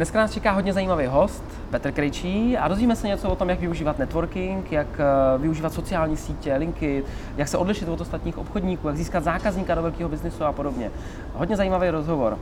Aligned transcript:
Dneska 0.00 0.18
nás 0.18 0.32
čeká 0.32 0.50
hodně 0.50 0.72
zajímavý 0.72 1.06
host, 1.06 1.44
Petr 1.70 1.92
Krejčí, 1.92 2.56
a 2.58 2.68
dozvíme 2.68 2.96
se 2.96 3.08
něco 3.08 3.28
o 3.28 3.36
tom, 3.36 3.50
jak 3.50 3.60
využívat 3.60 3.98
networking, 3.98 4.72
jak 4.72 4.86
eh, 4.98 5.38
využívat 5.38 5.72
sociální 5.72 6.16
sítě, 6.16 6.54
linky, 6.54 7.04
jak 7.36 7.48
se 7.48 7.58
odlišit 7.58 7.88
od 7.88 8.00
ostatních 8.00 8.38
obchodníků, 8.38 8.88
jak 8.88 8.96
získat 8.96 9.24
zákazníka 9.24 9.74
do 9.74 9.82
velkého 9.82 10.08
biznesu 10.08 10.44
a 10.44 10.52
podobně. 10.52 10.90
Hodně 11.34 11.56
zajímavý 11.56 11.90
rozhovor. 11.90 12.38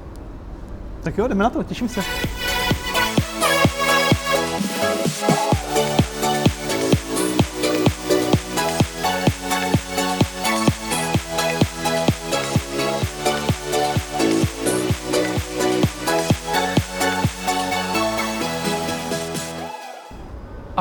Tak 1.03 1.19
jo, 1.19 1.29
jdeme 1.29 1.45
na 1.45 1.51
to, 1.51 1.63
těším 1.63 1.89
se. 1.89 2.01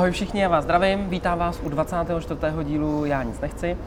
Ahoj 0.08 0.14
všichni, 0.14 0.42
já 0.42 0.50
vás 0.50 0.64
zdravím, 0.64 1.10
vítám 1.10 1.40
vás 1.40 1.60
u 1.64 1.70
24. 1.70 2.40
dílu 2.64 3.06
Já 3.06 3.24
nic 3.24 3.40
nechci. 3.40 3.78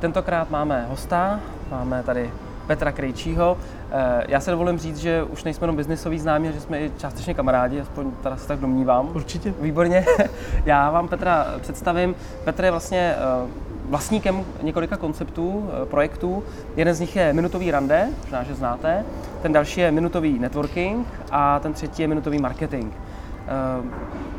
Tentokrát 0.00 0.50
máme 0.50 0.86
hosta, 0.88 1.40
máme 1.70 2.02
tady 2.02 2.30
Petra 2.66 2.92
Krejčího. 2.92 3.58
Eh, 3.90 4.24
já 4.28 4.40
se 4.40 4.50
dovolím 4.50 4.78
říct, 4.78 4.96
že 4.96 5.22
už 5.22 5.44
nejsme 5.44 5.64
jenom 5.64 5.76
biznisový 5.76 6.18
známí, 6.18 6.52
že 6.52 6.60
jsme 6.60 6.80
i 6.80 6.92
částečně 6.98 7.34
kamarádi, 7.34 7.80
aspoň 7.80 8.10
teda 8.22 8.36
se 8.36 8.48
tak 8.48 8.58
domnívám. 8.58 9.10
Určitě. 9.14 9.54
Výborně. 9.60 10.04
Já 10.64 10.90
vám 10.90 11.08
Petra 11.08 11.46
představím. 11.60 12.14
Petr 12.44 12.64
je 12.64 12.70
vlastně 12.70 13.14
eh, 13.16 13.48
vlastníkem 13.88 14.44
několika 14.62 14.96
konceptů, 14.96 15.70
eh, 15.70 15.86
projektů. 15.86 16.44
Jeden 16.76 16.94
z 16.94 17.00
nich 17.00 17.16
je 17.16 17.32
minutový 17.32 17.70
rande, 17.70 18.08
možná, 18.22 18.42
že 18.42 18.54
znáte. 18.54 19.04
Ten 19.42 19.52
další 19.52 19.80
je 19.80 19.92
minutový 19.92 20.38
networking 20.38 21.06
a 21.30 21.58
ten 21.58 21.72
třetí 21.72 22.02
je 22.02 22.08
minutový 22.08 22.38
marketing. 22.38 22.92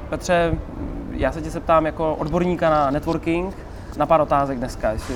Petře, 0.10 0.58
já 1.18 1.32
se 1.32 1.42
tě 1.42 1.50
zeptám 1.50 1.86
jako 1.86 2.16
odborníka 2.16 2.70
na 2.70 2.92
networking 2.92 3.56
na 3.98 4.06
pár 4.06 4.22
otázek 4.22 4.58
dneska, 4.58 4.92
jestli, 4.92 5.16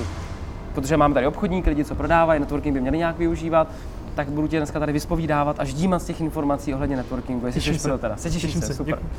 protože 0.74 0.96
máme 0.96 1.14
tady 1.14 1.26
obchodníky, 1.26 1.70
lidi, 1.70 1.84
co 1.84 1.94
prodávají, 1.94 2.40
networking 2.40 2.74
by 2.74 2.80
měli 2.80 2.98
nějak 2.98 3.18
využívat, 3.18 3.68
tak 4.14 4.28
budu 4.28 4.48
tě 4.48 4.56
dneska 4.56 4.78
tady 4.78 4.92
vyspovídávat 4.92 5.60
a 5.60 5.64
ždímat 5.64 6.02
z 6.02 6.04
těch 6.04 6.20
informací 6.20 6.74
ohledně 6.74 6.96
networkingu, 6.96 7.46
jestli 7.46 7.60
Těším 7.60 7.74
jsi 7.74 7.80
se. 7.80 7.88
pro 7.88 7.98
teda. 7.98 8.16
Se 8.16 8.30
těším, 8.30 8.48
Těším 8.48 8.60
se, 8.60 8.66
se, 8.66 8.74
super. 8.74 8.94
děkuji. 8.94 9.10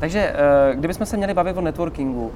Takže 0.00 0.34
eh, 0.34 0.76
kdybychom 0.76 1.06
se 1.06 1.16
měli 1.16 1.34
bavit 1.34 1.56
o 1.56 1.60
networkingu, 1.60 2.32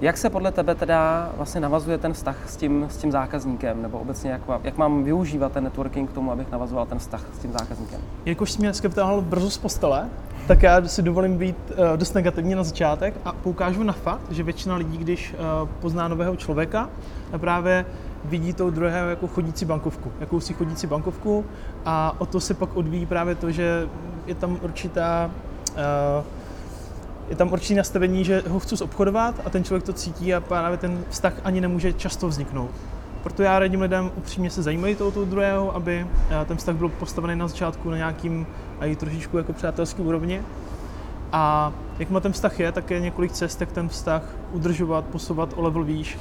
jak 0.00 0.16
se 0.16 0.30
podle 0.30 0.52
tebe 0.52 0.74
teda 0.74 1.30
vlastně 1.36 1.60
navazuje 1.60 1.98
ten 1.98 2.12
vztah 2.12 2.36
s 2.46 2.56
tím, 2.56 2.86
s 2.90 2.96
tím 2.96 3.12
zákazníkem, 3.12 3.82
nebo 3.82 3.98
obecně 3.98 4.30
jak, 4.30 4.40
jak 4.64 4.76
mám 4.76 5.04
využívat 5.04 5.52
ten 5.52 5.64
networking 5.64 6.10
k 6.10 6.12
tomu, 6.12 6.32
abych 6.32 6.50
navazoval 6.50 6.86
ten 6.86 6.98
vztah 6.98 7.24
s 7.34 7.38
tím 7.38 7.52
zákazníkem? 7.52 8.00
Jelikož 8.24 8.52
jsi 8.52 8.58
mě 8.58 8.68
dneska 8.68 8.88
brzo 9.20 9.50
z 9.50 9.58
postele, 9.58 10.08
tak 10.48 10.62
já 10.62 10.88
si 10.88 11.02
dovolím 11.02 11.38
být 11.38 11.56
uh, 11.70 11.96
dost 11.96 12.14
negativní 12.14 12.54
na 12.54 12.64
začátek 12.64 13.14
a 13.24 13.32
poukážu 13.32 13.82
na 13.82 13.92
fakt, 13.92 14.30
že 14.30 14.42
většina 14.42 14.76
lidí, 14.76 14.98
když 14.98 15.34
uh, 15.62 15.68
pozná 15.68 16.08
nového 16.08 16.36
člověka, 16.36 16.90
právě 17.36 17.86
vidí 18.24 18.52
toho 18.52 18.70
druhého 18.70 19.08
jako 19.08 19.26
chodící 19.26 19.64
bankovku, 19.64 20.12
jakousi 20.20 20.54
chodící 20.54 20.86
bankovku 20.86 21.44
a 21.84 22.14
o 22.18 22.26
to 22.26 22.40
se 22.40 22.54
pak 22.54 22.76
odvíjí 22.76 23.06
právě 23.06 23.34
to, 23.34 23.50
že 23.50 23.88
je 24.26 24.34
tam 24.34 24.58
určitá 24.62 25.30
uh, 25.70 26.24
je 27.28 27.36
tam 27.36 27.52
určitý 27.52 27.74
nastavení, 27.74 28.24
že 28.24 28.42
ho 28.48 28.58
chci 28.58 28.84
obchodovat 28.84 29.34
a 29.44 29.50
ten 29.50 29.64
člověk 29.64 29.84
to 29.84 29.92
cítí 29.92 30.34
a 30.34 30.40
právě 30.40 30.78
ten 30.78 31.04
vztah 31.10 31.32
ani 31.44 31.60
nemůže 31.60 31.92
často 31.92 32.28
vzniknout. 32.28 32.70
Proto 33.28 33.42
já 33.42 33.58
radím 33.58 33.80
lidem 33.80 34.10
upřímně 34.16 34.50
se 34.50 34.62
zajímají 34.62 34.94
toho, 34.94 35.10
toho 35.10 35.26
druhého, 35.26 35.76
aby 35.76 36.06
eh, 36.30 36.44
ten 36.44 36.56
vztah 36.56 36.76
byl 36.76 36.88
postavený 36.88 37.38
na 37.38 37.48
začátku 37.48 37.90
na 37.90 37.96
nějakým 37.96 38.46
a 38.80 38.86
i 38.86 38.96
trošičku 38.96 39.38
jako 39.38 39.52
přátelský 39.52 40.02
úrovni. 40.02 40.42
A 41.32 41.72
jak 41.98 42.10
má 42.10 42.20
ten 42.20 42.32
vztah 42.32 42.60
je, 42.60 42.72
tak 42.72 42.90
je 42.90 43.00
několik 43.00 43.32
cest, 43.32 43.60
jak 43.60 43.72
ten 43.72 43.88
vztah 43.88 44.22
udržovat, 44.52 45.04
posouvat 45.04 45.54
o 45.56 45.62
level 45.62 45.84
výš. 45.84 46.18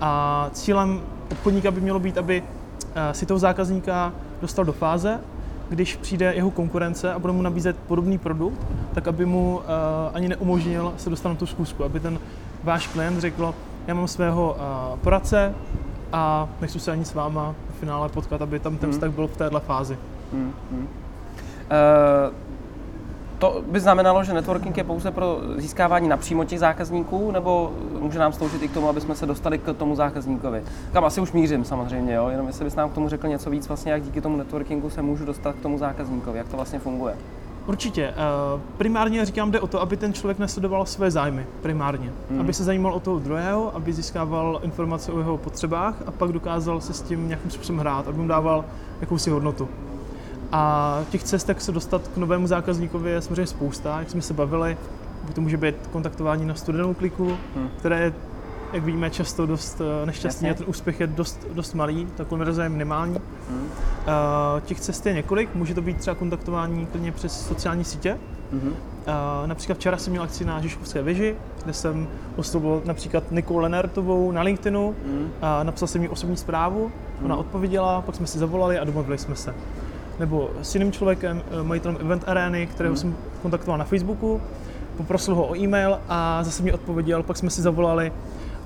A 0.00 0.50
cílem 0.52 1.00
obchodníka 1.32 1.70
by 1.70 1.80
mělo 1.80 2.00
být, 2.00 2.18
aby 2.18 2.42
eh, 2.94 3.14
si 3.14 3.26
toho 3.26 3.38
zákazníka 3.38 4.12
dostal 4.40 4.64
do 4.64 4.72
fáze, 4.72 5.20
když 5.68 5.96
přijde 5.96 6.34
jeho 6.34 6.50
konkurence 6.50 7.12
a 7.12 7.18
bude 7.18 7.32
mu 7.32 7.42
nabízet 7.42 7.76
podobný 7.86 8.18
produkt, 8.18 8.66
tak 8.94 9.08
aby 9.08 9.26
mu 9.26 9.60
ani 10.14 10.28
neumožnil 10.28 10.94
se 10.96 11.10
dostat 11.10 11.28
na 11.28 11.34
tu 11.34 11.46
zkusku, 11.46 11.84
aby 11.84 12.00
ten 12.00 12.18
váš 12.62 12.86
klient 12.86 13.20
řekl, 13.20 13.54
já 13.86 13.94
mám 13.94 14.08
svého 14.08 14.56
poradce 15.02 15.54
a 16.14 16.48
nechci 16.60 16.80
se 16.80 16.92
ani 16.92 17.04
s 17.04 17.14
váma 17.14 17.54
v 17.76 17.80
finále 17.80 18.08
potkat, 18.08 18.42
aby 18.42 18.58
tam 18.58 18.76
ten 18.76 18.86
Hmm. 18.88 18.92
vztah 18.92 19.10
byl 19.10 19.26
v 19.26 19.36
téhle 19.36 19.60
fázi. 19.60 19.98
Hmm, 20.32 20.52
hmm. 20.70 20.88
Eh, 21.70 22.30
to 23.38 23.62
by 23.66 23.80
znamenalo, 23.80 24.24
že 24.24 24.32
networking 24.32 24.76
je 24.76 24.84
pouze 24.84 25.10
pro 25.10 25.40
získávání 25.56 26.08
napřímo 26.08 26.44
těch 26.44 26.58
zákazníků, 26.58 27.30
nebo 27.30 27.72
může 28.00 28.18
nám 28.18 28.32
sloužit 28.32 28.62
i 28.62 28.68
k 28.68 28.74
tomu, 28.74 28.88
aby 28.88 29.00
jsme 29.00 29.14
se 29.14 29.26
dostali 29.26 29.58
k 29.58 29.72
tomu 29.72 29.94
zákazníkovi? 29.96 30.62
Kam 30.92 31.04
asi 31.04 31.20
už 31.20 31.32
mířím 31.32 31.64
samozřejmě, 31.64 32.14
jo? 32.14 32.28
jenom 32.28 32.46
jestli 32.46 32.64
bys 32.64 32.74
nám 32.74 32.90
k 32.90 32.94
tomu 32.94 33.08
řekl 33.08 33.28
něco 33.28 33.50
víc, 33.50 33.68
vlastně, 33.68 33.92
jak 33.92 34.02
díky 34.02 34.20
tomu 34.20 34.36
networkingu 34.36 34.90
se 34.90 35.02
můžu 35.02 35.24
dostat 35.24 35.54
k 35.54 35.60
tomu 35.60 35.78
zákazníkovi, 35.78 36.38
jak 36.38 36.48
to 36.48 36.56
vlastně 36.56 36.78
funguje. 36.78 37.16
Určitě. 37.66 38.14
Uh, 38.54 38.60
primárně 38.76 39.24
říkám, 39.24 39.50
jde 39.50 39.60
o 39.60 39.66
to, 39.66 39.80
aby 39.80 39.96
ten 39.96 40.12
člověk 40.12 40.38
nesledoval 40.38 40.86
své 40.86 41.10
zájmy. 41.10 41.46
Primárně. 41.62 42.12
Hmm. 42.30 42.40
Aby 42.40 42.52
se 42.52 42.64
zajímal 42.64 42.92
o 42.94 43.00
toho 43.00 43.18
druhého, 43.18 43.76
aby 43.76 43.92
získával 43.92 44.60
informace 44.62 45.12
o 45.12 45.18
jeho 45.18 45.36
potřebách 45.36 45.94
a 46.06 46.10
pak 46.10 46.32
dokázal 46.32 46.80
se 46.80 46.92
s 46.92 47.02
tím 47.02 47.28
nějakým 47.28 47.50
způsobem 47.50 47.78
hrát, 47.78 48.08
aby 48.08 48.18
mu 48.18 48.28
dával 48.28 48.64
jakousi 49.00 49.30
hodnotu. 49.30 49.68
A 50.52 51.00
těch 51.10 51.22
cest, 51.22 51.48
jak 51.48 51.60
se 51.60 51.72
dostat 51.72 52.08
k 52.08 52.16
novému 52.16 52.46
zákazníkovi, 52.46 53.10
je 53.10 53.20
samozřejmě 53.20 53.46
spousta, 53.46 53.98
jak 53.98 54.10
jsme 54.10 54.22
se 54.22 54.34
bavili. 54.34 54.76
To 55.32 55.40
může 55.40 55.56
být 55.56 55.74
kontaktování 55.92 56.44
na 56.46 56.54
studenou 56.54 56.94
kliku, 56.94 57.36
Hmm. 57.54 57.68
které 57.78 58.00
je, 58.00 58.12
jak 58.72 58.84
víme, 58.84 59.10
často 59.10 59.46
dost 59.46 59.80
eh, 59.80 60.06
nešťastný 60.06 60.48
Jasně. 60.48 60.50
a 60.50 60.64
ten 60.64 60.70
úspěch 60.70 61.00
je 61.00 61.06
dost, 61.06 61.46
dost 61.52 61.74
malý, 61.74 62.06
ta 62.16 62.24
konverze 62.24 62.62
je 62.62 62.68
minimální. 62.68 63.16
Hmm. 63.50 63.60
Uh, 63.62 64.60
těch 64.60 64.80
cest 64.80 65.06
je 65.06 65.12
několik, 65.12 65.54
může 65.54 65.74
to 65.74 65.82
být 65.82 65.96
třeba 65.96 66.14
kontaktování 66.14 66.86
klidně 66.86 67.12
přes 67.12 67.46
sociální 67.46 67.84
sítě. 67.84 68.18
Uh, 68.52 68.60
například 69.46 69.74
včera 69.78 69.96
jsem 69.96 70.10
měl 70.10 70.22
akci 70.22 70.44
na 70.44 70.60
Žižkovské 70.60 71.02
věži, 71.02 71.36
kde 71.64 71.72
jsem 71.72 72.08
oslovil 72.36 72.82
například 72.84 73.24
Nikolu 73.30 73.58
Lenertovou 73.58 74.32
na 74.32 74.42
LinkedInu 74.42 74.94
a 75.42 75.62
napsal 75.62 75.88
jsem 75.88 76.02
jí 76.02 76.08
osobní 76.08 76.36
zprávu, 76.36 76.90
ona 77.24 77.34
Mhm. 77.34 77.38
odpověděla, 77.40 78.00
pak 78.00 78.14
jsme 78.14 78.26
si 78.26 78.38
zavolali 78.38 78.78
a 78.78 78.84
domluvili 78.84 79.18
jsme 79.18 79.36
se. 79.36 79.54
Nebo 80.18 80.50
s 80.62 80.74
jiným 80.74 80.92
člověkem, 80.92 81.42
majitelem 81.62 81.96
Event 82.00 82.24
Areny, 82.26 82.66
kterého 82.66 82.92
Mhm. 82.92 83.00
jsem 83.00 83.16
kontaktoval 83.42 83.78
na 83.78 83.84
Facebooku, 83.84 84.40
poprosil 84.96 85.34
ho 85.34 85.46
o 85.46 85.56
e-mail 85.56 85.98
a 86.08 86.44
zase 86.44 86.62
mi 86.62 86.72
odpověděl, 86.72 87.22
pak 87.22 87.36
jsme 87.36 87.50
si 87.50 87.62
zavolali. 87.62 88.12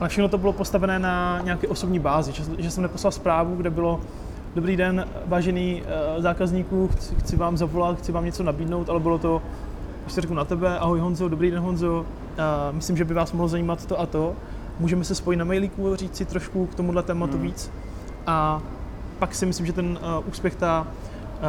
Ale 0.01 0.09
všechno 0.09 0.29
to 0.29 0.39
bylo 0.39 0.53
postavené 0.53 0.99
na 0.99 1.41
nějaké 1.41 1.69
osobní 1.69 1.99
bázi, 1.99 2.33
že, 2.33 2.43
že 2.59 2.71
jsem 2.71 2.83
neposlal 2.83 3.13
zprávu, 3.13 3.57
kde 3.57 3.71
bylo 3.71 4.01
Dobrý 4.55 4.77
den, 4.77 5.07
vážený 5.27 5.83
uh, 5.83 6.23
zákazníků, 6.23 6.89
chci, 6.89 7.15
chci 7.15 7.37
vám 7.37 7.57
zavolat, 7.57 7.99
chci 7.99 8.13
vám 8.13 8.25
něco 8.25 8.43
nabídnout, 8.43 8.89
ale 8.89 9.01
bylo 9.01 9.19
to, 9.19 9.43
když 10.03 10.15
se 10.15 10.21
řeknu 10.21 10.37
na 10.37 10.45
tebe, 10.45 10.79
ahoj 10.79 11.01
Honzo, 11.01 11.29
dobrý 11.29 11.51
den 11.51 11.61
Honzo, 11.61 12.01
uh, 12.01 12.77
myslím, 12.77 12.97
že 12.97 13.05
by 13.05 13.15
vás 13.15 13.33
mohlo 13.33 13.49
zajímat 13.49 13.87
to 13.87 14.01
a 14.01 14.07
to. 14.07 14.35
Můžeme 14.81 15.05
se 15.05 15.15
spojit 15.15 15.37
na 15.37 15.45
mailíku, 15.45 15.97
říct 15.97 16.17
si 16.17 16.25
trošku 16.25 16.67
k 16.67 16.75
tomuhle 16.75 17.03
tématu 17.03 17.33
Hmm. 17.33 17.43
víc. 17.43 17.71
A 18.27 18.63
pak 19.19 19.35
si 19.35 19.47
myslím, 19.47 19.67
že 19.67 19.73
ten 19.73 19.99
uh, 20.19 20.29
úspěch, 20.29 20.55
ta, 20.55 20.87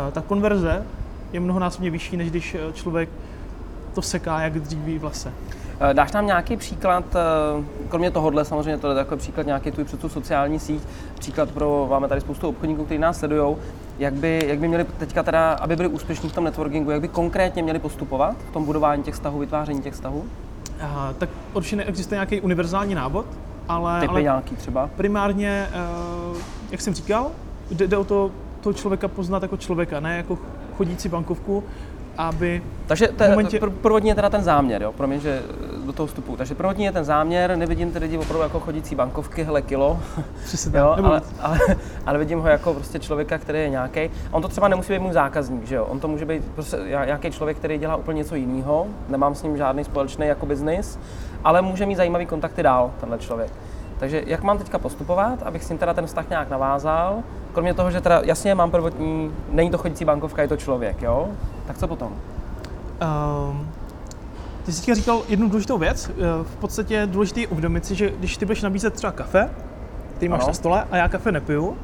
uh, 0.07 0.11
ta 0.11 0.21
konverze 0.21 0.85
je 1.33 1.39
mnohonásobně 1.39 1.89
vyšší, 1.89 2.17
než 2.17 2.29
když 2.29 2.55
eh, 2.55 2.73
člověk 2.73 3.09
to 3.93 4.01
seká 4.01 4.41
jak 4.41 4.59
dříví 4.59 4.99
v 4.99 5.03
lese. 5.03 5.33
Eh, 5.81 5.94
Dáš 5.94 6.12
nám 6.12 6.25
nějaký 6.25 6.57
příklad, 6.57 7.03
eh, 7.16 7.63
kromě 7.90 8.12
tohohle 8.12 8.45
samozřejmě 8.45 8.78
to 8.78 8.90
je 8.90 8.95
takový 8.95 9.19
příklad 9.19 9.45
nějaký 9.45 9.72
tvůj 9.72 9.85
před 9.85 10.00
tu 10.00 10.09
sociální 10.09 10.59
síť, 10.59 10.81
příklad 11.19 11.51
pro, 11.51 11.88
máme 11.90 12.07
tady 12.07 12.22
spoustu 12.22 12.50
obchodníků, 12.50 12.85
kteří 12.85 12.97
nás 13.00 13.19
sledují, 13.19 13.56
jak 14.00 14.13
by, 14.13 14.44
jak 14.47 14.59
by 14.59 14.67
měli 14.67 14.84
teďka 14.97 15.23
teda, 15.23 15.51
aby 15.53 15.75
byli 15.75 15.88
úspěšní 15.90 16.29
v 16.29 16.34
tom 16.34 16.44
networkingu, 16.44 16.91
jak 16.91 17.01
by 17.01 17.07
konkrétně 17.07 17.63
měli 17.63 17.79
postupovat 17.79 18.35
v 18.50 18.53
tom 18.53 18.66
budování 18.66 19.03
těch 19.03 19.13
vztahů, 19.13 19.40
vytváření 19.40 19.81
těch 19.81 19.93
vztahů? 19.93 20.20
Uh, 20.20 20.85
tak 21.17 21.29
určitě 21.53 21.76
neexistuje 21.76 22.16
nějaký 22.16 22.41
univerzální 22.41 22.96
návod, 22.96 23.26
ale, 23.70 23.99
Typy 23.99 24.09
ale 24.11 24.22
nějaký 24.22 24.55
třeba? 24.55 24.90
primárně, 24.97 25.67
jak 26.72 26.81
jsem 26.81 26.93
říkal, 26.93 27.31
jde, 27.72 27.87
jde 27.87 27.97
o 27.97 28.03
to, 28.03 28.31
toho 28.61 28.73
člověka 28.73 29.08
poznat 29.08 29.41
jako 29.41 29.58
člověka, 29.58 29.99
ne 29.99 30.17
jako 30.17 30.37
chodící 30.78 31.09
bankovku, 31.09 31.64
aby 32.17 32.61
Takže 32.87 33.08
te, 33.08 33.29
momentě- 33.29 33.59
pr- 33.59 33.72
prvotní 33.81 34.09
je 34.09 34.16
teda 34.16 34.29
ten 34.29 34.43
záměr, 34.43 34.81
jo? 34.81 34.91
promiň, 34.91 35.20
že 35.20 35.41
do 35.90 35.94
toho 35.94 36.08
vstupu. 36.08 36.38
Takže 36.38 36.56
prvotní 36.56 36.86
je 36.86 36.91
ten 36.91 37.03
záměr, 37.03 37.56
nevidím 37.56 37.91
ty 37.91 38.00
lidi 38.00 38.18
opravdu 38.18 38.44
jako 38.44 38.59
chodící 38.59 38.96
bankovky, 38.96 39.44
hele 39.44 39.62
kilo, 39.62 40.00
přesně 40.44 40.80
jo, 40.80 40.96
ale, 41.03 41.22
ale, 41.40 41.59
ale, 42.06 42.18
vidím 42.18 42.40
ho 42.40 42.47
jako 42.47 42.74
prostě 42.74 43.00
člověka, 43.00 43.38
který 43.38 43.59
je 43.59 43.70
nějaký. 43.70 44.00
A 44.00 44.09
on 44.32 44.41
to 44.41 44.47
třeba 44.47 44.68
nemusí 44.68 44.94
být 44.94 45.00
můj 45.00 45.14
zákazník, 45.14 45.68
že 45.68 45.76
jo? 45.76 45.86
On 45.86 46.00
to 46.00 46.08
může 46.08 46.26
být 46.26 46.44
prostě 46.56 46.78
nějaký 47.06 47.32
člověk, 47.32 47.58
který 47.58 47.78
dělá 47.78 47.96
úplně 47.96 48.18
něco 48.18 48.36
jiného, 48.36 48.88
nemám 49.09 49.36
s 49.36 49.44
ním 49.44 49.58
žádný 49.58 49.84
společný 49.84 50.28
jako 50.28 50.46
biznis, 50.46 51.00
ale 51.44 51.62
může 51.62 51.86
mít 51.86 51.96
zajímavý 51.96 52.26
kontakty 52.26 52.64
dál, 52.64 52.91
tenhle 53.00 53.18
člověk. 53.18 53.52
Takže 54.00 54.24
jak 54.26 54.44
mám 54.44 54.58
teďka 54.58 54.78
postupovat, 54.80 55.44
abych 55.44 55.64
s 55.64 55.70
ním 55.70 55.78
teda 55.78 55.94
ten 55.94 56.06
vztah 56.06 56.30
nějak 56.30 56.50
navázal, 56.50 57.24
kromě 57.53 57.74
toho, 57.74 57.91
že 57.91 58.02
teda 58.02 58.22
jasně 58.24 58.56
mám 58.56 58.72
prvotní, 58.72 59.32
není 59.50 59.70
to 59.70 59.78
chodící 59.78 60.06
bankovka, 60.06 60.41
je 60.41 60.47
to 60.47 60.58
člověk, 60.58 61.02
jo? 61.02 61.28
Tak 61.68 61.78
co 61.78 61.88
potom? 61.88 62.14
Um, 63.02 63.70
ty 64.66 64.72
jsi 64.73 64.96
říkal 64.96 65.23
jednu 65.29 65.50
důležitou 65.50 65.78
věc. 65.78 66.09
Eh, 66.09 66.14
V 66.44 66.56
podstatě 66.56 66.94
je 66.94 67.08
důležité 67.08 67.47
uvědomit 67.47 67.85
si, 67.85 67.96
že 67.96 68.11
když 68.20 68.38
ty 68.38 68.46
budeš 68.46 68.61
nabízet 68.61 68.94
třeba 68.94 69.11
kafe, 69.11 69.50
ty 70.17 70.29
máš 70.29 70.40
Ano. 70.40 70.47
na 70.47 70.53
stole 70.53 70.84
a 70.91 70.97
já 70.97 71.09
kafe 71.09 71.32
nepiju, 71.32 71.78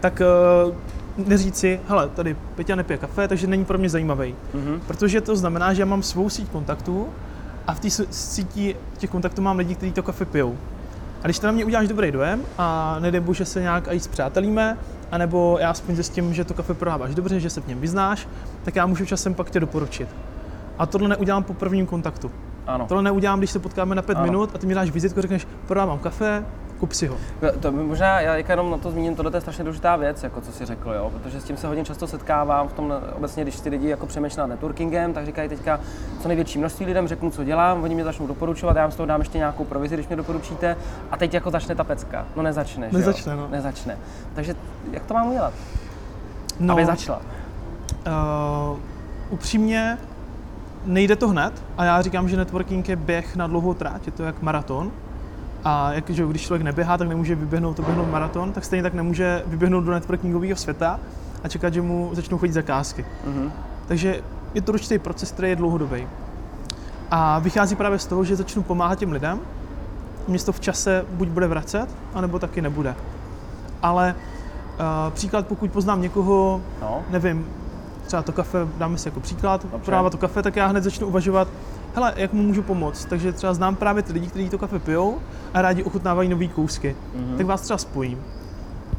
tak 0.00 0.22
neříct 1.16 1.56
si, 1.56 1.80
hele, 1.88 2.08
tady 2.08 2.36
Peťa 2.54 2.74
nepije 2.74 2.98
kafe, 2.98 3.28
takže 3.28 3.46
není 3.46 3.64
pro 3.64 3.78
mě 3.78 3.88
zajímavý. 3.88 4.34
Mhm. 4.54 4.80
Protože 4.86 5.20
to 5.20 5.36
znamená, 5.36 5.74
že 5.74 5.82
já 5.82 5.86
mám 5.86 6.02
svou 6.02 6.28
síť 6.28 6.48
kontaktů 6.50 7.08
a 7.66 7.74
v 7.74 7.80
té 7.80 7.90
s- 7.90 8.06
síti 8.10 8.76
těch 8.98 9.10
kontaktů 9.10 9.42
mám 9.42 9.58
lidi, 9.58 9.74
kteří 9.74 9.92
to 9.92 10.02
kafe 10.02 10.24
pijou. 10.24 10.56
A 11.22 11.26
když 11.26 11.38
to 11.38 11.46
na 11.46 11.52
mě 11.52 11.64
uděláš 11.64 11.88
dobrý 11.88 12.10
dojem 12.12 12.42
a 12.58 12.96
nedej 13.00 13.20
bože 13.20 13.44
se 13.44 13.60
nějak 13.60 13.88
i 13.90 14.00
zpřátelíme, 14.00 14.78
anebo 15.12 15.58
já 15.60 15.70
aspoň 15.70 15.94
zjistím, 15.94 16.34
že 16.34 16.44
to 16.44 16.54
kafe 16.54 16.74
prodáváš 16.74 17.14
dobře, 17.14 17.40
že 17.40 17.50
se 17.50 17.60
v 17.60 17.66
něm 17.66 17.80
vyznáš, 17.80 18.28
tak 18.64 18.76
já 18.76 18.86
můžu 18.86 19.04
časem 19.06 19.34
pak 19.34 19.50
tě 19.50 19.60
doporučit. 19.60 20.08
A 20.80 20.86
tohle 20.86 21.08
neudělám 21.08 21.42
po 21.44 21.54
prvním 21.54 21.86
kontaktu. 21.86 22.30
Ano. 22.66 22.86
Tohle 22.86 23.02
neudělám, 23.02 23.38
když 23.38 23.50
se 23.50 23.58
potkáme 23.58 23.94
na 23.94 24.02
pět 24.02 24.18
Ano. 24.18 24.26
minut 24.26 24.50
a 24.54 24.58
ty 24.58 24.66
mi 24.66 24.74
dáš 24.74 24.90
vizitku, 24.90 25.20
řekneš, 25.20 25.46
prodávám 25.66 25.98
kafe, 25.98 26.44
kup 26.78 26.92
si 26.92 27.06
ho. 27.06 27.16
No, 27.42 27.52
To 27.52 27.72
by 27.72 27.82
možná, 27.82 28.20
já 28.20 28.34
teďka 28.34 28.52
jenom 28.52 28.70
na 28.70 28.78
to 28.78 28.90
zmíním, 28.90 29.14
tohle 29.14 29.32
je 29.34 29.40
strašně 29.40 29.64
důležitá 29.64 29.96
věc, 29.96 30.22
jako 30.22 30.40
co 30.40 30.52
si 30.52 30.64
řekl, 30.66 30.90
jo? 30.90 31.10
protože 31.10 31.40
s 31.40 31.44
tím 31.44 31.56
se 31.56 31.66
hodně 31.66 31.84
často 31.84 32.06
setkávám 32.06 32.68
v 32.68 32.72
tom, 32.72 32.94
obecně, 33.16 33.42
když 33.42 33.60
ty 33.60 33.68
lidi 33.68 33.88
jako 33.88 34.06
přemýšlí 34.06 34.38
nad 34.38 34.46
networkingem, 34.46 35.12
tak 35.12 35.26
říkají 35.26 35.48
teďka 35.48 35.80
co 36.20 36.28
největší 36.28 36.58
množství 36.58 36.86
lidem, 36.86 37.08
řeknu, 37.08 37.30
co 37.30 37.44
dělám, 37.44 37.82
oni 37.82 37.94
mě 37.94 38.04
začnou 38.04 38.26
doporučovat, 38.26 38.76
já 38.76 38.82
vám 38.82 38.92
z 38.92 38.96
toho 38.96 39.06
dám 39.06 39.20
ještě 39.20 39.38
nějakou 39.38 39.64
provizi, 39.64 39.94
když 39.94 40.06
mě 40.08 40.16
doporučíte, 40.16 40.76
a 41.10 41.16
teď 41.16 41.34
jako 41.34 41.50
začne 41.50 41.74
ta 41.74 41.84
pecka. 41.84 42.26
No 42.36 42.42
nezačne, 42.42 42.90
že 42.90 42.96
jo? 42.96 42.98
Nezačne, 42.98 43.36
no. 43.36 43.48
Nezačne. 43.50 43.98
Takže 44.34 44.54
jak 44.92 45.04
to 45.06 45.14
mám 45.14 45.28
udělat? 45.28 45.52
No, 46.60 46.74
Aby 46.74 46.86
začala. 46.86 47.20
Uh, 48.06 48.78
upřímně 49.30 49.98
nejde 50.84 51.16
to 51.16 51.28
hned 51.28 51.64
a 51.78 51.84
já 51.84 52.02
říkám, 52.02 52.28
že 52.28 52.36
networking 52.36 52.88
je 52.88 52.96
běh 52.96 53.36
na 53.36 53.46
dlouhou 53.46 53.74
tráť, 53.74 54.06
je 54.06 54.12
to 54.12 54.22
jak 54.22 54.42
maraton. 54.42 54.90
A 55.64 55.92
jak, 55.92 56.10
že 56.10 56.26
když 56.26 56.42
člověk 56.42 56.62
neběhá, 56.62 56.98
tak 56.98 57.08
nemůže 57.08 57.34
vyběhnout 57.34 57.76
to 57.76 57.82
běhnout 57.82 58.10
maraton, 58.10 58.52
tak 58.52 58.64
stejně 58.64 58.82
tak 58.82 58.94
nemůže 58.94 59.42
vyběhnout 59.46 59.84
do 59.84 59.92
networkingového 59.92 60.56
světa 60.56 61.00
a 61.44 61.48
čekat, 61.48 61.74
že 61.74 61.82
mu 61.82 62.10
začnou 62.12 62.38
chodit 62.38 62.52
zakázky. 62.52 63.04
Mhm. 63.26 63.52
Takže 63.88 64.20
je 64.54 64.62
to 64.62 64.72
určitý 64.72 64.98
proces, 64.98 65.32
který 65.32 65.48
je 65.48 65.56
dlouhodobý. 65.56 66.06
A 67.10 67.38
vychází 67.38 67.76
právě 67.76 67.98
z 67.98 68.06
toho, 68.06 68.24
že 68.24 68.36
začnu 68.36 68.62
pomáhat 68.62 68.98
těm 68.98 69.12
lidem, 69.12 69.40
mě 70.28 70.38
se 70.38 70.46
to 70.46 70.52
v 70.52 70.60
čase 70.60 71.04
buď 71.10 71.28
bude 71.28 71.46
vracet, 71.46 71.86
anebo 72.14 72.38
taky 72.38 72.62
nebude. 72.62 72.94
Ale 73.82 74.14
uh, 74.14 75.12
příklad, 75.12 75.46
pokud 75.46 75.70
poznám 75.70 76.02
někoho, 76.02 76.60
No, 76.82 77.02
nevím, 77.10 77.46
třeba 78.10 78.22
to 78.22 78.32
kafe, 78.32 78.58
dáme 78.78 78.98
si 78.98 79.08
jako 79.08 79.20
příklad, 79.20 79.62
Dobře. 79.62 79.78
prodává 79.84 80.10
to 80.10 80.18
kafe, 80.18 80.42
tak 80.42 80.56
já 80.56 80.66
hned 80.66 80.84
začnu 80.84 81.06
uvažovat, 81.06 81.48
hele, 81.94 82.12
jak 82.16 82.32
mu 82.32 82.42
můžu 82.42 82.62
pomoct. 82.62 83.04
Takže 83.04 83.32
třeba 83.32 83.54
znám 83.54 83.76
právě 83.76 84.02
ty 84.02 84.12
lidi, 84.12 84.26
kteří 84.26 84.48
to 84.48 84.58
kafe 84.58 84.78
pijou 84.78 85.18
a 85.54 85.62
rádi 85.62 85.82
ochutnávají 85.82 86.28
nové 86.28 86.46
kousky. 86.46 86.96
Mhm. 87.14 87.36
Tak 87.36 87.46
vás 87.46 87.60
třeba 87.60 87.78
spojím. 87.78 88.18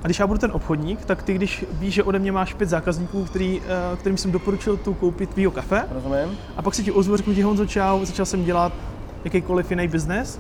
A 0.03 0.07
když 0.07 0.19
já 0.19 0.27
budu 0.27 0.39
ten 0.39 0.51
obchodník, 0.53 1.05
tak 1.05 1.23
ty, 1.23 1.33
když 1.33 1.65
víš, 1.71 1.93
že 1.93 2.03
ode 2.03 2.19
mě 2.19 2.31
máš 2.31 2.53
pět 2.53 2.69
zákazníků, 2.69 3.23
který, 3.25 3.61
eh, 3.93 3.97
kterým 3.97 4.17
jsem 4.17 4.31
doporučil 4.31 4.77
tu 4.77 4.93
koupit 4.93 5.29
tvýho 5.29 5.51
kafe, 5.51 5.85
rozumím. 5.91 6.37
a 6.57 6.61
pak 6.61 6.75
si 6.75 6.83
ti 6.83 6.91
ozvu, 6.91 7.17
řeknu 7.17 7.33
ti 7.33 7.41
Honzo, 7.41 7.65
čau, 7.65 8.05
začal 8.05 8.25
jsem 8.25 8.43
dělat 8.43 8.73
jakýkoliv 9.23 9.71
jiný 9.71 9.87
biznes, 9.87 10.39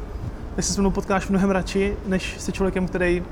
tak 0.55 0.65
se 0.65 0.73
s 0.73 0.77
mnou 0.77 0.91
potkáš 0.91 1.27
mnohem 1.27 1.49
radši, 1.49 1.97
než 2.07 2.35
se 2.37 2.51
člověkem, 2.51 2.87
který 2.87 3.23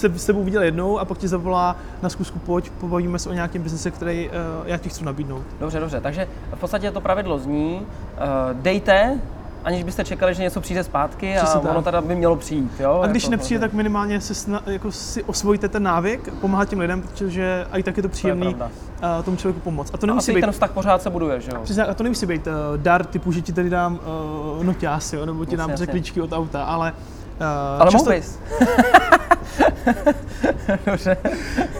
se 0.00 0.18
s 0.18 0.26
tebou 0.26 0.44
viděl 0.44 0.62
jednou 0.62 0.98
a 0.98 1.04
pak 1.04 1.18
ti 1.18 1.28
zavolá 1.28 1.76
na 2.02 2.08
zkusku 2.08 2.38
pojď, 2.38 2.70
pobavíme 2.70 3.18
se 3.18 3.28
o 3.30 3.32
nějakém 3.32 3.62
biznese, 3.62 3.90
který 3.90 4.28
uh, 4.28 4.34
já 4.68 4.76
ti 4.76 4.88
chci 4.88 5.04
nabídnout. 5.04 5.42
Dobře, 5.60 5.80
dobře. 5.80 6.00
Takže 6.00 6.28
v 6.54 6.60
podstatě 6.60 6.90
to 6.90 7.00
pravidlo 7.00 7.38
zní, 7.38 7.80
uh, 7.80 8.26
dejte, 8.62 9.18
aniž 9.64 9.82
byste 9.84 10.04
čekali, 10.04 10.34
že 10.34 10.42
něco 10.42 10.60
přijde 10.60 10.84
zpátky 10.84 11.38
a 11.38 11.44
Přesně 11.44 11.60
tak. 11.60 11.70
ono 11.70 11.82
teda 11.82 12.00
by 12.00 12.14
mělo 12.14 12.36
přijít. 12.36 12.72
Jo? 12.80 13.00
A 13.02 13.06
když 13.06 13.22
Jako- 13.22 13.30
nepřijde, 13.30 13.60
tak 13.60 13.72
minimálně 13.72 14.20
si, 14.20 14.34
sna, 14.34 14.62
jako 14.66 14.92
si 14.92 15.24
osvojíte 15.24 15.68
ten 15.68 15.82
návyk, 15.82 16.32
pomáhat 16.40 16.68
těm 16.68 16.78
lidem, 16.80 17.02
protože 17.02 17.66
i 17.72 17.82
tak 17.82 17.96
je 17.96 18.02
to 18.02 18.08
příjemný 18.08 18.54
pravda. 18.54 18.70
uh, 19.18 19.24
tomu 19.24 19.36
člověku 19.36 19.60
pomoct. 19.60 19.90
A 19.94 19.98
to 19.98 20.06
nemusí 20.06 20.24
asi 20.24 20.34
být 20.34 20.40
ten 20.40 20.52
vztah 20.52 20.70
pořád 20.70 21.02
se 21.02 21.10
buduje, 21.10 21.40
že 21.40 21.50
jo? 21.54 21.60
Přesně, 21.62 21.84
a 21.84 21.94
to 21.94 22.02
nemusí 22.02 22.26
být 22.26 22.46
uh, 22.46 22.52
dar 22.76 23.04
typu, 23.04 23.32
že 23.32 23.40
ti 23.40 23.52
tady 23.52 23.70
dám 23.70 23.98
uh, 24.58 24.64
noťásy, 24.64 25.16
nebo 25.26 25.44
ti 25.44 25.56
dám 25.56 25.70
jasně. 25.70 25.86
řekličky 25.86 26.20
od 26.20 26.32
auta, 26.32 26.64
ale 26.64 26.92
uh, 27.40 27.46
Ale 27.82 27.90
často 27.90 28.10
mohl 28.10 28.20
bys. 28.20 28.38
Dobře, 30.86 31.16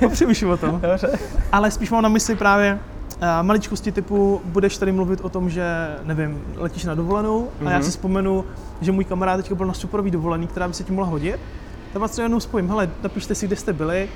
popřemýšlím 0.01 0.51
o 0.51 0.57
tom. 0.57 0.81
dobře. 0.81 1.19
Ale 1.53 1.71
spíš 1.71 1.91
mám 1.91 2.03
na 2.03 2.09
mysli 2.09 2.37
právě 2.37 2.79
uh, 3.17 3.23
maličkosti 3.43 3.93
typu, 3.93 4.41
budeš 4.45 4.79
tady 4.79 4.93
mluvit 4.93 5.21
o 5.21 5.29
tom, 5.29 5.51
že, 5.51 5.97
nevím, 6.03 6.43
letíš 6.57 6.85
na 6.85 6.95
dovolenou 6.95 7.45
mm-hmm. 7.45 7.67
a 7.69 7.71
já 7.71 7.77
Mhm. 7.77 7.85
si 7.85 7.91
vzpomenu, 7.91 8.45
že 8.81 8.93
můj 8.93 9.05
kamarád 9.05 9.37
teďka 9.41 9.55
byl 9.55 9.67
na 9.67 9.75
superový 9.75 10.11
dovolený, 10.11 10.47
která 10.47 10.69
by 10.69 10.75
se 10.75 10.85
ti 10.85 10.93
mohla 10.93 11.07
hodit. 11.07 11.41
Tak 11.93 12.03
vás 12.03 12.11
třeba 12.11 12.25
jednou 12.25 12.41
spojím, 12.41 12.69
hele, 12.69 12.91
napište 13.03 13.35
si, 13.35 13.47
kde 13.47 13.57
jste 13.57 13.73
byli 13.73 14.09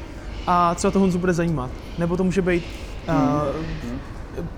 a 0.47 0.75
třeba 0.75 0.90
to 0.90 1.00
Honzu 1.00 1.19
bude 1.19 1.32
zajímat. 1.32 1.70
Nebo 1.99 2.17
to 2.17 2.25
může 2.25 2.43
být, 2.43 2.64
uh, 3.08 3.14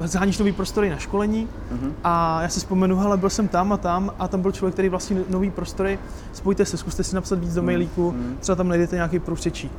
zháníš 0.05 0.39
nový 0.39 0.53
prostory 0.53 0.91
na 0.91 0.97
školení 0.97 1.49
Mhm. 1.71 1.93
a 2.05 2.43
já 2.43 2.49
si 2.49 2.61
vzpomenu, 2.61 2.97
hele, 2.97 3.17
byl 3.17 3.31
jsem 3.31 3.49
tam 3.49 3.73
a 3.73 3.77
tam 3.77 4.13
a 4.19 4.29
tam 4.29 4.43
byl 4.43 4.53
člověk, 4.53 4.73
který 4.75 4.89
vlastní 4.89 5.19
nový 5.29 5.51
prostory, 5.51 5.99
spojte 6.33 6.65
se, 6.65 6.77
zkuste 6.77 7.03
si 7.05 7.15
napsat 7.15 7.39
víc 7.39 7.55
do 7.55 7.63
mailíku, 7.63 8.13
mhm. 8.13 8.37
třeba 8.41 8.57
tam 8.57 8.69
najdete 8.69 8.97
nějaký 8.97 9.19
průsečí. 9.19 9.71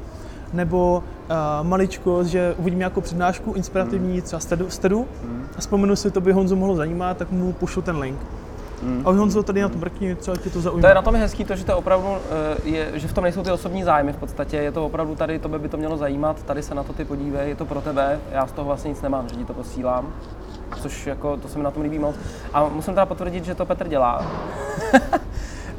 Nebo 0.53 1.03
uh, 1.61 1.67
maličko, 1.67 2.23
že 2.23 2.55
uvidím 2.57 2.79
nějakou 2.79 3.01
přednášku 3.01 3.53
inspirativní 3.53 4.21
třeba 4.21 4.39
z 4.39 4.45
TEDu, 4.45 4.69
z 4.69 4.77
TEDu 4.77 5.05
Mhm. 5.23 5.43
a 5.57 5.61
vzpomenu 5.61 5.95
si, 5.95 6.11
to 6.11 6.21
by 6.21 6.31
Honzo 6.31 6.55
mohlo 6.55 6.75
zajímat, 6.75 7.17
tak 7.17 7.31
mu 7.31 7.53
pošlu 7.53 7.81
ten 7.81 7.97
link. 7.97 8.19
Mhm. 8.81 9.07
A 9.07 9.11
Honzo, 9.11 9.43
tady 9.43 9.61
na 9.61 9.69
to 9.69 9.77
mrkni, 9.77 10.15
třeba 10.15 10.37
tě 10.37 10.49
to 10.49 10.61
zaujme. 10.61 10.81
To 10.81 10.87
je 10.87 10.95
na 10.95 11.01
tom 11.01 11.15
hezký 11.15 11.45
to, 11.45 11.55
že 11.55 11.65
to 11.65 11.77
opravdu 11.77 12.07
eh, 12.07 12.69
je, 12.69 12.91
že 12.93 13.07
v 13.07 13.13
tom 13.13 13.23
nejsou 13.23 13.43
ty 13.43 13.51
osobní 13.51 13.83
zájmy 13.83 14.13
v 14.13 14.17
podstatě, 14.17 14.57
je 14.57 14.71
to 14.71 14.85
opravdu 14.85 15.15
tady, 15.15 15.39
to 15.39 15.49
by 15.49 15.69
to 15.69 15.77
mělo 15.77 15.97
zajímat, 15.97 16.43
tady 16.43 16.63
se 16.63 16.75
na 16.75 16.83
to 16.83 16.93
ty 16.93 17.05
podívej, 17.05 17.49
je 17.49 17.55
to 17.55 17.65
pro 17.65 17.81
tebe, 17.81 18.19
já 18.31 18.47
z 18.47 18.51
toho 18.51 18.65
vlastně 18.65 18.89
nic 18.89 19.01
nemám, 19.01 19.29
že 19.29 19.35
ti 19.35 19.45
to 19.45 19.53
posílám, 19.53 20.13
což 20.81 21.07
jako, 21.07 21.37
to 21.37 21.47
se 21.47 21.57
mi 21.57 21.63
na 21.63 21.71
tom 21.71 21.83
líbí 21.83 21.99
moc. 21.99 22.15
A 22.53 22.67
musím 22.69 22.93
teda 22.93 23.05
potvrdit, 23.05 23.45
že 23.45 23.55
to 23.55 23.65
Petr 23.65 23.87
dělá. 23.87 24.25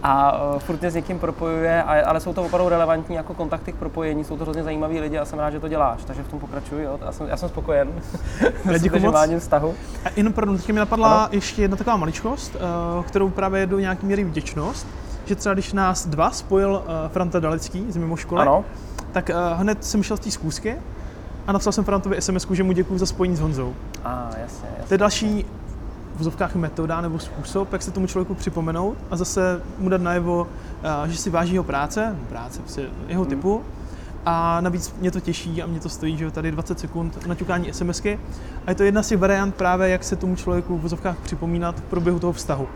a 0.02 0.42
uh, 0.42 0.58
furt 0.58 0.80
mě 0.80 0.90
s 0.90 0.94
někým 0.94 1.18
propojuje, 1.18 1.82
a, 1.82 2.06
ale 2.06 2.20
jsou 2.20 2.32
to 2.32 2.42
opravdu 2.42 2.68
relevantní 2.68 3.16
jako 3.16 3.34
kontakty 3.34 3.72
k 3.72 3.76
propojení, 3.76 4.24
jsou 4.24 4.36
to 4.36 4.44
hrozně 4.44 4.62
zajímaví 4.62 5.00
lidi 5.00 5.18
a 5.18 5.24
jsem 5.24 5.38
rád, 5.38 5.50
že 5.50 5.60
to 5.60 5.68
děláš, 5.68 6.04
takže 6.04 6.22
v 6.22 6.28
tom 6.28 6.38
pokračuji, 6.40 6.84
jo. 6.84 6.98
Já, 7.06 7.12
jsem, 7.12 7.26
já 7.26 7.36
jsem 7.36 7.48
spokojen 7.48 7.92
s 8.76 8.84
udržováním 8.84 9.40
vztahu. 9.40 9.74
A 10.04 10.08
jenom, 10.16 10.32
pardon, 10.32 10.56
teďka 10.56 10.72
mi 10.72 10.78
napadla 10.78 11.18
Ano. 11.18 11.28
ještě 11.32 11.62
jedna 11.62 11.76
taková 11.76 11.96
maličkost, 11.96 12.54
uh, 12.54 13.04
kterou 13.04 13.30
právě 13.30 13.66
do 13.66 13.78
nějaké 13.78 14.06
míry 14.06 14.24
vděčnost, 14.24 14.86
že 15.24 15.34
třeba 15.34 15.52
když 15.52 15.72
nás 15.72 16.06
dva 16.06 16.30
spojil 16.30 16.70
uh, 16.70 17.08
Franta 17.08 17.40
Dalecký 17.40 17.86
z 17.88 17.96
mimo 17.96 18.16
školy, 18.16 18.40
Ano, 18.42 18.64
tak 19.12 19.30
uh, 19.30 19.60
hned 19.60 19.84
jsem 19.84 20.02
šel 20.02 20.16
z 20.16 20.20
té 20.20 20.30
zkoušky 20.30 20.76
a 21.46 21.52
napsal 21.52 21.72
jsem 21.72 21.84
Frantovi 21.84 22.22
SMS, 22.22 22.46
že 22.50 22.62
mu 22.62 22.72
děkuji 22.72 22.98
za 22.98 23.06
spojení 23.06 23.36
s 23.36 23.40
Honzou. 23.40 23.74
a 24.04 24.24
jasně, 24.24 24.68
jasně. 24.68 24.84
To 24.88 24.94
je 24.94 24.98
další 24.98 25.46
vozovkách 26.18 26.54
metoda 26.54 27.00
nebo 27.00 27.18
způsob, 27.18 27.72
jak 27.72 27.82
se 27.82 27.90
tomu 27.90 28.06
člověku 28.06 28.34
připomenout 28.34 28.98
a 29.10 29.16
zase 29.16 29.62
mu 29.78 29.88
dát 29.88 30.00
najevo, 30.00 30.46
eh, 30.82 31.10
že 31.10 31.18
si 31.18 31.30
váží 31.30 31.54
jeho 31.54 31.64
práce, 31.64 32.16
práce, 32.28 32.60
prostě 32.60 32.86
jeho 33.08 33.22
Hmm. 33.22 33.30
typu. 33.30 33.62
A 34.26 34.60
navíc 34.60 34.94
mě 35.00 35.10
to 35.10 35.20
těší 35.20 35.62
a 35.62 35.66
mě 35.66 35.80
to 35.80 35.88
stojí, 35.88 36.16
že 36.16 36.30
tady 36.30 36.50
20 36.50 36.80
sekund 36.80 37.26
na 37.26 37.34
ťukání 37.34 37.72
SMSky. 37.72 38.20
A 38.66 38.70
je 38.70 38.74
to 38.74 38.82
jedna 38.82 39.02
z 39.02 39.08
těch 39.08 39.18
variant 39.18 39.54
právě, 39.54 39.88
jak 39.88 40.04
se 40.04 40.16
tomu 40.16 40.36
člověku 40.36 40.78
v 40.78 40.80
vozovkách 40.80 41.16
připomínat 41.18 41.76
v 41.76 41.82
průběhu 41.82 42.18
toho 42.18 42.32
vztahu. 42.32 42.68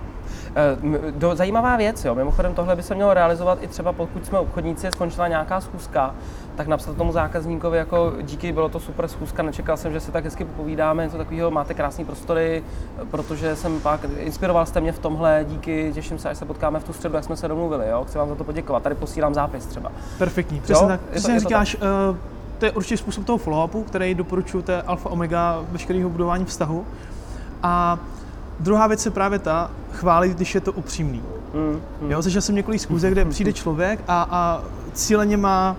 Eh, 0.57 1.11
Do, 1.11 1.37
zajímavá 1.37 1.77
věc, 1.77 2.05
jo. 2.05 2.15
Mimochodem 2.15 2.55
tohle 2.55 2.77
by 2.77 2.83
se 2.83 2.95
mělo 2.95 3.15
realizovat 3.15 3.59
i 3.63 3.69
třeba 3.69 3.93
pokud 3.93 4.27
jsme 4.27 4.39
obchodníci, 4.39 4.89
skončila 4.93 5.29
nějaká 5.29 5.61
schůzka, 5.61 6.15
tak 6.57 6.67
napsat 6.67 6.97
tomu 6.97 7.13
zákazníkovi 7.13 7.79
jako 7.79 8.13
díky, 8.23 8.53
bylo 8.53 8.69
to 8.69 8.81
super 8.81 9.09
schůzka, 9.09 9.43
nečekal 9.43 9.77
jsem, 9.77 9.93
že 9.93 10.01
si 10.01 10.13
tak 10.13 10.25
hezky 10.25 10.45
popovídáme, 10.45 11.05
něco 11.05 11.17
takového, 11.19 11.51
máte 11.51 11.75
krásné 11.75 12.05
prostory, 12.05 12.63
eh, 13.03 13.05
protože 13.11 13.57
jsem 13.57 13.81
pak, 13.81 14.01
inspiroval 14.19 14.67
jste 14.67 14.81
mě 14.81 14.93
v 14.93 14.99
tomhle, 14.99 15.45
díky, 15.49 15.91
těším 15.95 16.19
se, 16.19 16.31
až 16.31 16.39
se 16.39 16.45
potkáme 16.45 16.81
v 16.81 16.85
tu 16.85 16.93
středu, 16.93 17.15
jak 17.15 17.25
jsme 17.25 17.37
se 17.37 17.49
domluvili, 17.49 17.89
jo. 17.89 18.05
Chci 18.05 18.19
vám 18.19 18.29
za 18.29 18.35
to 18.35 18.45
poděkovat, 18.45 18.83
tady 18.83 18.95
posílám 18.95 19.35
zápis 19.35 19.67
třeba. 19.67 19.93
Perfektní, 20.19 20.61
přesně 20.61 20.85
Jo, 20.85 20.89
tak. 20.89 21.01
Přesně 21.01 21.41
říkáš, 21.41 21.77
eh, 21.81 22.17
to 22.59 22.67
je 22.67 22.73
určitě 22.73 22.97
způsob 22.97 23.25
toho 23.25 23.39
follow-upu, 23.39 23.85
který 23.85 24.15
doporučuji, 24.15 24.63
to 24.63 24.73
je 24.73 24.83
alfa 24.83 25.11
omega 25.11 25.65
veškerého 25.71 26.11
budování 26.11 26.45
vztahu. 26.45 26.85
A 27.63 27.99
druhá 28.63 28.87
věc 28.87 29.05
je 29.05 29.11
právě 29.11 29.39
ta, 29.39 29.71
chválit, 29.93 30.33
když 30.33 30.55
je 30.55 30.61
to 30.61 30.73
upřímný. 30.73 31.23
Mm, 31.55 31.81
mm. 32.03 32.11
Jo, 32.11 32.23
zažil 32.23 32.41
jsem 32.41 32.55
několik 32.55 32.81
schůzek, 32.81 33.13
kde 33.13 33.25
přijde 33.25 33.53
člověk 33.63 34.01
a, 34.09 34.27
a 34.31 34.63
cíleně 34.93 35.37
má 35.37 35.77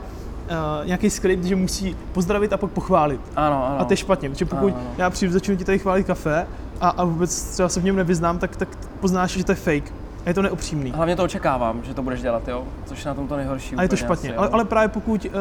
uh, 0.81 0.87
nějaký 0.87 1.09
skript, 1.09 1.43
že 1.43 1.55
musí 1.55 1.95
pozdravit 2.11 2.53
a 2.53 2.57
pak 2.57 2.71
pochválit. 2.71 3.21
Ano, 3.35 3.67
ano. 3.67 3.79
A 3.79 3.85
to 3.85 3.93
je 3.93 3.97
špatně, 3.97 4.29
protože 4.29 4.45
pokud 4.45 4.67
Ano, 4.67 4.77
ano. 4.79 4.93
já 4.97 5.09
přijdu, 5.09 5.33
začnu 5.33 5.55
ti 5.55 5.63
tady 5.65 5.79
chválit 5.79 6.03
kafe 6.03 6.47
a, 6.81 6.89
a 6.89 7.03
vůbec 7.03 7.43
třeba 7.43 7.69
se 7.69 7.79
v 7.79 7.83
něm 7.83 7.95
nevyznám, 7.95 8.39
tak, 8.39 8.55
tak 8.55 8.67
poznáš, 8.99 9.31
že 9.31 9.43
to 9.43 9.51
je 9.51 9.55
fake. 9.55 9.93
A 10.25 10.29
je 10.29 10.33
to 10.33 10.41
neupřímný. 10.41 10.91
Hlavně 10.95 11.15
to 11.15 11.23
očekávám, 11.23 11.81
že 11.83 11.93
to 11.93 12.01
budeš 12.03 12.21
dělat, 12.21 12.47
jo, 12.47 12.63
což 12.85 13.05
je 13.05 13.09
na 13.09 13.13
tom 13.15 13.27
to 13.27 13.35
nejhorší. 13.37 13.75
A 13.75 13.81
je 13.83 13.89
to 13.89 13.95
špatně. 13.95 14.29
asi, 14.29 14.37
ale, 14.37 14.49
ale 14.49 14.65
právě 14.65 14.87
pokud, 14.87 15.25
uh, 15.25 15.31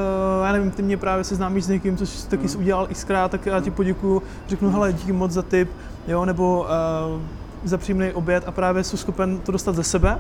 já 0.47 0.53
nevím, 0.53 0.71
ty 0.71 0.83
mě 0.83 0.97
právě 0.97 1.25
seznámíš 1.25 1.65
s 1.65 1.69
někým, 1.69 1.97
co 1.97 2.07
jsi 2.07 2.29
taky 2.29 2.41
Hmm. 2.41 2.49
jsi 2.49 2.59
udělal 2.59 2.87
xkrát, 2.93 3.31
tak 3.31 3.47
já 3.47 3.61
ti 3.61 3.71
poděkuju, 3.71 4.23
řeknu, 4.49 4.71
hele, 4.71 4.93
díky 4.93 5.13
moc 5.13 5.31
za 5.31 5.43
tip, 5.43 5.71
jo, 6.07 6.25
nebo 6.25 6.61
uh, 6.61 7.21
za 7.65 7.79
příjemný 7.79 8.13
oběd 8.13 8.45
a 8.47 8.51
právě 8.51 8.85
jsem 8.85 8.99
schopen 8.99 9.39
to 9.39 9.53
dostat 9.53 9.75
ze 9.75 9.85
sebe, 9.85 10.19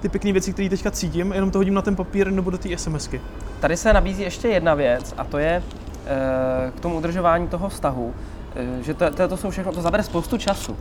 ty 0.00 0.08
pěkné 0.08 0.32
věci, 0.32 0.52
které 0.52 0.68
teďka 0.68 0.90
cítím, 0.90 1.32
jenom 1.32 1.50
to 1.50 1.58
hodím 1.58 1.74
na 1.74 1.82
ten 1.82 1.96
papír 1.96 2.30
nebo 2.30 2.50
do 2.50 2.58
té 2.58 2.78
SMSky. 2.78 3.20
Tady 3.60 3.76
se 3.76 3.92
nabízí 3.92 4.22
ještě 4.22 4.48
jedna 4.48 4.74
věc 4.74 5.14
a 5.18 5.24
to 5.24 5.38
je 5.38 5.62
e, 6.06 6.70
k 6.76 6.80
tomu 6.80 6.96
udržování 6.96 7.48
toho 7.48 7.68
vztahu, 7.68 8.14
e, 8.56 8.82
že 8.82 8.94
to, 8.94 9.10
to, 9.10 9.28
to 9.28 9.36
jsou 9.36 9.50
všechno, 9.50 9.72
to 9.72 9.82
zabere 9.82 10.02
spoustu 10.02 10.38
času. 10.38 10.76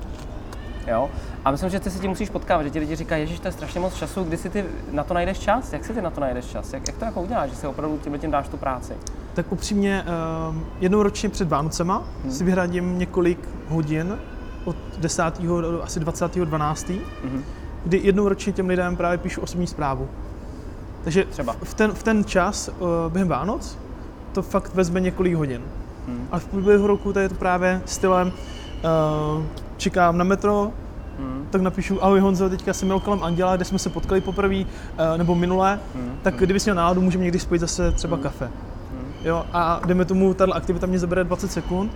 Jo? 0.88 1.10
A 1.46 1.52
myslím, 1.52 1.70
že 1.70 1.80
ty 1.80 1.90
si 1.92 2.00
tím 2.00 2.10
musíš 2.10 2.30
potkávat, 2.30 2.66
že 2.66 2.70
ti 2.70 2.80
lidi 2.80 2.96
říkají, 2.96 3.24
Ježíš, 3.24 3.40
to 3.40 3.48
je 3.48 3.52
strašně 3.52 3.80
moc 3.80 3.96
času, 3.96 4.24
kdy 4.24 4.38
si 4.38 4.50
ty 4.50 4.66
na 4.92 5.04
to 5.04 5.14
najdeš 5.14 5.40
čas? 5.40 5.74
Jak 5.74 5.86
si 5.86 5.94
ty 5.94 6.02
na 6.02 6.10
to 6.10 6.22
najdeš 6.22 6.46
čas? 6.46 6.74
Jak, 6.74 6.88
jak 6.88 6.98
to 6.98 7.06
jako 7.06 7.22
uděláš, 7.22 7.50
že 7.50 7.56
si 7.56 7.68
opravdu 7.68 7.98
tím 7.98 8.20
tím 8.20 8.32
dáš 8.32 8.48
tu 8.48 8.58
práci? 8.58 8.94
Tak 9.34 9.52
upřímně, 9.52 10.04
uh, 10.50 10.56
jednou 10.80 11.04
ročně 11.04 11.30
před 11.30 11.50
Vánocema 11.50 12.04
hmm. 12.24 12.32
si 12.32 12.44
vyhradím 12.44 13.00
několik 13.00 13.50
hodin 13.68 14.18
od 14.66 14.76
10. 14.98 15.42
do 15.42 15.84
asi 15.84 16.00
20. 16.00 16.36
12. 16.36 16.90
Hmm. 17.24 17.44
kdy 17.86 18.02
jednou 18.04 18.30
ročně 18.30 18.54
těm 18.54 18.68
lidem 18.68 18.96
právě 18.96 19.18
píšu 19.18 19.42
osobní 19.42 19.68
zprávu. 19.68 20.08
Takže 21.04 21.26
Třeba. 21.26 21.56
V, 21.64 21.74
ten, 21.74 21.92
v 21.92 22.04
ten 22.04 22.26
čas 22.26 22.70
uh, 22.80 22.88
během 23.10 23.28
Vánoc 23.28 23.78
to 24.32 24.42
fakt 24.42 24.76
vezme 24.76 25.00
několik 25.02 25.34
hodin. 25.34 25.62
Hmm. 26.08 26.28
A 26.32 26.40
v 26.40 26.46
průběhu 26.46 26.88
roku 26.88 27.14
to 27.14 27.20
je 27.20 27.30
to 27.30 27.36
právě 27.36 27.82
stylem 27.86 28.28
uh, 28.28 29.44
čekám 29.78 30.18
na 30.18 30.24
metro, 30.24 30.72
Hmm. 31.20 31.48
tak 31.50 31.62
napíšu, 31.62 32.04
ahoj 32.04 32.20
Honzo, 32.20 32.50
teďka 32.50 32.74
jsem 32.74 32.88
měl 32.88 33.00
kolem 33.00 33.24
Anděla, 33.24 33.56
kde 33.56 33.66
jsme 33.66 33.80
se 33.80 33.90
potkali 33.90 34.22
poprvé, 34.22 34.56
uh, 34.56 34.66
nebo 35.18 35.36
minulé, 35.36 35.80
hmm. 35.96 36.18
tak 36.22 36.36
kdyby 36.36 36.60
měl 36.66 36.76
náladu, 36.76 37.02
můžeme 37.02 37.24
někdy 37.24 37.40
spojit 37.40 37.60
zase 37.60 37.92
třeba 37.92 38.16
hmm. 38.16 38.24
kafe. 38.24 38.46
Hmm. 38.46 39.14
Jo, 39.24 39.46
a 39.54 39.82
jdeme 39.86 40.06
tomu, 40.06 40.34
tato 40.34 40.54
aktivita 40.54 40.88
mě 40.88 41.00
zabere 41.00 41.24
20 41.24 41.52
sekund, 41.52 41.92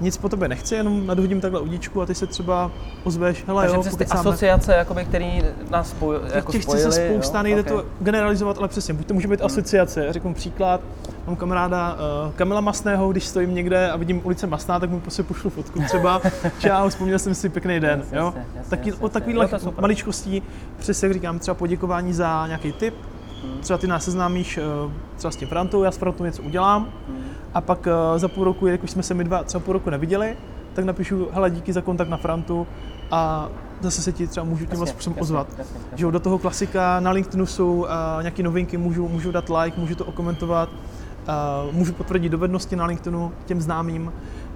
nic 0.00 0.16
po 0.16 0.28
tobě 0.28 0.48
nechci, 0.48 0.74
jenom 0.74 1.06
nadhodím 1.06 1.40
takhle 1.40 1.60
udíčku 1.60 2.02
a 2.02 2.06
ty 2.06 2.14
se 2.14 2.26
třeba 2.26 2.70
ozveš, 3.04 3.44
hele 3.46 3.62
Takže 3.62 3.76
jo, 3.76 3.82
přes 3.82 3.96
ty 3.96 4.06
asociace, 4.06 4.74
jakoby, 4.74 5.04
který 5.04 5.42
nás 5.70 5.90
spoj, 5.90 6.16
jako 6.34 6.52
těch 6.52 6.62
spojili, 6.62 6.92
se 6.92 7.08
spousta, 7.08 7.42
nejde 7.42 7.60
okay. 7.60 7.72
to 7.72 7.84
generalizovat, 8.00 8.58
ale 8.58 8.68
přesně, 8.68 8.94
buď 8.94 9.06
to 9.06 9.14
může 9.14 9.28
být 9.28 9.40
hmm. 9.40 9.46
asociace, 9.46 10.12
řeknu 10.12 10.34
příklad, 10.34 10.80
mám 11.26 11.36
kamaráda 11.36 11.94
uh, 12.26 12.32
Kamila 12.32 12.60
Masného, 12.60 13.12
když 13.12 13.26
stojím 13.26 13.54
někde 13.54 13.90
a 13.90 13.96
vidím 13.96 14.20
ulice 14.24 14.46
Masná, 14.46 14.80
tak 14.80 14.90
mu 14.90 15.00
prostě 15.00 15.22
pošlu 15.22 15.50
fotku 15.50 15.80
třeba, 15.86 16.20
čau, 16.58 16.88
vzpomněl 16.88 17.18
jsem 17.18 17.34
si 17.34 17.48
pěkný 17.48 17.80
den, 17.80 17.98
jasně, 18.00 18.18
jo. 18.18 18.34
Jasně, 18.36 18.70
Taky, 18.70 18.88
jasně, 18.88 19.04
o 19.04 19.08
takových 19.08 19.38
maličkostí, 19.80 20.42
přesně 20.78 21.06
jak 21.06 21.12
říkám, 21.12 21.38
třeba 21.38 21.54
poděkování 21.54 22.12
za 22.12 22.46
nějaký 22.46 22.72
tip, 22.72 22.94
hmm. 23.42 23.60
třeba 23.60 23.78
ty 23.78 23.86
nás 23.86 24.04
seznámíš 24.04 24.58
uh, 24.58 24.92
třeba 25.16 25.30
s 25.30 25.36
tím 25.36 25.48
Frantou, 25.48 25.82
já 25.82 25.90
s 25.90 25.96
Frantou 25.96 26.24
něco 26.24 26.42
udělám, 26.42 26.88
hmm 27.08 27.33
a 27.54 27.60
pak 27.60 27.86
uh, 27.86 28.18
za 28.18 28.28
půl 28.28 28.44
roku, 28.44 28.66
jak 28.66 28.84
už 28.84 28.90
jsme 28.90 29.02
se 29.02 29.14
my 29.14 29.24
dva 29.24 29.44
třeba 29.44 29.64
půl 29.64 29.72
roku 29.72 29.90
neviděli, 29.90 30.36
tak 30.74 30.84
napíšu, 30.84 31.28
hele, 31.32 31.50
díky 31.50 31.72
za 31.72 31.80
kontakt 31.80 32.08
na 32.08 32.16
Frantu 32.16 32.66
a 33.10 33.48
zase 33.80 34.02
se 34.02 34.12
ti 34.12 34.26
třeba 34.26 34.44
můžu 34.46 34.66
tímhle 34.66 34.86
způsobem 34.86 35.18
ozvat. 35.20 35.46
Jasně, 35.58 35.62
jasně. 35.78 35.98
Že 35.98 36.06
do 36.10 36.20
toho 36.20 36.38
klasika 36.38 37.00
na 37.00 37.10
LinkedInu 37.10 37.46
jsou 37.46 37.74
uh, 37.74 37.88
nějaké 38.20 38.42
novinky, 38.42 38.76
můžu, 38.76 39.08
můžu 39.08 39.32
dát 39.32 39.50
like, 39.60 39.80
můžu 39.80 39.94
to 39.94 40.04
okomentovat, 40.04 40.68
uh, 40.68 41.74
můžu 41.74 41.92
potvrdit 41.92 42.28
dovednosti 42.28 42.76
na 42.76 42.86
LinkedInu 42.86 43.32
těm 43.46 43.60
známým. 43.60 44.12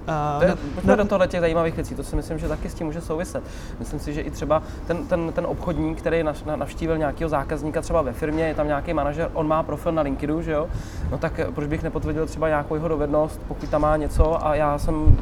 Uh, 0.09 0.39
to 0.39 0.45
je, 0.45 0.55
pojďme 0.75 0.95
do 0.95 1.05
tohle 1.05 1.27
těch 1.27 1.39
zajímavých 1.39 1.75
věcí, 1.75 1.95
to 1.95 2.03
si 2.03 2.15
myslím, 2.15 2.39
že 2.39 2.47
taky 2.47 2.69
s 2.69 2.73
tím 2.73 2.87
může 2.87 3.01
souviset. 3.01 3.43
Myslím 3.79 3.99
si, 3.99 4.13
že 4.13 4.21
i 4.21 4.31
třeba 4.31 4.63
ten, 4.87 5.07
ten, 5.07 5.31
ten 5.33 5.45
obchodník, 5.45 5.97
který 5.97 6.23
navštívil 6.55 6.97
nějakého 6.97 7.29
zákazníka 7.29 7.81
třeba 7.81 8.01
ve 8.01 8.13
firmě, 8.13 8.47
je 8.47 8.55
tam 8.55 8.67
nějaký 8.67 8.93
manažer, 8.93 9.29
on 9.33 9.47
má 9.47 9.63
profil 9.63 9.91
na 9.91 10.01
LinkedInu, 10.01 10.41
že 10.41 10.51
jo? 10.51 10.67
No 11.11 11.17
tak 11.17 11.39
proč 11.55 11.67
bych 11.67 11.83
nepotvrdil 11.83 12.25
třeba 12.25 12.47
nějakou 12.47 12.75
jeho 12.75 12.87
dovednost, 12.87 13.41
pokud 13.47 13.69
tam 13.69 13.81
má 13.81 13.97
něco 13.97 14.47
a 14.47 14.55
já 14.55 14.77
jsem 14.77 15.17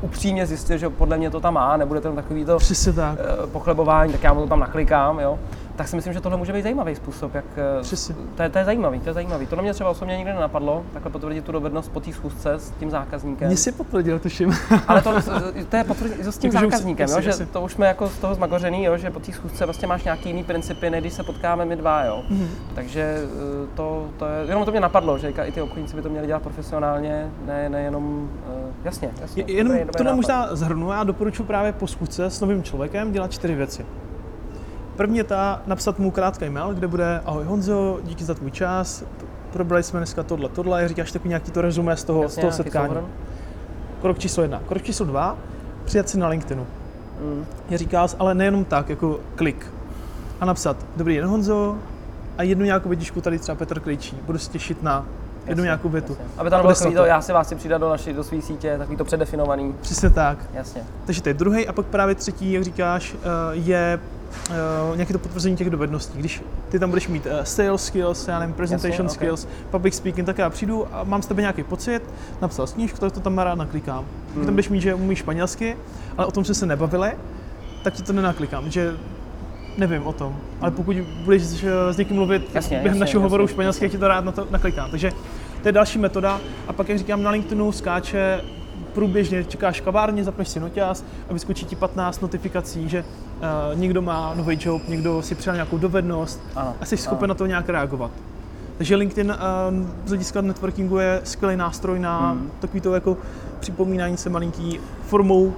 upřímně 0.00 0.46
zjistil, 0.46 0.78
že 0.78 0.88
podle 0.88 1.16
mě 1.16 1.30
to 1.30 1.40
tam 1.40 1.54
má, 1.54 1.76
nebude 1.76 2.00
tam 2.00 2.16
takový 2.16 2.44
to 2.44 2.58
tak. 2.96 3.18
Eh, 3.18 3.46
pochlebování, 3.46 4.12
tak 4.12 4.22
já 4.22 4.32
mu 4.32 4.40
to 4.40 4.46
tam 4.46 4.60
naklikám, 4.60 5.20
jo 5.20 5.38
tak 5.80 5.88
si 5.88 5.96
myslím, 5.96 6.12
že 6.12 6.20
tohle 6.20 6.38
může 6.38 6.52
být 6.52 6.62
zajímavý 6.62 6.94
způsob. 6.94 7.34
Jak, 7.34 7.44
eh, 7.56 7.82
Přesně. 7.82 8.14
To, 8.34 8.42
je, 8.42 8.48
to 8.48 8.58
je 8.58 8.64
zajímavý, 8.64 9.00
to 9.00 9.08
je 9.08 9.12
zajímavý. 9.12 9.46
To 9.46 9.56
na 9.56 9.62
mě 9.62 9.72
třeba 9.72 9.90
osobně 9.90 10.16
nikdy 10.16 10.32
nenapadlo, 10.32 10.84
takhle 10.92 11.10
potvrdit 11.10 11.44
tu 11.44 11.52
dovednost 11.52 11.92
po 11.92 12.00
té 12.00 12.12
schůzce 12.12 12.52
s 12.52 12.70
tím 12.70 12.90
zákazníkem. 12.90 13.48
Mě 13.48 13.56
si 13.56 13.72
potvrdil, 13.72 14.18
tuším. 14.18 14.56
Ale 14.88 15.02
to, 15.02 15.14
to 15.68 15.76
je 15.76 15.84
potvrdit 15.84 16.26
s 16.26 16.38
tím 16.38 16.52
zákazníkem, 16.52 17.08
jo, 17.10 17.20
že 17.20 17.46
to 17.46 17.62
už 17.62 17.72
jsme 17.72 17.86
jako 17.86 18.08
z 18.08 18.18
toho 18.18 18.34
zmagořený, 18.34 18.84
jo, 18.84 18.96
že 18.96 19.10
po 19.10 19.20
té 19.20 19.32
schůzce 19.32 19.64
vlastně 19.64 19.88
máš 19.88 20.04
nějaký 20.04 20.28
jiný 20.28 20.44
principy, 20.44 20.90
než 20.90 21.00
když 21.00 21.12
se 21.12 21.22
potkáme 21.22 21.64
my 21.64 21.76
dva. 21.76 22.04
Jo. 22.04 22.22
Mm-hmm. 22.30 22.48
Takže 22.74 23.02
eh, 23.02 23.76
to, 23.76 24.08
to 24.16 24.26
je, 24.26 24.46
jenom 24.48 24.64
to 24.64 24.70
mě 24.70 24.80
napadlo, 24.80 25.18
že 25.18 25.28
i 25.30 25.52
ty 25.52 25.60
obchodníci 25.60 25.96
by 25.96 26.02
to 26.02 26.08
měli 26.08 26.26
dělat 26.26 26.42
profesionálně, 26.42 27.30
ne, 27.46 27.68
ne 27.68 27.82
jenom, 27.82 28.30
uh, 28.46 28.74
jasně, 28.84 29.10
jasně. 29.20 29.44
Jenom 29.46 29.78
dobrý, 29.78 30.04
to 30.04 30.14
možná 30.14 30.56
zhrnu, 30.56 30.90
já 30.90 31.04
doporučuji 31.04 31.44
právě 31.44 31.72
po 31.72 31.86
schůzce 31.86 32.24
s 32.24 32.40
novým 32.40 32.62
člověkem 32.62 33.12
dělat 33.12 33.32
čtyři 33.32 33.54
věci. 33.54 33.86
První 35.00 35.18
je 35.18 35.24
ta, 35.24 35.62
napsat 35.66 35.98
mu 35.98 36.10
krátký 36.10 36.50
mail, 36.50 36.74
kde 36.74 36.88
bude 36.88 37.20
ahoj 37.24 37.44
Honzo, 37.44 38.00
díky 38.04 38.24
za 38.24 38.34
tvůj 38.34 38.50
čas, 38.50 39.04
probrali 39.52 39.82
jsme 39.82 40.00
dneska 40.00 40.22
tohle, 40.22 40.48
tohle, 40.48 40.88
říkáš 40.88 41.12
takový 41.12 41.28
nějaký 41.28 41.50
to 41.50 41.60
rezumé 41.60 41.96
z 41.96 42.04
toho, 42.04 42.22
Jasně, 42.22 42.40
z 42.40 42.40
toho 42.40 42.52
setkání. 42.52 42.88
Souhrn. 42.88 43.06
Krok 44.02 44.18
číslo 44.18 44.42
jedna. 44.42 44.62
Krok 44.68 44.82
číslo 44.82 45.06
dva, 45.06 45.36
přijet 45.84 46.08
si 46.08 46.18
na 46.18 46.28
LinkedInu. 46.28 46.66
Mm. 47.20 47.44
Je 47.70 47.78
říkáš, 47.78 48.16
ale 48.18 48.34
nejenom 48.34 48.64
tak, 48.64 48.88
jako 48.88 49.20
klik. 49.34 49.66
A 50.40 50.44
napsat, 50.44 50.76
dobrý 50.96 51.16
den 51.16 51.26
Honzo, 51.26 51.76
a 52.38 52.42
jednu 52.42 52.64
nějakou 52.64 52.88
větičku 52.88 53.20
tady 53.20 53.38
třeba 53.38 53.56
Petr 53.56 53.80
Klejčí. 53.80 54.16
Budu 54.26 54.38
se 54.38 54.50
těšit 54.50 54.82
na 54.82 55.06
jednu 55.46 55.50
jasně, 55.50 55.62
nějakou 55.62 55.88
větu. 55.88 56.12
Jasně. 56.12 56.34
Aby 56.38 56.50
tam 56.50 56.60
bylo 56.60 56.74
takový 56.74 56.94
to, 56.94 57.04
já 57.04 57.20
si 57.20 57.32
vás 57.32 57.46
chci 57.46 57.54
přidat 57.54 57.78
do 57.78 57.88
naší, 57.88 58.12
do 58.12 58.24
své 58.24 58.42
sítě, 58.42 58.78
takový 58.78 58.96
to 58.96 59.04
předefinovaný. 59.04 59.74
Přesně 59.80 60.10
tak. 60.10 60.38
Jasně. 60.54 60.82
Takže 61.06 61.22
to 61.22 61.28
je 61.28 61.34
druhý 61.34 61.68
a 61.68 61.72
pak 61.72 61.86
právě 61.86 62.14
třetí, 62.14 62.52
jak 62.52 62.64
říkáš, 62.64 63.14
eh, 63.14 63.26
je 63.52 64.00
uh, 64.50 64.96
nějaké 64.96 65.12
to 65.12 65.18
potvrzení 65.18 65.56
těch 65.56 65.70
dovedností. 65.70 66.18
Když 66.18 66.42
ty 66.68 66.78
tam 66.78 66.90
budeš 66.90 67.08
mít 67.08 67.26
uh, 67.26 67.32
sales 67.42 67.84
skills, 67.84 68.28
já 68.28 68.38
nevím, 68.38 68.54
presentation 68.54 69.06
Jasně, 69.06 69.14
skills, 69.14 69.44
okay. 69.44 69.56
public 69.70 69.94
speaking, 69.94 70.26
tak 70.26 70.38
já 70.38 70.50
přijdu 70.50 70.86
a 70.92 71.04
mám 71.04 71.22
s 71.22 71.26
tebe 71.26 71.42
nějaký 71.42 71.62
pocit, 71.62 72.00
napsal 72.42 72.66
snížku, 72.66 72.98
tak 72.98 73.12
to 73.12 73.20
tam 73.20 73.38
rád 73.38 73.54
naklikám. 73.54 74.04
Hmm. 74.34 74.44
tam 74.44 74.54
budeš 74.54 74.68
mít, 74.68 74.80
že 74.80 74.94
umíš 74.94 75.18
španělsky, 75.18 75.76
ale 76.16 76.26
o 76.26 76.30
tom 76.30 76.44
jsme 76.44 76.54
se 76.54 76.66
nebavili, 76.66 77.12
tak 77.82 77.94
ti 77.94 78.02
to 78.02 78.12
nenaklikám, 78.12 78.70
že 78.70 78.96
nevím 79.78 80.06
o 80.06 80.12
tom. 80.12 80.36
Ale 80.60 80.70
pokud 80.70 80.96
budeš 81.24 81.42
s 81.90 81.96
někým 81.96 82.16
mluvit 82.16 82.50
jasně, 82.54 82.76
během 82.76 82.86
jasně, 82.86 83.00
našeho 83.00 83.22
hovoru 83.22 83.46
španělsky, 83.46 83.88
ti 83.88 83.98
to 83.98 84.08
rád 84.08 84.24
na 84.24 84.32
to 84.32 84.46
naklikám. 84.50 84.90
Takže 84.90 85.12
to 85.62 85.68
je 85.68 85.72
další 85.72 85.98
metoda. 85.98 86.40
A 86.68 86.72
pak, 86.72 86.88
jak 86.88 86.98
říkám, 86.98 87.22
na 87.22 87.30
LinkedInu 87.30 87.72
skáče 87.72 88.40
průběžně 88.94 89.44
čekáš 89.44 89.80
kavárně, 89.80 90.24
zapneš 90.24 90.48
si 90.48 90.60
noťaz 90.60 91.04
a 91.28 91.32
vyskočí 91.32 91.66
ti 91.66 91.76
15 91.76 92.20
notifikací, 92.20 92.88
že 92.88 93.04
uh, 93.04 93.78
někdo 93.78 94.02
má 94.02 94.34
nový 94.34 94.58
job, 94.60 94.88
někdo 94.88 95.22
si 95.22 95.34
přijal 95.34 95.56
nějakou 95.56 95.78
dovednost 95.78 96.40
ano, 96.56 96.74
a 96.80 96.84
jsi 96.84 96.96
schopen 96.96 97.24
ano. 97.24 97.28
na 97.28 97.34
to 97.34 97.46
nějak 97.46 97.68
reagovat. 97.68 98.10
Takže 98.78 98.96
LinkedIn 98.96 99.30
uh, 99.30 99.36
z 100.04 100.08
hlediska 100.08 100.40
networkingu 100.40 100.98
je 100.98 101.20
skvělý 101.24 101.56
nástroj 101.56 101.98
na 101.98 102.30
hmm. 102.30 102.50
takový 102.60 102.80
to 102.80 102.94
jako 102.94 103.16
připomínání 103.60 104.16
se 104.16 104.30
malinký 104.30 104.80
formou 105.06 105.54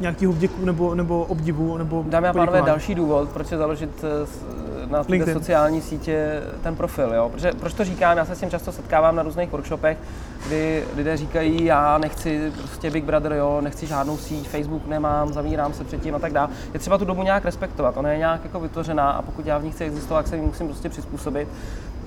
nějakého 0.00 0.32
vděku 0.32 0.64
nebo, 0.64 0.94
nebo 0.94 1.24
obdivu 1.24 1.76
nebo 1.76 2.04
Dámy 2.08 2.28
a 2.28 2.32
pánové, 2.32 2.62
další 2.62 2.94
důvod, 2.94 3.28
proč 3.28 3.52
je 3.52 3.58
založit 3.58 4.04
eh, 4.04 4.86
na 4.86 5.04
té 5.04 5.32
sociální 5.32 5.80
sítě 5.80 6.42
ten 6.62 6.76
profil. 6.76 7.14
Jo? 7.14 7.28
Protože, 7.28 7.52
proč 7.52 7.74
to 7.74 7.84
říkám, 7.84 8.16
já 8.16 8.24
se 8.24 8.34
s 8.34 8.40
tím 8.40 8.50
často 8.50 8.72
setkávám 8.72 9.16
na 9.16 9.22
různých 9.22 9.50
workshopech, 9.50 9.98
kdy 10.46 10.84
lidé 10.96 11.16
říkají, 11.16 11.64
já 11.64 11.98
nechci 11.98 12.52
prostě 12.58 12.90
Big 12.90 13.04
Brother, 13.04 13.32
jo, 13.32 13.60
nechci 13.60 13.86
žádnou 13.86 14.16
síť, 14.16 14.48
Facebook 14.48 14.86
nemám, 14.86 15.32
zavírám 15.32 15.72
se 15.72 15.84
předtím 15.84 16.14
a 16.14 16.18
tak 16.18 16.32
dále. 16.32 16.48
Je 16.74 16.80
třeba 16.80 16.98
tu 16.98 17.04
dobu 17.04 17.22
nějak 17.22 17.44
respektovat, 17.44 17.96
ona 17.96 18.12
je 18.12 18.18
nějak 18.18 18.44
jako 18.44 18.60
vytvořená 18.60 19.10
a 19.10 19.22
pokud 19.22 19.46
já 19.46 19.58
v 19.58 19.64
ní 19.64 19.70
chci 19.70 19.84
existovat, 19.84 20.24
tak 20.24 20.30
se 20.30 20.36
musím 20.36 20.66
prostě 20.66 20.88
přizpůsobit. 20.88 21.48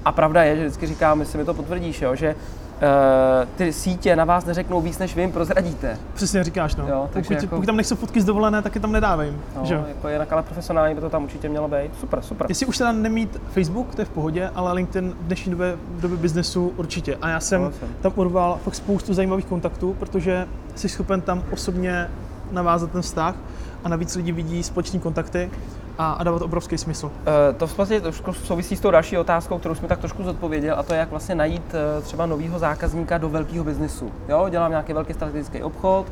A 0.06 0.12
pravda 0.12 0.44
je, 0.44 0.56
že 0.56 0.62
vždycky 0.62 0.88
říkám, 0.88 1.20
jestli 1.20 1.38
mi 1.38 1.46
to 1.46 1.54
potvrdíš, 1.54 2.02
jo, 2.02 2.16
že 2.16 2.36
uh, 2.36 3.50
ty 3.56 3.74
sítě 3.74 4.16
na 4.16 4.26
vás 4.26 4.46
neřeknou 4.46 4.82
víc, 4.82 5.00
než 5.00 5.16
vy 5.16 5.22
jim 5.22 5.32
prozradíte. 5.32 5.98
Přesně 6.14 6.44
říkáš, 6.44 6.76
no. 6.76 6.88
Jo, 6.88 7.10
pokud, 7.14 7.32
jako, 7.32 7.48
pokud, 7.48 7.66
tam 7.66 7.78
nechcou 7.78 7.96
fotky 7.96 8.22
z 8.22 8.26
dovolené, 8.26 8.62
tak 8.62 8.76
je 8.76 8.82
tam 8.82 8.92
nedávej. 8.92 9.34
No, 9.56 9.66
že? 9.66 9.84
jako 9.88 10.10
jinak 10.10 10.34
ale 10.34 10.44
profesionálně 10.44 10.96
by 10.96 11.02
to 11.02 11.10
tam 11.10 11.24
určitě 11.24 11.50
mělo 11.50 11.68
být. 11.68 11.92
Super, 12.00 12.22
super. 12.22 12.48
Jestli 12.50 12.66
už 12.66 12.78
teda 12.78 12.92
nemít 12.92 13.42
Facebook, 13.52 13.96
to 13.96 14.02
je 14.02 14.06
v 14.06 14.10
pohodě, 14.10 14.50
ale 14.56 14.74
LinkedIn 14.74 15.12
v 15.22 15.28
dnešní 15.28 15.52
době, 15.52 15.78
v 15.90 16.02
době 16.02 16.18
biznesu 16.18 16.74
určitě. 16.78 17.18
A 17.22 17.30
já 17.30 17.40
jsem, 17.40 17.62
no, 17.62 17.72
tam 18.02 18.12
urval 18.16 18.60
fakt 18.64 18.76
spoustu 18.76 19.14
zajímavých 19.14 19.46
kontaktů, 19.46 19.96
protože 20.00 20.48
jsi 20.76 20.90
schopen 20.90 21.22
tam 21.22 21.44
osobně 21.52 22.10
navázat 22.52 22.92
ten 22.92 23.02
vztah 23.02 23.36
a 23.84 23.90
navíc 23.90 24.16
lidi 24.16 24.32
vidí 24.32 24.64
společní 24.64 25.00
kontakty 25.00 25.50
a, 25.98 26.12
a 26.12 26.24
dávat 26.24 26.42
obrovský 26.42 26.78
smysl. 26.78 27.06
Uh, 27.06 27.12
to 27.58 27.68
vlastně 27.68 28.02
trošku 28.02 28.34
souvisí 28.34 28.76
s 28.76 28.80
tou 28.80 28.92
další 28.92 29.18
otázkou, 29.18 29.58
kterou 29.58 29.76
jsme 29.76 29.88
tak 29.88 30.00
trošku 30.00 30.24
zodpověděl, 30.24 30.76
a 30.78 30.84
to 30.84 30.94
je, 30.94 31.00
jak 31.00 31.10
vlastně 31.10 31.36
najít 31.36 31.74
uh, 31.98 32.04
třeba 32.04 32.26
nového 32.26 32.60
zákazníka 32.60 33.18
do 33.18 33.30
velkého 33.30 33.64
biznesu. 33.64 34.12
Jo, 34.30 34.46
dělám 34.50 34.72
nějaký 34.72 34.94
velký 34.94 35.14
strategický 35.14 35.64
obchod, 35.64 36.06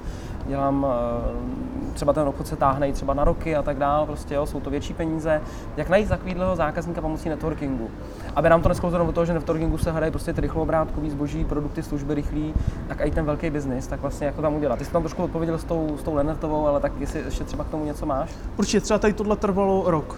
dělám 0.48 0.84
uh, 0.84 1.94
třeba 1.94 2.14
ten 2.14 2.28
obchod 2.28 2.48
se 2.48 2.56
táhne 2.56 2.92
třeba 2.92 3.14
na 3.14 3.24
roky 3.24 3.56
a 3.56 3.62
tak 3.62 3.78
dále, 3.78 4.06
prostě 4.06 4.36
jo, 4.36 4.46
jsou 4.46 4.60
to 4.60 4.70
větší 4.70 4.94
peníze. 4.94 5.42
Jak 5.78 5.90
najít 5.90 6.10
takového 6.10 6.56
zákazníka 6.56 7.02
pomocí 7.02 7.30
networkingu? 7.30 7.90
Aby 8.36 8.50
nám 8.50 8.62
to 8.62 8.70
nesklouzlo 8.70 9.06
do 9.06 9.12
toho, 9.12 9.26
že 9.26 9.34
networkingu 9.34 9.78
se 9.78 9.92
hledají 9.92 10.12
prostě 10.12 10.34
ty 10.34 10.42
rychloobrátkový 10.42 11.10
zboží, 11.10 11.46
produkty, 11.46 11.84
služby 11.84 12.14
rychlý, 12.14 12.54
tak 12.88 13.02
i 13.02 13.12
ten 13.12 13.26
velký 13.26 13.50
biznis, 13.50 13.88
tak 13.88 14.02
vlastně 14.02 14.28
jako 14.28 14.42
tam 14.42 14.56
udělat. 14.56 14.80
Ty 14.80 14.86
jsi 14.86 14.92
tam 14.92 15.02
trošku 15.02 15.24
odpověděl 15.24 15.58
s 15.58 15.64
tou, 15.64 15.98
s 16.00 16.04
tou 16.04 16.16
Lenertovou, 16.16 16.68
ale 16.68 16.80
tak 16.80 16.92
jestli 17.00 17.20
ještě 17.20 17.44
třeba 17.44 17.64
k 17.64 17.70
tomu 17.70 17.86
něco 17.86 18.06
máš? 18.06 18.30
Určitě, 18.58 18.82
třeba 18.82 19.00
tady 19.00 19.14
tohle 19.14 19.36
trvalo 19.36 19.84
rok. 19.88 20.18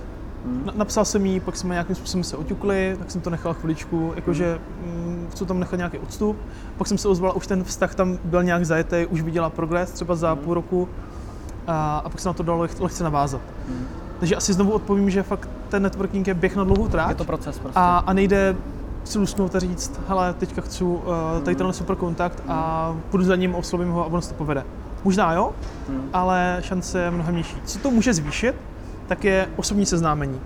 Napsal 0.76 1.06
jsem 1.06 1.26
jí, 1.26 1.40
pak 1.40 1.58
jsme 1.58 1.76
nějakým 1.76 1.96
způsobem 1.96 2.24
se 2.24 2.38
oťukli, 2.38 2.96
tak 3.00 3.12
jsem 3.12 3.22
to 3.22 3.30
nechal 3.30 3.54
chviličku, 3.54 4.14
jakože 4.16 4.60
hmm. 4.86 5.28
chci 5.32 5.46
tam 5.46 5.60
nechat 5.60 5.78
nějaký 5.78 5.98
odstup. 5.98 6.38
Pak 6.78 6.88
jsem 6.88 6.98
se 6.98 7.08
ozval, 7.08 7.34
už 7.36 7.48
ten 7.48 7.64
vztah 7.64 7.96
tam 7.96 8.18
byl 8.24 8.44
nějak 8.44 8.66
zajetý, 8.66 9.06
už 9.06 9.22
viděla 9.22 9.50
progres 9.50 9.92
třeba 9.92 10.16
za 10.16 10.34
hmm. 10.34 10.44
půl 10.44 10.54
roku 10.54 10.90
a, 11.68 11.98
a 11.98 12.10
pak 12.10 12.20
se 12.20 12.30
na 12.30 12.34
to 12.34 12.44
dalo 12.44 12.62
leh, 12.62 12.80
lehce 12.80 13.04
navázat. 13.04 13.42
Hmm. 13.68 13.88
Takže 14.20 14.36
asi 14.36 14.54
znovu 14.54 14.72
odpovím, 14.72 15.10
že 15.10 15.24
fakt 15.24 15.50
ten 15.70 15.84
networking 15.84 16.28
je 16.28 16.34
běh 16.34 16.56
na 16.56 16.64
dlouhou 16.64 16.88
tráť. 16.88 17.10
Je 17.10 17.16
to 17.16 17.26
proces 17.26 17.60
prostě. 17.60 17.80
A, 17.80 17.98
a 17.98 18.14
nejde 18.14 18.56
si 19.04 19.20
lusnout 19.20 19.56
a 19.56 19.60
říct, 19.60 20.00
hele, 20.08 20.34
teďka 20.34 20.62
chci 20.62 20.84
uh, 20.84 21.02
tady 21.44 21.56
tenhle 21.56 21.74
super 21.74 21.96
kontakt 21.96 22.44
a 22.48 22.96
půjdu 23.10 23.24
za 23.24 23.36
ním, 23.36 23.56
oslovím 23.56 23.90
ho 23.90 24.04
a 24.04 24.06
ono 24.06 24.22
se 24.22 24.30
to 24.30 24.36
povede. 24.36 24.64
Možná 25.04 25.34
jo, 25.34 25.52
hmm. 25.90 26.10
ale 26.14 26.58
šance 26.62 27.02
je 27.02 27.12
mnohem 27.12 27.36
nižší. 27.36 27.58
Co 27.66 27.80
to 27.80 27.92
může 27.92 28.14
zvýšit, 28.14 28.56
tak 29.08 29.24
je 29.24 29.48
osobní 29.56 29.86
seznámení. 29.86 30.40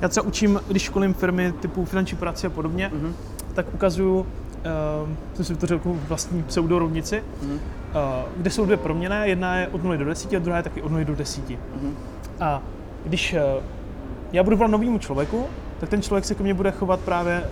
Já 0.00 0.08
třeba 0.08 0.26
učím, 0.26 0.60
když 0.68 0.82
školím 0.82 1.14
firmy 1.14 1.52
typu 1.52 1.84
finanční 1.84 2.18
práce 2.18 2.46
a 2.46 2.50
podobně, 2.50 2.90
mm-hmm. 2.94 3.12
tak 3.54 3.74
ukazuju, 3.74 4.20
uh, 4.20 4.26
jsem 5.34 5.44
si 5.44 5.52
vytvořil 5.52 5.80
vlastní 5.84 6.42
pseudorovnici, 6.42 7.22
mm-hmm. 7.42 7.54
uh, 7.54 7.60
kde 8.36 8.50
jsou 8.50 8.64
dvě 8.64 8.76
proměny, 8.76 9.16
jedna 9.22 9.56
je 9.56 9.68
od 9.68 9.84
0 9.84 9.96
do 9.96 10.04
10 10.04 10.34
a 10.34 10.38
druhá 10.38 10.56
je 10.56 10.62
taky 10.62 10.82
od 10.82 10.92
0 10.92 11.04
do 11.04 11.14
10. 11.14 11.48
Mm-hmm. 11.48 11.92
A 12.40 12.62
když 13.04 13.34
uh, 13.34 13.62
já 14.32 14.42
budu 14.42 14.56
volat 14.56 14.70
novému 14.70 14.98
člověku, 14.98 15.46
tak 15.80 15.88
ten 15.88 16.02
člověk 16.02 16.24
se 16.24 16.34
ke 16.34 16.42
mně 16.42 16.54
bude 16.54 16.70
chovat 16.70 17.00
právě 17.00 17.44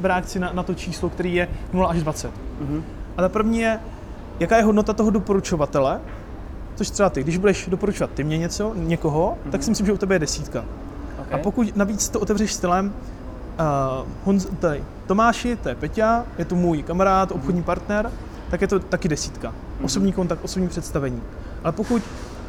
v 0.00 0.04
reakci 0.04 0.38
na, 0.38 0.52
na 0.52 0.62
to 0.62 0.74
číslo, 0.74 1.10
který 1.10 1.34
je 1.34 1.48
0 1.72 1.88
až 1.88 2.02
20. 2.02 2.30
Mm-hmm. 2.30 2.82
A 3.16 3.22
ta 3.22 3.28
první 3.28 3.58
je, 3.58 3.80
jaká 4.40 4.56
je 4.56 4.62
hodnota 4.62 4.92
toho 4.92 5.10
doporučovatele, 5.10 6.00
což 6.74 6.90
třeba 6.90 7.10
ty, 7.10 7.22
když 7.22 7.36
budeš 7.36 7.68
doporučovat 7.68 8.10
ty 8.10 8.24
mě 8.24 8.38
něco, 8.38 8.72
někoho, 8.74 9.38
mm-hmm. 9.46 9.50
tak 9.50 9.62
si 9.62 9.70
myslím, 9.70 9.86
že 9.86 9.92
u 9.92 9.96
tebe 9.96 10.14
je 10.14 10.18
desítka. 10.18 10.64
Okay. 11.20 11.40
A 11.40 11.42
pokud 11.42 11.76
navíc 11.76 12.08
to 12.08 12.20
otevřeš 12.20 12.52
stylem, 12.52 12.92
uh, 14.06 14.06
Honz, 14.24 14.46
tady, 14.60 14.84
Tomáši, 15.06 15.56
to 15.56 15.68
je 15.68 15.74
Peťa, 15.74 16.24
je 16.38 16.44
to 16.44 16.54
můj 16.54 16.82
kamarád, 16.82 17.32
obchodní 17.32 17.62
partner, 17.62 18.10
tak 18.50 18.60
je 18.60 18.68
to 18.68 18.78
taky 18.78 19.08
desítka. 19.08 19.48
Mm-hmm. 19.48 19.84
Osobní 19.84 20.12
kontakt, 20.12 20.44
osobní 20.44 20.68
představení. 20.68 21.22
Ale 21.64 21.72
pokud 21.72 22.02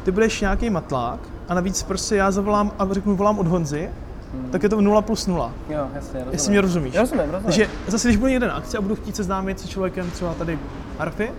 ty 0.04 0.10
budeš 0.10 0.40
nějaký 0.40 0.70
matlák 0.70 1.20
a 1.48 1.54
navíc 1.54 1.82
prostě 1.82 2.16
já 2.16 2.30
zavolám 2.30 2.72
a 2.78 2.88
řeknu, 2.90 3.16
volám 3.16 3.38
od 3.38 3.46
Honzy, 3.46 3.90
hmm. 4.32 4.50
tak 4.50 4.62
je 4.62 4.68
to 4.68 4.80
0 4.80 5.02
plus 5.02 5.26
0. 5.26 5.52
Jo, 5.68 5.88
jasně, 5.94 6.12
rozumím. 6.12 6.32
Jestli 6.32 6.50
mě 6.50 6.60
rozumíš. 6.60 6.96
Rozumím, 6.96 7.24
rozumím. 7.24 7.44
Takže 7.44 7.68
zase, 7.86 8.08
když 8.08 8.16
bude 8.16 8.32
jeden 8.32 8.50
akce 8.50 8.78
a 8.78 8.80
budu 8.80 8.96
chtít 8.96 9.16
se 9.16 9.22
známit 9.22 9.60
se 9.60 9.68
člověkem 9.68 10.10
třeba 10.10 10.34
tady 10.34 10.58
Harfy, 10.98 11.32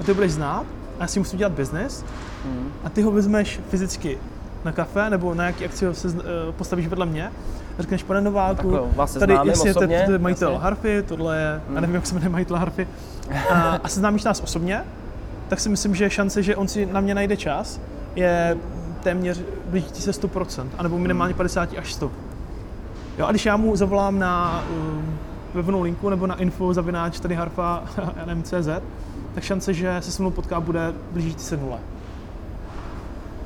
a 0.00 0.04
ty 0.04 0.14
budeš 0.14 0.32
znát, 0.32 0.66
já 1.00 1.06
si 1.06 1.18
musím 1.18 1.38
dělat 1.38 1.52
business, 1.52 2.04
hmm. 2.44 2.72
a 2.84 2.90
ty 2.90 3.02
ho 3.02 3.10
vezmeš 3.10 3.60
fyzicky 3.70 4.18
na 4.64 4.72
kafe 4.72 5.10
nebo 5.10 5.34
na 5.34 5.46
jaký 5.46 5.64
akci 5.64 5.86
se 5.92 6.08
uh, 6.08 6.14
postavíš 6.56 6.86
vedle 6.86 7.06
mě 7.06 7.32
a 7.78 7.82
řekneš, 7.82 8.02
pane 8.02 8.20
Nováku, 8.20 8.70
no, 8.70 8.88
vás 8.96 9.14
tady 9.14 9.34
jasně, 9.44 9.70
osobně, 9.70 10.02
to, 10.06 10.12
je 10.12 10.18
majitel 10.18 10.50
jasně. 10.50 10.64
Harfy, 10.64 11.02
tohle 11.02 11.38
je, 11.38 11.60
hmm. 11.66 11.74
já 11.74 11.80
nevím, 11.80 11.94
jak 11.94 12.06
se 12.06 12.14
jmenuje 12.14 12.30
majitel 12.30 12.56
Harfy, 12.56 12.88
a, 13.50 13.54
a 13.84 13.88
seznámíš 13.88 14.24
nás 14.24 14.40
osobně, 14.40 14.84
tak 15.48 15.60
si 15.60 15.68
myslím, 15.68 15.94
že 15.94 16.10
šance, 16.10 16.42
že 16.42 16.56
on 16.56 16.68
si 16.68 16.86
na 16.86 17.00
mě 17.00 17.14
najde 17.14 17.36
čas, 17.36 17.80
je 18.16 18.56
téměř 19.02 19.40
blížící 19.66 20.02
se 20.02 20.10
100%, 20.10 20.66
anebo 20.78 20.98
minimálně 20.98 21.34
50 21.34 21.68
až 21.78 21.94
100. 21.94 22.10
Jo, 23.18 23.26
a 23.26 23.30
když 23.30 23.46
já 23.46 23.56
mu 23.56 23.76
zavolám 23.76 24.18
na 24.18 24.64
um, 24.70 25.18
webovou 25.54 25.82
linku 25.82 26.10
nebo 26.10 26.26
na 26.26 26.34
info 26.34 26.74
zavináč 26.74 27.20
tady 27.20 27.34
harfa 27.34 27.84
nm.cz, 28.26 28.68
tak 29.34 29.44
šance, 29.44 29.74
že 29.74 29.96
se 30.00 30.12
s 30.12 30.18
mnou 30.18 30.30
potká, 30.30 30.60
bude 30.60 30.92
blížící 31.12 31.44
se 31.44 31.56
nule. 31.56 31.78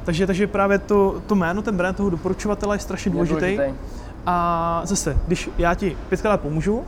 Takže, 0.05 0.27
takže 0.27 0.47
právě 0.47 0.79
to, 0.79 1.23
to 1.27 1.35
jméno, 1.35 1.63
ten 1.63 1.77
brand 1.77 1.97
toho 1.97 2.11
doporučovatele 2.11 2.77
je 2.77 2.81
strašně 2.81 3.11
důležitý. 3.11 3.59
A 4.27 4.81
zase, 4.85 5.17
když 5.27 5.51
já 5.59 5.75
ti 5.75 5.97
pětkrát 6.09 6.41
pomůžu 6.41 6.85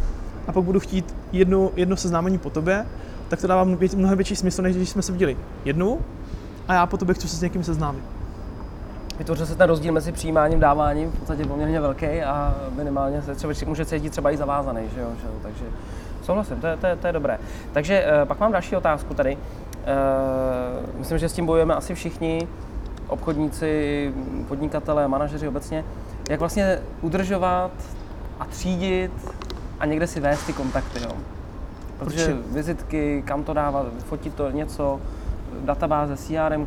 a 0.46 0.52
pak 0.52 0.64
budu 0.64 0.80
chtít 0.80 1.14
jedno, 1.32 1.70
jedno 1.76 1.96
seznámení 1.96 2.38
po 2.38 2.50
tobě, 2.50 2.86
tak 3.28 3.40
to 3.40 3.46
dává 3.46 3.64
mnohem 3.96 4.16
větší 4.16 4.36
smysl, 4.36 4.62
než 4.62 4.76
když 4.76 4.88
jsme 4.88 5.02
se 5.02 5.12
viděli 5.12 5.36
jednu 5.64 6.00
a 6.68 6.74
já 6.74 6.86
po 6.86 6.96
tobě 6.96 7.14
chci 7.14 7.28
se 7.28 7.36
s 7.36 7.40
někým 7.40 7.64
seznámit. 7.64 8.04
Vytvořil 9.18 9.46
se 9.46 9.56
ten 9.56 9.66
rozdíl 9.66 9.92
mezi 9.92 10.12
přijímáním 10.12 10.58
a 10.58 10.60
dáváním 10.60 11.10
v 11.10 11.18
podstatě 11.18 11.44
poměrně 11.44 11.80
velký 11.80 12.06
a 12.06 12.54
minimálně 12.76 13.22
se 13.22 13.34
třeba 13.34 13.52
může 13.66 13.84
cítit 13.84 14.10
třeba 14.10 14.30
i 14.30 14.36
zavázaný, 14.36 14.82
že 14.94 15.00
jo? 15.00 15.08
Že 15.20 15.26
jo? 15.26 15.32
Takže 15.42 15.64
souhlasím, 16.22 16.60
to 16.60 16.66
je, 16.66 16.76
to, 16.76 16.86
je, 16.86 16.96
to 16.96 17.06
je 17.06 17.12
dobré. 17.12 17.38
Takže 17.72 18.04
uh, 18.04 18.28
pak 18.28 18.40
mám 18.40 18.52
další 18.52 18.76
otázku 18.76 19.14
tady. 19.14 19.36
Uh, 19.36 20.98
myslím, 20.98 21.18
že 21.18 21.28
s 21.28 21.32
tím 21.32 21.46
bojujeme 21.46 21.74
asi 21.74 21.94
všichni 21.94 22.48
obchodníci, 23.06 24.12
podnikatelé, 24.48 25.08
manažeři 25.08 25.48
obecně, 25.48 25.84
jak 26.30 26.40
vlastně 26.40 26.78
udržovat 27.00 27.70
a 28.40 28.44
třídit 28.44 29.12
a 29.80 29.86
někde 29.86 30.06
si 30.06 30.20
vést 30.20 30.46
ty 30.46 30.52
kontakty. 30.52 31.02
Jo. 31.02 31.10
Protože 31.98 32.34
Určitě. 32.34 32.54
vizitky, 32.54 33.22
kam 33.26 33.44
to 33.44 33.52
dávat, 33.52 33.86
fotit 33.98 34.34
to 34.34 34.50
něco, 34.50 35.00
databáze, 35.64 36.16
CRM, 36.16 36.66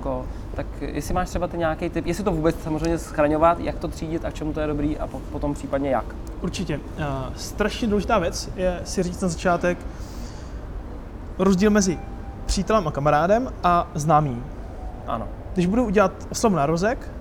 tak 0.55 0.65
jestli 0.81 1.13
máš 1.13 1.29
třeba 1.29 1.47
ty 1.47 1.57
nějaký 1.57 1.89
typ, 1.89 2.05
jestli 2.05 2.23
to 2.23 2.31
vůbec 2.31 2.55
samozřejmě 2.63 2.97
schraňovat, 2.97 3.59
jak 3.59 3.79
to 3.79 3.87
třídit 3.87 4.25
a 4.25 4.31
k 4.31 4.33
čemu 4.33 4.53
to 4.53 4.59
je 4.59 4.67
dobrý 4.67 4.97
a 4.97 5.07
potom 5.07 5.53
případně 5.53 5.89
jak. 5.89 6.05
Určitě. 6.41 6.77
Uh, 6.77 7.03
strašně 7.35 7.87
důležitá 7.87 8.19
věc 8.19 8.49
je 8.55 8.81
si 8.83 9.03
říct 9.03 9.21
na 9.21 9.27
začátek 9.27 9.77
rozdíl 11.39 11.69
mezi 11.69 11.99
přítelem 12.45 12.87
a 12.87 12.91
kamarádem 12.91 13.53
a 13.63 13.87
známým. 13.95 14.45
Ano 15.07 15.27
když 15.53 15.65
budu 15.65 15.85
udělat 15.85 16.11
oslavu 16.29 16.55
narozek, 16.55 17.11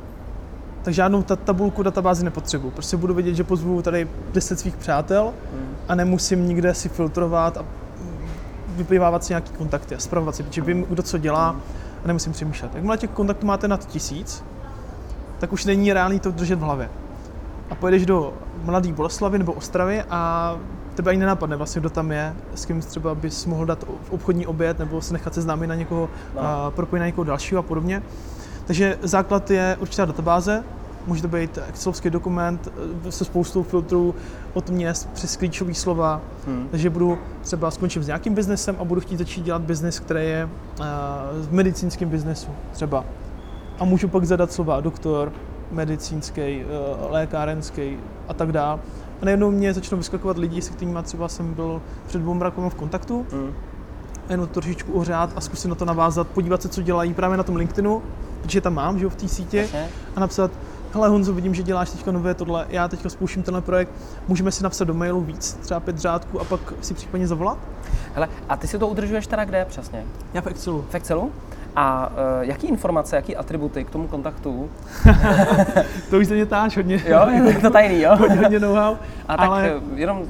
tak 0.82 0.94
žádnou 0.94 1.22
ta 1.22 1.36
tabulku 1.36 1.82
databázy 1.82 2.24
nepotřebuji. 2.24 2.70
Prostě 2.70 2.96
budu 2.96 3.14
vědět, 3.14 3.34
že 3.34 3.44
pozvu 3.44 3.82
tady 3.82 4.08
10 4.32 4.60
svých 4.60 4.76
přátel 4.76 5.32
hmm. 5.52 5.76
a 5.88 5.94
nemusím 5.94 6.48
nikde 6.48 6.74
si 6.74 6.88
filtrovat 6.88 7.56
a 7.56 7.64
vyplývávat 8.68 9.24
si 9.24 9.32
nějaký 9.32 9.52
kontakty 9.52 9.94
a 9.94 9.98
spravovat 9.98 10.36
si, 10.36 10.42
protože 10.42 10.62
vím, 10.62 10.86
kdo 10.88 11.02
co 11.02 11.18
dělá 11.18 11.56
a 12.04 12.06
nemusím 12.06 12.32
přemýšlet. 12.32 12.74
Jakmile 12.74 12.98
těch 12.98 13.10
kontaktů 13.10 13.46
máte 13.46 13.68
nad 13.68 13.86
tisíc, 13.86 14.44
tak 15.38 15.52
už 15.52 15.64
není 15.64 15.92
reálný 15.92 16.20
to 16.20 16.30
držet 16.30 16.58
v 16.58 16.62
hlavě. 16.62 16.90
A 17.70 17.74
pojedeš 17.74 18.06
do 18.06 18.32
Mladý 18.64 18.92
Boleslavy 18.92 19.38
nebo 19.38 19.52
Ostravy 19.52 20.02
a 20.10 20.56
tebe 20.94 21.10
ani 21.10 21.20
nenapadne 21.20 21.56
vlastně, 21.56 21.80
kdo 21.80 21.90
tam 21.90 22.12
je, 22.12 22.34
s 22.54 22.64
kým 22.64 22.80
třeba 22.80 23.14
bys 23.14 23.46
mohl 23.46 23.66
dát 23.66 23.84
v 24.02 24.10
obchodní 24.10 24.46
oběd 24.46 24.78
nebo 24.78 25.00
se 25.00 25.12
nechat 25.12 25.34
seznámit 25.34 25.66
na 25.66 25.74
někoho, 25.74 26.08
no. 26.34 26.70
propojit 26.70 27.00
na 27.00 27.06
někoho 27.06 27.24
dalšího 27.24 27.58
a 27.58 27.62
podobně. 27.62 28.02
Takže 28.66 28.98
základ 29.02 29.50
je 29.50 29.76
určitá 29.80 30.04
databáze, 30.04 30.64
může 31.06 31.22
to 31.22 31.28
být 31.28 31.58
excelovský 31.68 32.10
dokument 32.10 32.68
eh, 33.08 33.12
se 33.12 33.24
spoustou 33.24 33.62
filtrů 33.62 34.14
od 34.54 34.70
měst 34.70 35.08
přes 35.12 35.36
klíčové 35.36 35.74
slova. 35.74 36.20
Hmm. 36.46 36.68
Takže 36.70 36.90
budu 36.90 37.18
třeba 37.42 37.70
skončím 37.70 38.02
s 38.02 38.06
nějakým 38.06 38.34
biznesem 38.34 38.76
a 38.78 38.84
budu 38.84 39.00
chtít 39.00 39.18
začít 39.18 39.44
dělat 39.44 39.62
biznes, 39.62 40.00
který 40.00 40.24
je 40.24 40.44
uh, 40.44 40.86
v 41.46 41.52
medicínském 41.52 42.08
biznesu 42.08 42.50
třeba. 42.72 43.04
A 43.78 43.84
můžu 43.84 44.08
pak 44.08 44.24
zadat 44.24 44.52
slova 44.52 44.80
doktor, 44.80 45.32
medicínský, 45.70 46.64
uh, 46.64 47.12
lékárenský 47.12 47.96
a 48.28 48.34
tak 48.34 48.52
dále. 48.52 48.78
A 49.22 49.24
najednou 49.24 49.50
mě 49.50 49.74
začnou 49.74 49.98
vyskakovat 49.98 50.38
lidi, 50.38 50.62
se 50.62 50.72
kterými 50.72 50.98
třeba 51.02 51.28
jsem 51.28 51.54
byl 51.54 51.82
před 52.06 52.18
dvou 52.18 52.38
rokama 52.42 52.68
v 52.68 52.74
kontaktu. 52.74 53.26
Mm. 53.32 53.52
Jenom 54.30 54.46
trošičku 54.46 54.92
ohřát 54.92 55.30
a 55.36 55.40
zkusit 55.40 55.68
na 55.68 55.74
to 55.74 55.84
navázat, 55.84 56.28
podívat 56.28 56.62
se, 56.62 56.68
co 56.68 56.82
dělají 56.82 57.14
právě 57.14 57.36
na 57.36 57.42
tom 57.42 57.56
LinkedInu, 57.56 58.02
protože 58.42 58.60
tam 58.60 58.74
mám, 58.74 58.98
že 58.98 59.04
jo, 59.04 59.10
v 59.10 59.16
té 59.16 59.28
sítě, 59.28 59.68
a 60.16 60.20
napsat, 60.20 60.50
hele 60.92 61.08
Honzo, 61.08 61.34
vidím, 61.34 61.54
že 61.54 61.62
děláš 61.62 61.90
teďka 61.90 62.12
nové 62.12 62.34
tohle, 62.34 62.66
já 62.68 62.88
teďka 62.88 63.08
spouštím 63.08 63.42
tenhle 63.42 63.60
projekt, 63.60 63.92
můžeme 64.28 64.52
si 64.52 64.62
napsat 64.62 64.84
do 64.84 64.94
mailu 64.94 65.20
víc, 65.20 65.52
třeba 65.54 65.80
pět 65.80 65.98
řádků 65.98 66.40
a 66.40 66.44
pak 66.44 66.60
si 66.80 66.94
případně 66.94 67.26
zavolat? 67.26 67.58
Hele, 68.14 68.28
a 68.48 68.56
ty 68.56 68.66
si 68.66 68.78
to 68.78 68.88
udržuješ 68.88 69.26
teda 69.26 69.44
kde 69.44 69.64
přesně? 69.64 70.04
Já 70.34 70.40
v 70.40 70.46
Excelu. 70.46 70.84
V 70.90 70.94
Excelu? 70.94 71.32
A 71.76 72.08
uh, 72.08 72.14
jaký 72.42 72.66
informace, 72.66 73.16
jaký 73.16 73.36
atributy 73.36 73.84
k 73.84 73.90
tomu 73.90 74.08
kontaktu? 74.08 74.70
to 76.10 76.18
už 76.18 76.28
se 76.28 76.34
mě 76.34 76.46
táš 76.46 76.76
hodně. 76.76 77.02
Jo, 77.06 77.26
je 77.30 77.58
to 77.58 77.70
tajný, 77.70 78.00
jo? 78.00 78.16
hodně, 78.18 78.36
hodně 78.36 78.60
know-how. 78.60 78.96
A 79.28 79.36
tak 79.36 79.46
ale, 79.46 79.70
eh, 79.70 79.80
jenom, 79.94 80.18
uh, 80.18 80.26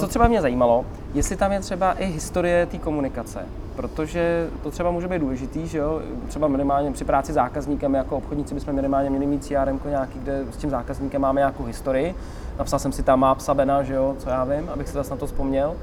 co 0.00 0.06
třeba 0.06 0.28
mě 0.28 0.42
zajímalo, 0.42 0.84
jestli 1.16 1.36
tam 1.36 1.52
je 1.52 1.60
třeba 1.60 1.92
i 1.92 2.06
historie 2.06 2.66
té 2.66 2.78
komunikace, 2.78 3.40
protože 3.76 4.50
to 4.62 4.70
třeba 4.70 4.90
může 4.90 5.08
být 5.08 5.18
důležitý, 5.18 5.66
že 5.66 5.78
jo? 5.78 6.02
Třeba 6.28 6.48
minimálně 6.48 6.92
při 6.92 7.04
práci 7.04 7.32
s 7.32 7.34
zákazníkem 7.34 7.94
jako 7.94 8.16
obchodníci 8.16 8.54
bychom 8.54 8.74
minimálně 8.74 9.10
měli 9.10 9.26
mít 9.26 9.44
CRM 9.44 9.80
nějaký, 9.88 10.18
kde 10.18 10.44
s 10.50 10.56
tím 10.56 10.70
zákazníkem 10.70 11.22
máme 11.22 11.40
nějakou 11.40 11.64
historii. 11.64 12.14
Napsal 12.58 12.78
jsem 12.78 12.92
si 12.92 13.02
tam 13.02 13.20
map 13.20 13.40
Sabena, 13.40 13.82
že 13.82 13.94
jo, 13.94 14.16
co 14.18 14.30
já 14.30 14.44
vím, 14.44 14.68
abych 14.72 14.88
se 14.88 14.92
zase 14.92 15.10
na 15.10 15.16
to 15.16 15.26
vzpomněl 15.26 15.76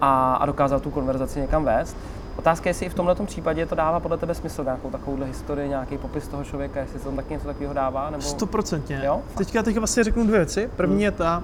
a, 0.00 0.34
a 0.34 0.46
dokázal 0.46 0.80
tu 0.80 0.90
konverzaci 0.90 1.40
někam 1.40 1.64
vést 1.64 1.96
Otázka 2.36 2.68
je, 2.68 2.70
jestli 2.70 2.86
i 2.86 2.88
v 2.88 2.94
tomhle 2.94 3.14
případě 3.14 3.66
to 3.66 3.74
dává 3.74 4.00
podle 4.00 4.18
tebe 4.18 4.34
smysl, 4.34 4.64
nějakou 4.64 4.90
takovouhle 4.90 5.26
historii, 5.26 5.68
nějaký 5.68 5.98
popis 5.98 6.28
toho 6.28 6.44
člověka, 6.44 6.80
jestli 6.80 6.98
to 6.98 7.04
tam 7.04 7.16
taky 7.16 7.32
něco 7.32 7.46
takového 7.46 7.74
dává? 7.74 8.10
Nebo... 8.10 8.22
Stoprocentně. 8.22 9.02
Jo? 9.04 9.22
Teďka, 9.36 9.62
teďka 9.62 9.80
vlastně 9.80 10.04
řeknu 10.04 10.26
dvě 10.26 10.38
věci. 10.38 10.70
První 10.76 11.02
je 11.02 11.10
ta, 11.10 11.42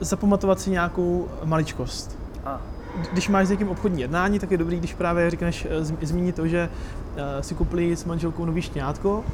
zapamatovat 0.00 0.60
si 0.60 0.70
nějakou 0.70 1.28
maličkost. 1.44 2.23
A, 2.46 2.60
Když 3.12 3.28
máš 3.28 3.46
s 3.46 3.50
někým 3.50 3.68
obchodní 3.68 4.00
jednání, 4.02 4.38
tak 4.38 4.50
je 4.50 4.58
dobrý, 4.58 4.78
když 4.78 4.94
právě 4.94 5.30
řekneš, 5.30 5.66
eh, 5.70 5.80
zm- 5.80 5.96
zmíní 6.02 6.32
to, 6.32 6.46
že 6.48 6.68
eh, 7.16 7.42
si 7.42 7.54
koupili 7.54 7.96
s 7.96 8.04
manželkou 8.04 8.44
nový 8.44 8.62
šťátko, 8.62 9.24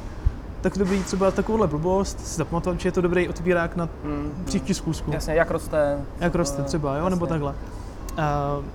tak 0.61 0.77
dobrý 0.77 1.03
třeba 1.03 1.31
takovouhle 1.31 1.67
blbost 1.67 2.19
si 2.27 2.35
zapamatovat, 2.37 2.79
že 2.79 2.87
je 2.87 2.91
to 2.91 3.01
dobrý 3.01 3.29
otevírák 3.29 3.75
na 3.75 3.89
mm, 4.03 4.31
příští 4.45 4.73
zkusku. 4.73 5.11
jasně, 5.13 5.33
jak 5.33 5.51
roste? 5.51 5.97
Jak 6.19 6.35
roste 6.35 6.61
eh, 6.61 6.65
třeba, 6.65 6.97
jo, 6.97 7.09
nebo 7.09 7.25
jasně. 7.25 7.29
takhle. 7.29 7.53
Uh, 8.11 8.65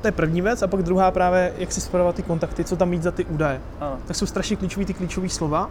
to 0.00 0.08
je 0.08 0.12
první 0.12 0.40
věc 0.42 0.62
a 0.62 0.66
pak 0.66 0.82
druhá 0.82 1.10
právě, 1.10 1.52
jak 1.58 1.72
si 1.72 1.80
spravovat 1.80 2.14
ty 2.16 2.22
kontakty, 2.22 2.64
co 2.64 2.76
tam 2.76 2.88
mít 2.88 3.02
za 3.02 3.10
ty 3.10 3.24
údaje. 3.24 3.60
Ano, 3.80 3.96
Tak 4.06 4.16
jsou 4.16 4.26
strašně 4.26 4.56
klíčové 4.56 4.86
ty 4.86 4.94
klíčové 4.94 5.28
slova 5.28 5.70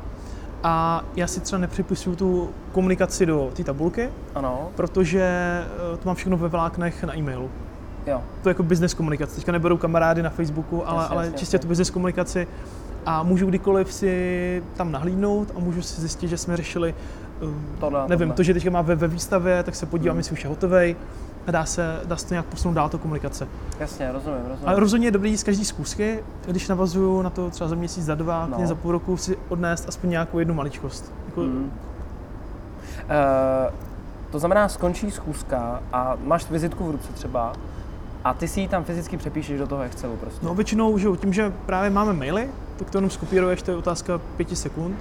a 0.64 1.04
já 1.16 1.28
si 1.28 1.40
třeba 1.40 1.60
nepřipisuju 1.60 2.16
tu 2.16 2.50
komunikaci 2.72 3.26
do 3.26 3.50
té 3.54 3.64
tabulky, 3.64 4.10
ano, 4.36 4.70
protože 4.76 5.22
eh, 5.24 5.98
to 5.98 6.10
mám 6.10 6.16
všechno 6.16 6.38
ve 6.38 6.48
vláknech 6.48 7.04
na 7.04 7.18
e-mailu. 7.18 7.50
Jo, 8.08 8.22
To 8.44 8.50
je 8.50 8.52
jako 8.52 8.64
business 8.64 8.94
komunikace. 8.94 9.36
Teďka 9.36 9.52
neberu 9.52 9.78
kamarády 9.78 10.24
na 10.24 10.30
Facebooku, 10.30 10.88
ale, 10.88 11.02
Jasně, 11.02 11.16
ale 11.16 11.26
jasně, 11.26 11.38
čistě 11.40 11.56
jasně. 11.56 11.60
tu 11.64 11.68
business 11.68 11.90
komunikaci 11.90 12.48
a 13.06 13.24
můžu 13.24 13.46
kdykoliv 13.46 13.94
si 13.94 14.64
tam 14.76 14.92
nahlídnout 14.92 15.52
a 15.56 15.60
můžu 15.60 15.82
si 15.82 16.02
zjistit, 16.02 16.28
že 16.28 16.38
jsme 16.38 16.58
řešili, 16.58 16.96
eh, 17.42 17.46
Tohle 17.80 18.00
nevím, 18.08 18.28
tohle. 18.28 18.36
to, 18.36 18.44
že 18.44 18.54
teďka 18.54 18.70
má 18.70 18.82
ve, 18.82 18.96
ve 18.96 19.08
výstavě, 19.08 19.64
tak 19.64 19.76
se 19.76 19.86
podívám, 19.86 20.14
Hmm. 20.14 20.20
jestli 20.20 20.34
už 20.34 20.44
je 20.44 20.50
hotovej 20.50 20.96
a 21.48 21.52
dá 21.52 21.66
se, 21.66 22.00
dá 22.06 22.18
se 22.18 22.28
to 22.28 22.34
nějak 22.34 22.46
posunout 22.46 22.74
dál, 22.74 22.90
to 22.90 22.98
komunikace. 22.98 23.48
jasně, 23.80 24.12
rozumím, 24.12 24.40
rozumím. 24.40 24.70
Ale 24.70 24.80
rozhodně 24.80 25.08
je 25.08 25.12
dobrý 25.12 25.38
z 25.38 25.44
každý 25.44 25.66
zkusky, 25.66 26.24
když 26.48 26.68
navazuju 26.68 27.22
na 27.22 27.30
to 27.30 27.50
třeba 27.50 27.68
za 27.68 27.76
měsíc, 27.76 28.06
za 28.06 28.16
dva, 28.16 28.48
No. 28.60 28.68
za 28.68 28.76
půl 28.76 28.92
roku 28.92 29.18
si 29.18 29.38
odnést 29.50 29.86
aspoň 29.90 30.10
nějakou 30.10 30.40
jednu 30.40 30.54
maličkost. 30.54 31.12
Jako, 31.26 31.42
Mm. 31.42 31.72
Eh, 33.10 33.72
to 34.32 34.40
znamená, 34.40 34.70
skončí 34.70 35.12
schůzka 35.12 35.80
a 35.94 36.18
máš 36.24 36.50
vizitku 36.50 36.88
v 36.88 36.92
ruce 36.92 37.14
třeba 37.14 37.54
a 38.26 38.34
ty 38.34 38.48
si 38.48 38.62
ji 38.62 38.68
tam 38.68 38.84
fyzicky 38.84 39.18
přepíšeš 39.18 39.60
do 39.60 39.68
toho 39.68 39.82
Excelu 39.82 40.16
prostě. 40.16 40.46
No 40.46 40.56
většinou, 40.56 40.98
že 40.98 41.08
tím, 41.18 41.34
že 41.34 41.54
právě 41.66 41.90
máme 41.90 42.14
maily, 42.14 42.50
tak 42.78 42.90
to 42.90 42.98
jenom 42.98 43.10
skopíruješ, 43.10 43.62
to 43.62 43.72
je 43.72 43.78
otázka 43.78 44.22
pěti 44.38 44.56
sekund, 44.56 44.96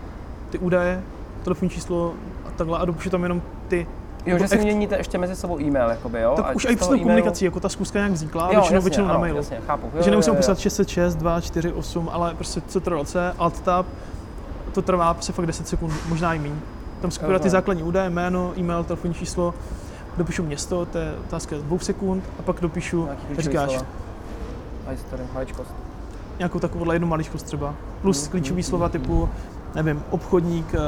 ty 0.50 0.58
údaje, 0.58 1.02
telefonní 1.44 1.70
číslo 1.70 2.14
a 2.48 2.50
takhle 2.50 2.78
a 2.78 2.84
dopíšu 2.84 3.10
tam 3.10 3.22
jenom 3.22 3.42
ty. 3.68 3.78
jo, 3.78 3.84
že 4.26 4.32
jako 4.32 4.48
si 4.48 4.54
echt- 4.54 4.64
měníte 4.64 4.96
ještě 4.96 5.18
mezi 5.18 5.36
sebou 5.36 5.60
e-mail, 5.60 5.88
jakoby, 5.88 6.20
jo? 6.20 6.32
Tak 6.36 6.46
A 6.46 6.52
už 6.52 6.64
i 6.64 6.66
přes 6.66 6.78
toho 6.78 6.92
tou 6.98 7.02
komunikací, 7.02 7.44
jako 7.44 7.60
ta 7.60 7.68
zkuska 7.68 7.98
nějak 7.98 8.12
vznikla, 8.12 8.42
Jo, 8.42 8.48
většinou, 8.48 8.64
jasně, 8.76 8.80
většinou 8.80 9.06
na 9.06 9.12
ano, 9.12 9.20
mailu. 9.20 9.36
Jasně, 9.36 9.60
chápu. 9.66 9.86
Jo, 9.94 10.02
jo, 10.04 10.10
nemusím 10.10 10.30
jo, 10.30 10.34
jo. 10.34 10.36
poslat 10.36 10.58
606, 10.58 11.14
2, 11.14 11.40
4, 11.40 11.72
8, 11.72 12.10
ale 12.12 12.34
prostě 12.34 12.60
Ctrl 12.60 13.04
C, 13.04 13.34
Alt 13.38 13.60
Tab, 13.60 13.86
to 14.72 14.82
trvá 14.82 15.14
prostě 15.14 15.32
fakt 15.32 15.46
10 15.46 15.68
sekund, 15.68 15.92
možná 16.08 16.34
i 16.34 16.38
méně. 16.38 16.54
Tam 17.00 17.10
skopírovat 17.10 17.42
ty 17.42 17.50
základní 17.50 17.82
údaje, 17.82 18.10
jméno, 18.10 18.52
e-mail, 18.56 18.84
telefonní 18.84 19.14
číslo, 19.14 19.54
dopíšu 20.16 20.42
město, 20.42 20.86
to 20.86 20.98
je 20.98 21.14
otázka 21.26 21.56
dvou 21.56 21.78
sekund, 21.78 22.24
a 22.38 22.42
pak 22.42 22.60
dopíšu, 22.60 23.08
říkáš, 23.38 23.70
slova. 23.70 23.86
A 24.86 24.90
maličkost. 25.34 25.70
nějakou 26.38 26.58
takovouhle 26.58 26.94
jednu 26.94 27.08
maličkost 27.08 27.46
třeba. 27.46 27.74
Plus 28.02 28.24
Mm, 28.24 28.30
klíčové 28.30 28.56
mm, 28.56 28.62
slova 28.62 28.86
mm, 28.86 28.92
typu, 28.92 29.28
nevím, 29.74 30.02
obchodník, 30.10 30.74
eh, 30.74 30.78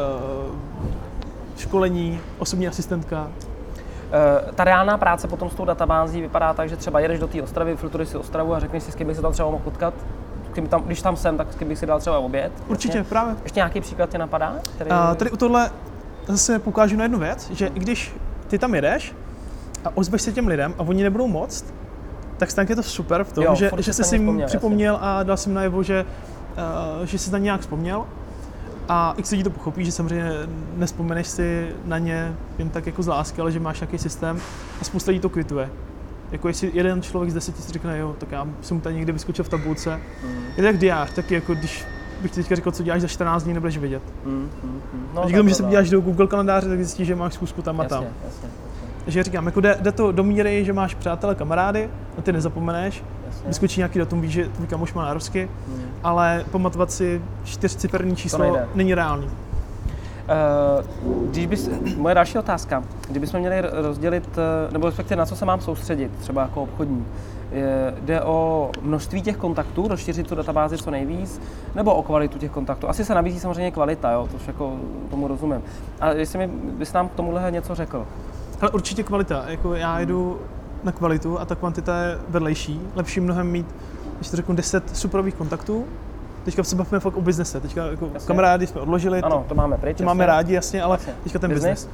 školení, 1.56 2.20
osobní 2.38 2.68
asistentka. 2.68 3.28
Eh, 4.12 4.52
ta 4.52 4.64
reálná 4.64 4.98
práce 4.98 5.28
potom 5.28 5.50
s 5.50 5.54
tou 5.54 5.64
databází 5.64 6.20
vypadá 6.20 6.54
tak, 6.54 6.68
že 6.68 6.76
třeba 6.76 7.00
jedeš 7.00 7.18
do 7.18 7.26
té 7.26 7.42
Ostravy, 7.42 7.76
filtruješ 7.76 8.08
si 8.08 8.16
Ostravu 8.16 8.54
a 8.54 8.60
řekneš 8.60 8.82
si, 8.82 8.92
s 8.92 8.94
kým 8.94 9.06
bych 9.06 9.16
se 9.16 9.22
tam 9.22 9.32
třeba 9.32 9.50
mohl 9.50 9.64
potkat. 9.64 9.94
Kým 10.52 10.66
tam, 10.68 10.82
když 10.82 11.02
tam 11.02 11.16
jsem, 11.16 11.36
tak 11.36 11.52
s 11.52 11.56
kým 11.56 11.68
bych 11.68 11.78
si 11.78 11.86
dal 11.86 12.00
třeba 12.00 12.18
oběd. 12.18 12.52
Určitě, 12.68 12.98
Jasně. 12.98 13.08
právě. 13.08 13.36
Ještě 13.42 13.58
nějaký 13.58 13.80
příklad 13.80 14.10
tě 14.10 14.18
napadá? 14.18 14.56
Který... 14.74 14.90
A 14.90 15.14
tady 15.14 15.30
u 15.30 15.36
tohle 15.36 15.70
zase 16.26 16.58
poukážu 16.58 16.96
na 16.96 17.02
jednu 17.02 17.18
věc, 17.18 17.50
že 17.50 17.66
i 17.66 17.80
když 17.80 18.14
ty 18.48 18.58
tam 18.58 18.74
jedeš 18.74 19.14
a 19.84 19.90
ozveš 19.94 20.22
se 20.22 20.32
těm 20.32 20.46
lidem 20.46 20.74
a 20.78 20.82
oni 20.82 21.02
nebudou 21.02 21.26
moc, 21.26 21.64
tak 22.36 22.50
stejně 22.50 22.72
je 22.72 22.76
to 22.76 22.82
super 22.82 23.24
v 23.24 23.32
tom, 23.32 23.44
Jo, 23.44 23.54
že, 23.54 23.70
že 23.78 23.92
jsi 23.92 24.04
si 24.04 24.14
jim 24.14 24.22
vzpomněl, 24.22 24.46
připomněl 24.46 24.98
a 25.00 25.22
dal 25.22 25.36
jim 25.46 25.54
najevo, 25.54 25.82
že, 25.82 26.04
uh, 26.98 27.06
že 27.06 27.18
jsi 27.18 27.30
na 27.30 27.38
ně 27.38 27.44
nějak 27.44 27.60
vzpomněl. 27.60 28.04
A 28.88 29.14
x 29.16 29.30
lidí 29.30 29.42
to 29.42 29.50
pochopí, 29.50 29.84
že 29.84 29.92
samozřejmě 29.92 30.30
nespomeneš 30.76 31.26
si 31.26 31.68
na 31.84 31.98
ně 31.98 32.34
jen 32.58 32.70
tak 32.70 32.86
jako 32.86 33.02
z 33.02 33.06
lásky, 33.06 33.40
ale 33.40 33.52
že 33.52 33.60
máš 33.60 33.80
nějaký 33.80 33.98
systém 33.98 34.40
a 34.80 34.84
spousta 34.84 35.10
lidí 35.10 35.20
to 35.20 35.28
kvituje. 35.28 35.70
Jako 36.32 36.48
jestli 36.48 36.70
jeden 36.74 37.02
člověk 37.02 37.30
z 37.30 37.34
deseti 37.34 37.62
si 37.62 37.72
řekne, 37.72 37.98
jo, 37.98 38.16
tak 38.18 38.32
já 38.32 38.46
jsem 38.60 38.80
tady 38.80 38.94
někde 38.94 39.12
vyskočil 39.12 39.44
v 39.44 39.48
tabulce. 39.48 40.00
Mm, 40.24 40.44
Je 40.48 40.54
to 40.56 40.62
jak 40.62 40.78
diář, 40.78 41.12
taky 41.12 41.34
jako 41.34 41.54
když 41.54 41.84
bych 42.22 42.30
ti 42.30 42.40
teďka 42.40 42.54
řekl, 42.54 42.70
co 42.70 42.82
děláš 42.82 43.00
za 43.00 43.08
14 43.08 43.42
dní, 43.42 43.54
nebudeš 43.54 43.78
vědět. 43.78 44.02
mm, 44.24 44.32
mm, 44.32 44.48
mm. 44.92 45.06
No, 45.14 45.22
díky 45.26 45.36
tomu, 45.36 45.48
že 45.48 45.54
se 45.54 45.62
podíváš 45.62 45.90
do 45.90 46.00
Google 46.00 46.26
kalendáře, 46.26 46.68
tak 46.68 46.78
zjistíš, 46.78 47.06
že 47.06 47.16
máš 47.16 47.34
zkusku 47.34 47.62
tam 47.62 47.80
a 47.80 47.84
tam. 47.84 48.02
Jasně, 48.02 48.16
jasně, 48.24 48.48
jasně, 48.48 48.48
Takže 49.04 49.22
říkám, 49.22 49.46
jako 49.46 49.60
jde, 49.60 49.76
jde 49.80 49.92
to 49.92 50.12
do 50.12 50.24
míry, 50.24 50.64
že 50.64 50.72
máš 50.72 50.94
přátele, 50.94 51.34
kamarády, 51.34 51.88
a 52.18 52.22
ty 52.22 52.32
nezapomeneš, 52.32 53.04
jasně. 53.26 53.48
vyskočí 53.48 53.80
nějaký 53.80 53.98
datum, 53.98 54.20
víš, 54.20 54.32
že 54.32 54.48
tvůj 54.48 54.66
kamoš 54.66 54.94
má 54.94 55.04
nározky, 55.04 55.48
Mm. 55.68 55.82
ale 56.02 56.44
pamatovat 56.50 56.92
si 56.92 57.22
čtyřciferní 57.44 58.16
číslo 58.16 58.56
není 58.74 58.94
reálný. 58.94 59.28
Eh, 60.28 60.84
Když 61.30 61.46
bys, 61.46 61.70
moje 61.96 62.14
další 62.14 62.38
otázka, 62.38 62.82
kdybychom 63.08 63.40
měli 63.40 63.56
rozdělit, 63.60 64.28
eh, 64.38 64.72
nebo 64.72 64.86
respektive 64.86 65.18
na 65.18 65.26
co 65.26 65.36
se 65.36 65.44
mám 65.44 65.60
soustředit, 65.60 66.10
třeba 66.18 66.42
jako 66.42 66.62
obchodní, 66.62 67.06
jde 68.00 68.22
o 68.22 68.70
množství 68.82 69.22
těch 69.22 69.36
kontaktů, 69.36 69.88
rozšířit 69.88 70.26
tu 70.28 70.34
databázi 70.34 70.78
co 70.78 70.90
nejvíc, 70.90 71.40
nebo 71.74 71.94
o 71.94 72.02
kvalitu 72.02 72.38
těch 72.38 72.50
kontaktů? 72.50 72.88
Asi 72.88 73.04
se 73.04 73.14
nabízí 73.14 73.40
samozřejmě 73.40 73.70
kvalita, 73.70 74.10
jo, 74.10 74.28
to 74.30 74.36
už 74.36 74.46
jako 74.46 74.76
tomu 75.10 75.28
rozumím. 75.28 75.62
Ale 76.00 76.16
jestli 76.16 76.38
mi 76.38 76.46
bys 76.48 76.92
nám 76.92 77.08
k 77.08 77.14
tomuhle 77.14 77.50
něco 77.50 77.74
řekl. 77.74 78.06
Ale 78.60 78.70
určitě 78.70 79.02
kvalita, 79.02 79.44
jako 79.46 79.68
Hmm. 79.68 79.76
já 79.78 80.00
jdu 80.00 80.38
na 80.84 80.92
kvalitu 80.92 81.40
a 81.40 81.44
ta 81.44 81.54
kvantita 81.54 82.02
je 82.02 82.18
vedlejší. 82.28 82.80
Lepší 82.94 83.20
mnohem 83.20 83.46
mít, 83.50 83.66
když 84.16 84.30
to 84.30 84.36
řeknu, 84.36 84.54
10 84.54 84.96
superových 84.96 85.34
kontaktů. 85.34 85.84
Teďka 86.46 86.64
se 86.64 86.76
bavíme 86.76 87.00
fakt 87.00 87.16
o 87.16 87.20
biznese. 87.20 87.60
Teďka 87.60 87.86
jako 87.86 88.10
Jasně. 88.14 88.26
kamarády 88.26 88.66
jsme 88.66 88.80
odložili, 88.80 89.20
Ano, 89.22 89.44
to 89.48 89.54
máme 89.54 89.78
pryč. 89.78 89.98
to 89.98 90.04
máme 90.04 90.26
rádi, 90.26 90.54
jasně, 90.54 90.82
ale 90.82 90.94
Jasně. 90.94 91.12
teďka 91.22 91.38
ten 91.38 91.50
biznes. 91.54 91.88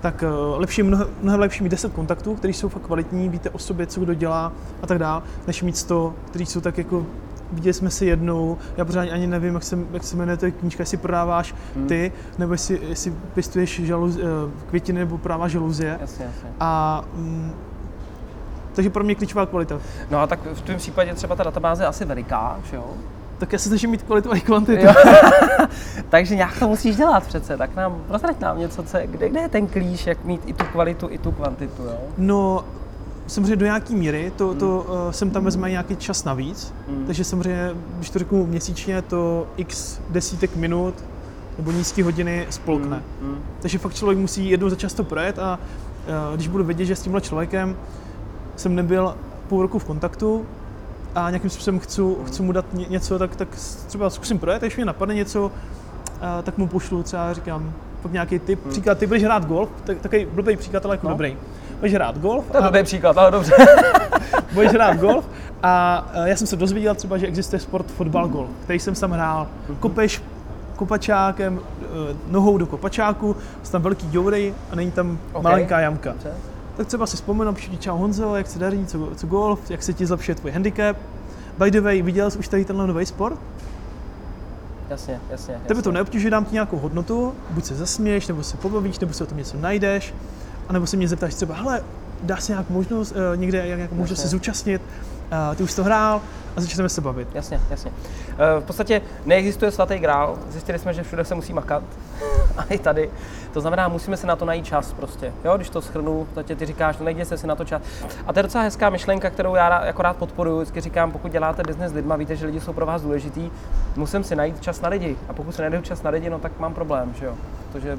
Tak 0.00 0.24
uh, 0.54 0.60
lepší, 0.60 0.82
mnohem, 0.82 1.06
mnohem 1.22 1.40
lepší 1.40 1.62
mít 1.62 1.68
10 1.68 1.92
kontaktů, 1.92 2.34
kteří 2.34 2.52
jsou 2.54 2.68
fakt 2.68 2.82
kvalitní, 2.82 3.28
víte 3.28 3.50
o 3.50 3.58
sobě, 3.58 3.86
co 3.86 4.00
kdo 4.00 4.14
dělá 4.14 4.52
a 4.82 4.86
tak 4.86 4.98
dál, 4.98 5.22
než 5.46 5.62
mít 5.62 5.76
100, 5.76 6.14
kteří 6.26 6.46
jsou 6.46 6.60
tak 6.60 6.78
jako 6.78 7.06
viděli 7.52 7.74
jsme 7.74 7.90
si 7.90 8.06
jednou, 8.06 8.58
já 8.76 8.84
pořád 8.84 9.00
ani 9.00 9.26
nevím, 9.26 9.54
jak 9.54 9.62
se, 9.62 9.78
jak 9.92 10.04
se 10.04 10.16
jmenuje 10.16 10.36
ta 10.36 10.50
knížka, 10.50 10.82
jestli 10.82 10.96
prodáváš 10.96 11.54
Hmm. 11.76 11.86
ty, 11.86 12.12
nebo 12.38 12.54
jestli, 12.54 12.80
jestli 12.88 13.12
pěstuješ 13.34 13.80
žaluz, 13.84 14.16
eh, 14.16 14.22
květiny 14.68 14.98
nebo 14.98 15.18
prodáváš 15.18 15.52
žaluzie. 15.52 15.98
Jasně, 16.00 16.24
jasně. 16.24 16.48
A 16.60 17.04
mm, 17.14 17.52
takže 18.74 18.90
pro 18.90 19.04
mě 19.04 19.14
klíčová 19.14 19.46
kvalita. 19.46 19.78
No 20.10 20.18
a 20.18 20.26
tak 20.26 20.40
v 20.54 20.60
tom 20.60 20.76
případě 20.76 21.14
třeba 21.14 21.36
ta 21.36 21.42
databáze 21.42 21.82
je 21.82 21.86
asi 21.86 22.04
veliká, 22.04 22.58
že 22.70 22.76
jo? 22.76 22.84
Tak 23.42 23.52
já 23.52 23.58
se 23.58 23.68
snažím 23.68 23.90
mít 23.90 24.02
kvalitu 24.02 24.32
a 24.32 24.36
i 24.36 24.40
kvantitu. 24.40 24.86
Jo. 24.86 24.92
Takže 26.08 26.36
nějak 26.36 26.58
to 26.58 26.68
musíš 26.68 26.96
dělat 26.96 27.26
přece, 27.26 27.56
tak 27.56 27.76
nám, 27.76 28.02
prozrať 28.08 28.40
nám 28.40 28.58
něco, 28.58 28.82
co 28.82 28.96
je, 28.96 29.06
kde, 29.06 29.28
kde 29.28 29.40
je 29.40 29.48
ten 29.48 29.66
klíč, 29.66 30.06
jak 30.06 30.24
mít 30.24 30.40
i 30.46 30.52
tu 30.52 30.64
kvalitu, 30.64 31.08
i 31.10 31.18
tu 31.18 31.32
kvantitu, 31.32 31.82
jo? 31.82 31.98
No, 32.18 32.64
samozřejmě 33.26 33.56
do 33.56 33.64
nějaký 33.66 33.94
míry, 33.94 34.32
to, 34.36 34.54
to 34.54 34.86
uh, 34.88 35.10
sem 35.10 35.30
tam 35.30 35.44
vezme 35.44 35.70
nějaký 35.70 35.96
čas 35.96 36.24
navíc, 36.24 36.74
Mm. 36.88 37.04
takže 37.06 37.24
samozřejmě, 37.24 37.70
když 37.96 38.10
to 38.10 38.18
řeknu 38.18 38.46
měsíčně, 38.46 39.02
to 39.02 39.46
x 39.56 40.00
desítek 40.10 40.56
minut 40.56 40.94
nebo 41.58 41.72
nízké 41.72 42.04
hodiny 42.04 42.46
spolkne. 42.50 43.02
Mm, 43.22 43.28
mm. 43.28 43.38
Takže 43.60 43.78
fakt 43.78 43.94
člověk 43.94 44.18
musí 44.18 44.50
jednou 44.50 44.68
za 44.68 44.76
čas 44.76 44.94
to 44.94 45.04
projet 45.04 45.38
a 45.38 45.58
uh, 46.30 46.34
když 46.34 46.48
budu 46.48 46.64
vědět, 46.64 46.84
že 46.84 46.96
s 46.96 47.02
tímhle 47.02 47.20
člověkem 47.20 47.76
jsem 48.56 48.74
nebyl 48.74 49.14
půl 49.48 49.62
roku 49.62 49.78
v 49.78 49.84
kontaktu 49.84 50.46
a 51.14 51.30
nějakým 51.30 51.50
způsobem 51.50 51.80
chci, 51.80 52.02
chci 52.26 52.42
mu 52.42 52.52
dát 52.52 52.64
ně, 52.72 52.86
něco, 52.88 53.18
tak, 53.18 53.36
tak 53.36 53.48
třeba 53.86 54.10
zkusím 54.10 54.38
projet, 54.38 54.62
a 54.62 54.66
když 54.66 54.76
mě 54.76 54.84
napadne 54.84 55.14
něco, 55.14 55.44
uh, 55.46 55.50
tak 56.42 56.58
mu 56.58 56.66
pošlu 56.66 57.02
třeba, 57.02 57.32
říkám, 57.32 57.72
fakt 58.02 58.12
nějaký 58.12 58.38
tip. 58.38 58.62
Hmm. 58.62 58.70
Příklad, 58.70 58.98
ty 58.98 59.06
budeš 59.06 59.22
hrát 59.24 59.46
golf, 59.46 59.68
tak, 59.84 59.98
takový 60.00 60.26
blbý 60.32 60.56
příklad, 60.56 60.86
ale 60.86 60.94
jako 60.94 61.06
No. 61.06 61.12
dobrý. 61.14 61.36
Budeš 61.76 61.94
hrát 61.94 62.18
golf 62.18 62.44
To 62.50 62.56
je 62.56 62.62
a 62.62 62.70
blbý 62.70 62.82
příklad, 62.82 63.18
ale 63.18 63.30
dobře. 63.30 63.52
budeš 64.54 64.72
hrát 64.72 64.96
golf 64.96 65.24
a 65.62 66.04
já 66.24 66.36
jsem 66.36 66.46
se 66.46 66.56
dozvěděl 66.56 66.94
třeba, 66.94 67.18
že 67.18 67.26
existuje 67.26 67.60
sport 67.60 67.86
fotbal 67.90 68.28
golf, 68.28 68.50
který 68.64 68.78
jsem 68.78 68.94
tam 68.94 69.10
hrál. 69.10 69.46
Mhm. 69.68 69.76
Kopeš 69.78 70.22
kopačákem, 70.76 71.60
eh, 71.82 71.86
nohou 72.28 72.58
do 72.58 72.66
kopačáku, 72.66 73.36
jsou 73.62 73.72
tam 73.72 73.82
velký 73.82 74.06
děury 74.06 74.54
a 74.70 74.76
není 74.76 74.90
tam 74.90 75.18
Ok. 75.32 75.42
malinká 75.42 75.80
jamka. 75.80 76.10
Dobře. 76.12 76.30
Tak 76.76 76.86
třeba 76.86 77.06
si 77.06 77.16
vzpomenu, 77.16 77.54
ti 77.54 77.76
čau 77.76 77.98
Honzo, 77.98 78.36
jak 78.36 78.46
se 78.46 78.58
daří, 78.58 78.86
co, 78.86 79.08
co 79.16 79.26
golf, 79.26 79.70
jak 79.70 79.82
se 79.82 79.92
ti 79.92 80.06
zlepšuje 80.06 80.34
tvůj 80.34 80.50
handicap. 80.50 80.96
By 81.58 81.70
the 81.70 81.80
way, 81.80 82.02
viděl 82.02 82.30
jsi 82.30 82.38
už 82.38 82.48
tady 82.48 82.64
tenhle 82.64 82.86
nový 82.86 83.06
sport? 83.06 83.38
Jasně, 84.90 85.20
jasně. 85.30 85.54
Tebe 85.54 85.64
jasně. 85.68 85.82
to 85.82 85.92
neobtěžuje, 85.92 86.30
dám 86.30 86.44
ti 86.44 86.52
nějakou 86.52 86.78
hodnotu, 86.78 87.34
buď 87.50 87.64
se 87.64 87.74
zasměješ, 87.74 88.28
nebo 88.28 88.42
se 88.42 88.56
pobavíš, 88.56 88.98
nebo 88.98 89.12
si 89.12 89.22
o 89.22 89.26
tom 89.26 89.38
něco 89.38 89.56
najdeš, 89.60 90.14
anebo 90.68 90.86
se 90.86 90.96
mě 90.96 91.08
zeptáš 91.08 91.34
třeba, 91.34 91.54
hele, 91.54 91.82
dá 92.22 92.36
se 92.36 92.52
nějak 92.52 92.70
možnost, 92.70 93.12
uh, 93.12 93.40
někde 93.40 93.66
nějak 93.66 93.92
možnost 93.92 94.20
se 94.20 94.28
zúčastnit, 94.28 94.82
ty 95.56 95.62
už 95.62 95.74
to 95.74 95.84
hrál 95.84 96.20
a 96.56 96.60
začneme 96.60 96.88
se 96.88 97.00
bavit. 97.00 97.28
Jasně, 97.34 97.60
jasně. 97.70 97.90
Uh, 97.90 98.62
v 98.62 98.64
podstatě 98.64 99.02
neexistuje 99.26 99.70
svatý 99.70 99.98
grál, 99.98 100.38
zjistili 100.48 100.78
jsme, 100.78 100.94
že 100.94 101.02
všude 101.02 101.24
se 101.24 101.34
musí 101.34 101.52
makat, 101.52 101.82
a 102.56 102.64
i 102.64 102.78
tady. 102.78 103.10
To 103.52 103.60
znamená, 103.60 103.88
musíme 103.88 104.16
se 104.16 104.26
na 104.26 104.36
to 104.36 104.44
najít 104.44 104.66
čas 104.66 104.92
prostě. 104.92 105.32
Jo, 105.44 105.56
když 105.56 105.70
to 105.70 105.82
schrnu, 105.82 106.26
to 106.34 106.42
ty 106.42 106.66
říkáš, 106.66 106.98
no 106.98 107.04
najděte 107.04 107.36
si 107.36 107.46
na 107.46 107.54
to 107.54 107.64
čas. 107.64 107.82
A 108.26 108.32
to 108.32 108.38
je 108.38 108.42
docela 108.42 108.64
hezká 108.64 108.90
myšlenka, 108.90 109.30
kterou 109.30 109.54
já 109.54 109.84
jako 109.84 110.02
rád 110.02 110.16
podporuji. 110.16 110.56
Vždycky 110.56 110.80
říkám, 110.80 111.12
pokud 111.12 111.32
děláte 111.32 111.62
biznes 111.66 111.92
s 111.92 111.94
lidma, 111.94 112.16
víte, 112.16 112.36
že 112.36 112.46
lidi 112.46 112.60
jsou 112.60 112.72
pro 112.72 112.86
vás 112.86 113.02
důležitý, 113.02 113.50
musím 113.96 114.24
si 114.24 114.36
najít 114.36 114.60
čas 114.60 114.80
na 114.80 114.88
lidi. 114.88 115.16
A 115.28 115.32
pokud 115.32 115.54
si 115.54 115.62
najdu 115.62 115.80
čas 115.80 116.02
na 116.02 116.10
lidi, 116.10 116.30
no 116.30 116.38
tak 116.38 116.58
mám 116.58 116.74
problém, 116.74 117.14
že 117.14 117.26
jo. 117.26 117.34
Protože 117.72 117.98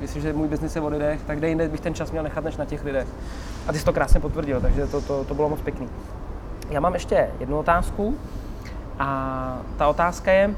jestliže 0.00 0.32
můj 0.32 0.48
biznis 0.48 0.76
je 0.76 0.82
o 0.82 0.88
lidech, 0.88 1.20
tak 1.26 1.38
kde 1.38 1.48
jinde 1.48 1.68
bych 1.68 1.80
ten 1.80 1.94
čas 1.94 2.10
měl 2.10 2.22
nechat 2.22 2.44
než 2.44 2.56
na 2.56 2.64
těch 2.64 2.84
lidech. 2.84 3.08
A 3.66 3.72
ty 3.72 3.78
jsi 3.78 3.84
to 3.84 3.92
krásně 3.92 4.20
potvrdil, 4.20 4.60
takže 4.60 4.86
to, 4.86 5.00
to, 5.00 5.24
to 5.24 5.34
bylo 5.34 5.48
moc 5.48 5.60
pěkný. 5.60 5.88
Já 6.70 6.80
mám 6.80 6.94
ještě 6.94 7.30
jednu 7.40 7.58
otázku 7.58 8.16
a 8.98 9.58
ta 9.76 9.88
otázka 9.88 10.32
je, 10.32 10.48
uh, 10.48 10.54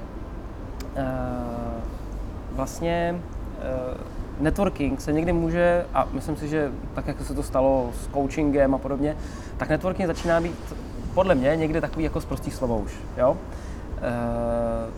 vlastně 2.53 3.20
uh, 3.59 4.01
networking 4.40 5.01
se 5.01 5.12
někdy 5.12 5.33
může, 5.33 5.85
a 5.94 6.09
myslím 6.12 6.37
si, 6.37 6.49
že 6.49 6.73
tak, 6.94 7.07
jak 7.07 7.20
se 7.23 7.35
to 7.35 7.42
stalo 7.42 7.90
s 8.03 8.09
coachingem 8.09 8.75
a 8.75 8.79
podobně, 8.79 9.16
tak 9.57 9.68
networking 9.68 10.07
začíná 10.07 10.40
být 10.40 10.75
podle 11.14 11.35
mě 11.35 11.57
někdy 11.57 11.81
takový 11.81 12.05
jako 12.05 12.20
zprostý 12.20 12.51
slovo 12.51 12.79
už, 12.79 12.92
jo? 13.16 13.31
Uh, 13.31 14.94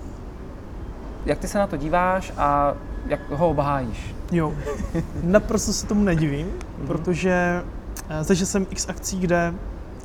jak 1.27 1.38
ty 1.38 1.48
se 1.48 1.59
na 1.59 1.66
to 1.66 1.77
díváš 1.77 2.33
a 2.37 2.75
jak 3.07 3.31
ho 3.31 3.51
obhájíš? 3.51 4.14
Jo, 4.33 4.55
naprosto 5.22 5.72
se 5.72 5.87
tomu 5.87 6.05
nedivím, 6.05 6.46
mm-hmm. 6.46 6.87
protože 6.87 7.62
zažil 8.20 8.46
jsem 8.46 8.66
x 8.70 8.88
akcí, 8.88 9.20
kde 9.20 9.55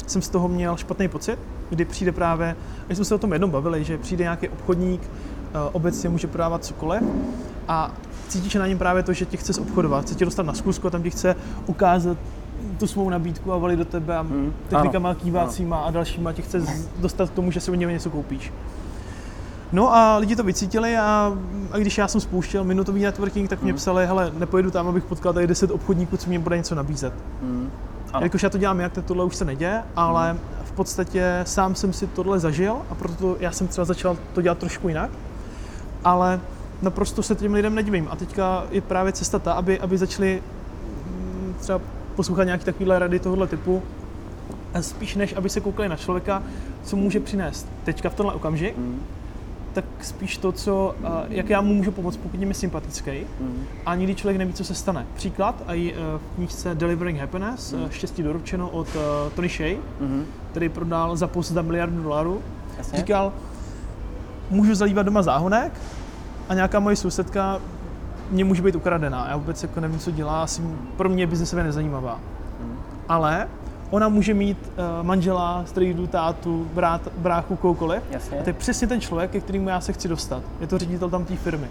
jsem 0.07 0.21
z 0.21 0.29
toho 0.29 0.47
měl 0.47 0.77
špatný 0.77 1.07
pocit, 1.07 1.39
kdy 1.69 1.85
přijde 1.85 2.11
právě, 2.11 2.55
my 2.89 2.95
jsme 2.95 3.05
se 3.05 3.15
o 3.15 3.17
tom 3.17 3.33
jednou 3.33 3.47
bavili, 3.47 3.83
že 3.83 3.97
přijde 3.97 4.23
nějaký 4.23 4.49
obchodník, 4.49 5.01
obecně 5.71 6.09
může 6.09 6.27
prodávat 6.27 6.65
cokoliv 6.65 7.03
a 7.67 7.91
cítíš 8.27 8.55
na 8.55 8.67
něm 8.67 8.77
právě 8.77 9.03
to, 9.03 9.13
že 9.13 9.25
tě 9.25 9.37
chce 9.37 9.61
obchodovat, 9.61 10.05
chce 10.05 10.15
tě 10.15 10.25
dostat 10.25 10.45
na 10.45 10.53
zkusku 10.53 10.87
a 10.87 10.89
tam 10.89 11.03
ti 11.03 11.09
chce 11.09 11.35
ukázat 11.65 12.17
tu 12.79 12.87
svou 12.87 13.09
nabídku 13.09 13.53
a 13.53 13.57
valit 13.57 13.79
do 13.79 13.85
tebe 13.85 14.17
a 14.17 14.21
hmm. 14.21 14.53
technikama 14.69 15.15
kývácíma 15.15 15.77
a 15.77 15.91
dalšíma 15.91 16.33
tě 16.33 16.41
chce 16.41 16.61
dostat 16.99 17.29
k 17.29 17.33
tomu, 17.33 17.51
že 17.51 17.59
si 17.59 17.71
od 17.71 17.75
něj 17.75 17.87
něco 17.87 18.09
koupíš. 18.09 18.53
No 19.71 19.95
a 19.95 20.17
lidi 20.17 20.35
to 20.35 20.43
vycítili 20.43 20.97
a, 20.97 21.37
a 21.71 21.77
když 21.77 21.97
já 21.97 22.07
jsem 22.07 22.21
spouštěl 22.21 22.63
minutový 22.63 23.01
networking, 23.01 23.49
tak 23.49 23.61
mě 23.61 23.71
hmm. 23.71 23.77
psali, 23.77 24.07
hele, 24.07 24.31
nepojedu 24.37 24.71
tam, 24.71 24.87
abych 24.87 25.03
potkal 25.03 25.33
tady 25.33 25.47
10 25.47 25.71
obchodníků, 25.71 26.17
co 26.17 26.29
mě 26.29 26.39
bude 26.39 26.57
něco 26.57 26.75
nabízet. 26.75 27.13
Hmm. 27.41 27.71
Jakož 28.19 28.43
já 28.43 28.49
to 28.49 28.57
dělám 28.57 28.79
jak, 28.79 28.93
tak 28.93 29.05
tohle 29.05 29.23
už 29.25 29.35
se 29.35 29.45
neděje, 29.45 29.83
ale 29.95 30.29
hmm. 30.29 30.39
v 30.63 30.71
podstatě 30.71 31.41
sám 31.43 31.75
jsem 31.75 31.93
si 31.93 32.07
tohle 32.07 32.39
zažil 32.39 32.77
a 32.89 32.95
proto 32.95 33.37
já 33.39 33.51
jsem 33.51 33.67
třeba 33.67 33.85
začal 33.85 34.17
to 34.33 34.41
dělat 34.41 34.57
trošku 34.57 34.87
jinak. 34.87 35.09
Ale 36.03 36.39
naprosto 36.81 37.23
se 37.23 37.35
těm 37.35 37.53
lidem 37.53 37.75
nedivím. 37.75 38.07
A 38.11 38.15
teďka 38.15 38.63
je 38.71 38.81
právě 38.81 39.13
cesta 39.13 39.39
ta, 39.39 39.53
aby, 39.53 39.79
aby 39.79 39.97
začali 39.97 40.43
mm, 41.05 41.55
třeba 41.59 41.81
poslouchat 42.15 42.43
nějaké 42.43 42.65
takovéhle 42.65 42.99
rady 42.99 43.19
tohohle 43.19 43.47
typu, 43.47 43.83
a 44.73 44.81
spíš 44.81 45.15
než 45.15 45.33
aby 45.35 45.49
se 45.49 45.61
koukali 45.61 45.89
na 45.89 45.95
člověka, 45.95 46.43
co 46.83 46.95
může 46.95 47.19
přinést 47.19 47.67
teďka 47.83 48.09
v 48.09 48.13
tenhle 48.13 48.33
okamžik, 48.33 48.77
mm. 48.77 49.01
Tak 49.77 49.85
spíš 50.01 50.37
to, 50.37 50.51
co, 50.51 50.95
jak 51.29 51.49
já 51.49 51.61
mu 51.61 51.73
můžu 51.73 51.91
pomoct, 51.91 52.17
pokud 52.17 52.39
je 52.39 52.45
mi 52.45 52.53
sympatický 52.53 53.11
mm. 53.39 53.63
a 53.85 53.95
nikdy 53.95 54.15
člověk 54.15 54.37
neví, 54.37 54.53
co 54.53 54.63
se 54.63 54.75
stane. 54.75 55.05
Příklad, 55.15 55.63
a 55.67 55.73
i 55.73 55.93
e, 55.93 55.95
v 56.17 56.35
knížce 56.35 56.75
Delivering 56.75 57.19
Happiness, 57.19 57.73
mm. 57.73 57.89
štěstí 57.89 58.23
doručeno 58.23 58.69
od 58.69 58.87
uh, 58.95 59.01
Tony 59.35 59.49
Shea, 59.49 59.77
mm. 59.99 60.25
který 60.51 60.69
prodal 60.69 61.15
za 61.15 61.27
post 61.27 61.51
za 61.51 61.61
miliardu 61.61 62.03
dolarů, 62.03 62.41
Jasně. 62.77 62.99
říkal, 62.99 63.33
můžu 64.49 64.75
zalívat 64.75 65.05
doma 65.05 65.21
záhonek, 65.21 65.71
a 66.49 66.53
nějaká 66.53 66.79
moje 66.79 66.95
sousedka 66.95 67.59
mě 68.31 68.45
může 68.45 68.61
být 68.61 68.75
ukradená. 68.75 69.27
Já 69.29 69.37
vůbec 69.37 69.63
jako 69.63 69.79
nevím, 69.79 69.99
co 69.99 70.11
dělá, 70.11 70.43
asi 70.43 70.61
pro 70.97 71.09
mě 71.09 71.23
je 71.23 71.27
biznesově 71.27 71.63
nezajímavá. 71.63 72.19
Hmm. 72.61 72.77
Ale 73.09 73.47
ona 73.89 74.09
může 74.09 74.33
mít 74.33 74.57
uh, 74.67 75.05
manžela, 75.05 75.63
strýdu, 75.65 76.07
tátu, 76.07 76.67
brát, 76.73 77.01
bráchu, 77.17 77.55
koukoliv. 77.55 78.03
Jasně. 78.11 78.39
A 78.39 78.43
to 78.43 78.49
je 78.49 78.53
přesně 78.53 78.87
ten 78.87 79.01
člověk, 79.01 79.31
ke 79.31 79.39
kterému 79.39 79.69
já 79.69 79.81
se 79.81 79.93
chci 79.93 80.07
dostat. 80.07 80.43
Je 80.59 80.67
to 80.67 80.77
ředitel 80.77 81.09
tam 81.09 81.25
té 81.25 81.35
firmy. 81.35 81.67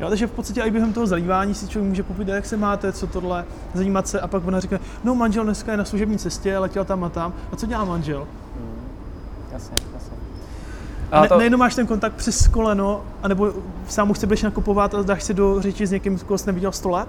Jo, 0.00 0.08
takže 0.08 0.26
v 0.26 0.30
podstatě 0.30 0.60
i 0.60 0.70
během 0.70 0.92
toho 0.92 1.06
zalívání 1.06 1.54
si 1.54 1.68
člověk 1.68 1.88
může 1.88 2.02
popít, 2.02 2.28
jak 2.28 2.46
se 2.46 2.56
máte, 2.56 2.92
co 2.92 3.06
tohle, 3.06 3.44
zajímat 3.74 4.08
se 4.08 4.20
a 4.20 4.28
pak 4.28 4.46
ona 4.46 4.60
říká, 4.60 4.78
no 5.04 5.14
manžel 5.14 5.44
dneska 5.44 5.72
je 5.72 5.78
na 5.78 5.84
služební 5.84 6.18
cestě, 6.18 6.58
letěl 6.58 6.84
tam 6.84 7.04
a 7.04 7.08
tam. 7.08 7.32
A 7.52 7.56
co 7.56 7.66
dělá 7.66 7.84
manžel? 7.84 8.26
Hmm. 8.56 8.74
Jasně, 9.52 9.76
jasně. 9.94 10.16
A 11.12 11.26
to... 11.26 11.38
nejenom 11.38 11.60
máš 11.60 11.74
ten 11.74 11.86
kontakt 11.86 12.14
přes 12.14 12.48
koleno, 12.48 13.02
anebo 13.22 13.52
sám 13.88 14.10
už 14.10 14.18
se 14.18 14.26
budeš 14.26 14.42
nakupovat 14.42 14.94
a 14.94 15.02
dáš 15.02 15.22
si 15.22 15.34
do 15.34 15.62
řeči 15.62 15.86
s 15.86 15.90
někým, 15.90 16.18
koho 16.18 16.38
jsi 16.38 16.46
neviděl 16.46 16.72
100 16.72 16.90
let 16.90 17.08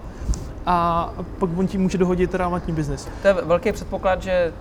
a 0.69 1.09
pak 1.39 1.49
on 1.57 1.67
ti 1.67 1.77
může 1.77 1.97
dohodit 1.97 2.35
relevantní 2.35 2.73
biznis. 2.73 3.07
To 3.21 3.27
je 3.27 3.33
velký 3.33 3.71
předpoklad, 3.71 4.21
že 4.21 4.53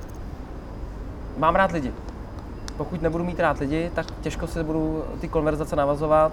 mám 1.39 1.55
rád 1.55 1.73
lidi. 1.73 1.93
Pokud 2.77 3.03
nebudu 3.03 3.25
mít 3.25 3.41
rád 3.41 3.59
lidi, 3.59 3.91
tak 3.95 4.07
těžko 4.21 4.47
se 4.47 4.65
budu 4.65 5.05
ty 5.21 5.29
konverzace 5.29 5.77
navazovat, 5.77 6.33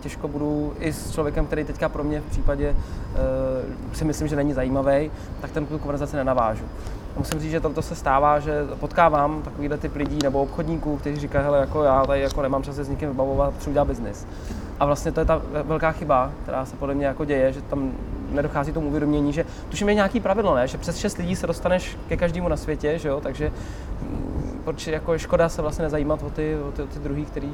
těžko 0.00 0.28
budu 0.28 0.72
i 0.80 0.92
s 0.92 1.12
člověkem, 1.12 1.46
který 1.46 1.64
teďka 1.64 1.88
pro 1.88 2.04
mě 2.04 2.20
v 2.20 2.24
případě 2.24 2.70
uh, 2.70 3.94
si 3.94 4.04
myslím, 4.04 4.28
že 4.28 4.36
není 4.36 4.52
zajímavý, 4.52 5.10
tak 5.40 5.50
ten 5.50 5.66
tu 5.66 5.78
konverzaci 5.78 6.16
nenavážu. 6.16 6.64
A 7.16 7.18
musím 7.18 7.40
říct, 7.40 7.50
že 7.50 7.60
toto 7.60 7.82
se 7.82 7.94
stává, 7.94 8.40
že 8.40 8.66
potkávám 8.80 9.42
takovýhle 9.42 9.78
typ 9.78 9.96
lidí 9.96 10.18
nebo 10.22 10.42
obchodníků, 10.42 10.96
kteří 10.96 11.20
říkají, 11.20 11.44
hele, 11.44 11.58
jako 11.58 11.82
já 11.82 12.06
tady 12.06 12.20
jako 12.20 12.42
nemám 12.42 12.62
čas 12.62 12.76
se 12.76 12.84
s 12.84 12.88
nikým 12.88 13.08
vybavovat, 13.08 13.54
potřebuji 13.54 13.74
dělat 13.74 13.88
biznis. 13.88 14.26
A 14.80 14.86
vlastně 14.86 15.12
to 15.12 15.20
je 15.20 15.26
ta 15.26 15.42
velká 15.64 15.92
chyba, 15.92 16.32
která 16.42 16.66
se 16.66 16.76
podle 16.76 16.94
mě 16.94 17.06
jako 17.06 17.24
děje, 17.24 17.52
že 17.52 17.62
tam 17.62 17.92
nedochází 18.30 18.72
tomu 18.72 18.88
uvědomění, 18.88 19.32
že 19.32 19.44
tuším 19.68 19.88
je 19.88 19.94
nějaký 19.94 20.20
pravidlo, 20.20 20.54
ne? 20.54 20.68
že 20.68 20.78
přes 20.78 20.96
6 20.96 21.18
lidí 21.18 21.36
se 21.36 21.46
dostaneš 21.46 21.96
ke 22.08 22.16
každému 22.16 22.48
na 22.48 22.56
světě, 22.56 22.98
že 22.98 23.08
jo? 23.08 23.20
takže 23.20 23.52
proč 24.64 24.86
jako 24.86 25.12
je 25.12 25.18
škoda 25.18 25.48
se 25.48 25.62
vlastně 25.62 25.82
nezajímat 25.82 26.22
o 26.22 26.30
ty, 26.30 26.56
o 26.68 26.72
ty, 26.72 26.82
o 26.82 26.86
ty 26.86 26.98
druhý, 26.98 27.24
který 27.24 27.52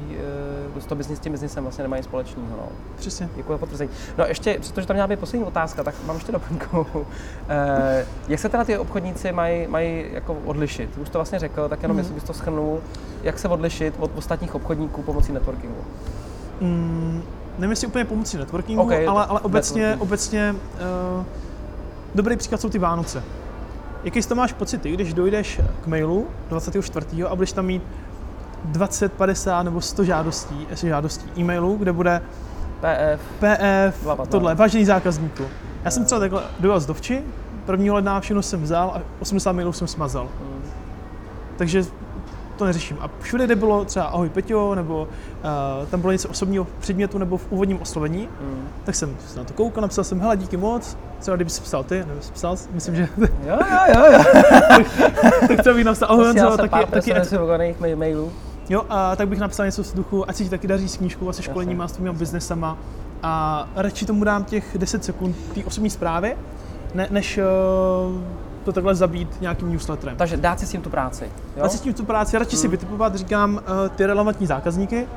uh, 0.75 0.83
to 0.83 0.95
biznis 0.95 1.17
s 1.17 1.21
tím 1.21 1.31
biznisem 1.31 1.63
vlastně 1.63 1.81
nemají 1.81 2.03
společného. 2.03 2.47
No. 2.57 2.69
Přesně. 2.95 3.29
Děkuji 3.35 3.53
za 3.53 3.57
potvrzení. 3.57 3.89
No 4.17 4.25
ještě, 4.25 4.57
přestože 4.59 4.87
tam 4.87 4.95
měla 4.95 5.07
být 5.07 5.19
poslední 5.19 5.47
otázka, 5.47 5.83
tak 5.83 5.95
mám 6.05 6.15
ještě 6.15 6.31
doplňku. 6.31 6.79
uh, 6.79 6.97
jak 8.27 8.39
se 8.39 8.49
teda 8.49 8.63
ty 8.63 8.77
obchodníci 8.77 9.31
mají, 9.31 9.67
mají 9.67 10.05
jako 10.11 10.37
odlišit? 10.45 10.97
Už 10.97 11.09
to 11.09 11.17
vlastně 11.17 11.39
řekl, 11.39 11.69
tak 11.69 11.81
jenom 11.81 11.95
mm. 11.95 11.99
jestli 11.99 12.13
bys 12.13 12.23
to 12.23 12.33
schrnul, 12.33 12.79
jak 13.23 13.39
se 13.39 13.47
odlišit 13.47 13.95
od 13.99 14.11
ostatních 14.15 14.55
obchodníků 14.55 15.01
pomocí 15.01 15.31
networkingu? 15.31 15.81
Mm, 16.61 17.23
nevím, 17.57 17.69
jestli 17.69 17.87
úplně 17.87 18.05
pomocí 18.05 18.37
networkingu, 18.37 18.81
okay, 18.81 19.07
ale, 19.07 19.25
ale 19.25 19.39
obecně, 19.39 19.81
networking. 19.81 20.01
obecně 20.01 20.55
uh, 21.17 21.23
dobrý 22.15 22.37
příklad 22.37 22.61
jsou 22.61 22.69
ty 22.69 22.79
Vánoce. 22.79 23.23
Jaký 24.03 24.21
z 24.21 24.25
toho 24.25 24.37
máš 24.37 24.53
pocit, 24.53 24.81
když 24.83 25.13
dojdeš 25.13 25.61
k 25.83 25.87
mailu 25.87 26.27
24. 26.49 27.23
a 27.23 27.35
budeš 27.35 27.51
tam 27.51 27.65
mít 27.65 27.83
20, 28.65 29.13
50 29.13 29.63
nebo 29.63 29.81
100 29.81 30.03
žádostí, 30.03 30.67
žádostí 30.83 31.29
e-mailů, 31.37 31.75
kde 31.75 31.93
bude 31.93 32.21
PF, 32.79 33.21
PF 33.39 34.07
tohle, 34.29 34.55
vážený 34.55 34.85
zákazníku. 34.85 35.43
Já 35.83 35.91
jsem 35.91 36.05
třeba 36.05 36.19
takhle 36.19 36.43
dojel 36.59 36.79
z 36.79 36.85
Dovči, 36.85 37.23
1. 37.71 37.93
ledna 37.93 38.19
všechno 38.19 38.41
jsem 38.41 38.63
vzal 38.63 38.91
a 38.95 39.01
80 39.19 39.51
mailů 39.51 39.73
jsem 39.73 39.87
smazal. 39.87 40.27
Hmm. 40.39 40.61
Takže 41.57 41.85
to 42.55 42.65
neřeším. 42.65 42.97
A 43.01 43.09
všude, 43.21 43.45
kde 43.45 43.55
bylo 43.55 43.85
třeba 43.85 44.05
ahoj 44.05 44.29
Peťo, 44.29 44.75
nebo 44.75 45.01
uh, 45.01 45.87
tam 45.87 46.01
bylo 46.01 46.11
něco 46.11 46.29
osobního 46.29 46.67
předmětu, 46.79 47.17
nebo 47.17 47.37
v 47.37 47.47
úvodním 47.49 47.81
oslovení, 47.81 48.29
mm. 48.41 48.67
tak 48.83 48.95
jsem 48.95 49.17
se 49.27 49.39
na 49.39 49.45
to 49.45 49.53
koukal, 49.53 49.81
napsal 49.81 50.03
jsem, 50.03 50.19
hele, 50.19 50.37
díky 50.37 50.57
moc, 50.57 50.97
třeba 51.19 51.35
kdyby 51.35 51.49
jsi 51.49 51.61
psal 51.61 51.83
ty, 51.83 51.99
nebo 52.07 52.21
jsi 52.21 52.31
psal, 52.31 52.55
myslím, 52.71 52.95
že... 52.95 53.07
jo, 53.17 53.27
jo, 53.47 53.79
jo, 53.95 54.03
jo. 54.11 54.23
tak, 55.21 55.47
tak 55.47 55.59
třeba 55.59 55.75
bych 55.75 55.85
napsal, 55.85 56.07
ahoj 56.11 56.25
Honzo, 56.25 56.57
taky... 56.57 56.91
taky 56.91 57.13
taky 57.13 57.95
mailů. 57.95 58.31
Jo, 58.69 58.85
a 58.89 59.15
tak 59.15 59.27
bych 59.27 59.39
napsal 59.39 59.65
něco 59.65 59.83
z 59.83 59.93
duchu, 59.93 60.29
ať 60.29 60.35
si 60.35 60.43
ti 60.43 60.49
taky 60.49 60.67
daří 60.67 60.89
s 60.89 60.97
knížkou 60.97 61.29
a 61.29 61.33
se 61.33 61.41
školením 61.41 61.81
a 61.81 61.87
s 61.87 61.91
tvými 61.91 62.13
biznesama. 62.13 62.77
A 63.23 63.67
radši 63.75 64.05
tomu 64.05 64.23
dám 64.23 64.43
těch 64.43 64.77
10 64.77 65.03
sekund 65.03 65.35
té 65.53 65.63
osobní 65.65 65.89
zprávy, 65.89 66.37
ne, 66.93 67.07
než 67.11 67.37
uh, 67.37 68.21
to 68.65 68.71
takhle 68.71 68.95
zabít 68.95 69.41
nějakým 69.41 69.71
newsletterem. 69.71 70.15
Takže 70.15 70.37
dát 70.37 70.59
si 70.59 70.65
s 70.65 70.71
tím 70.71 70.81
tu 70.81 70.89
práci. 70.89 71.25
Jo? 71.55 71.63
Dát 71.63 71.71
si 71.71 71.77
s 71.77 71.81
tím 71.81 71.93
tu 71.93 72.05
práci, 72.05 72.37
radši 72.37 72.55
hmm. 72.55 72.61
si 72.61 72.67
vytipovat, 72.67 73.15
říkám, 73.15 73.53
uh, 73.53 73.89
ty 73.95 74.05
relevantní 74.05 74.47
zákazníky, 74.47 75.07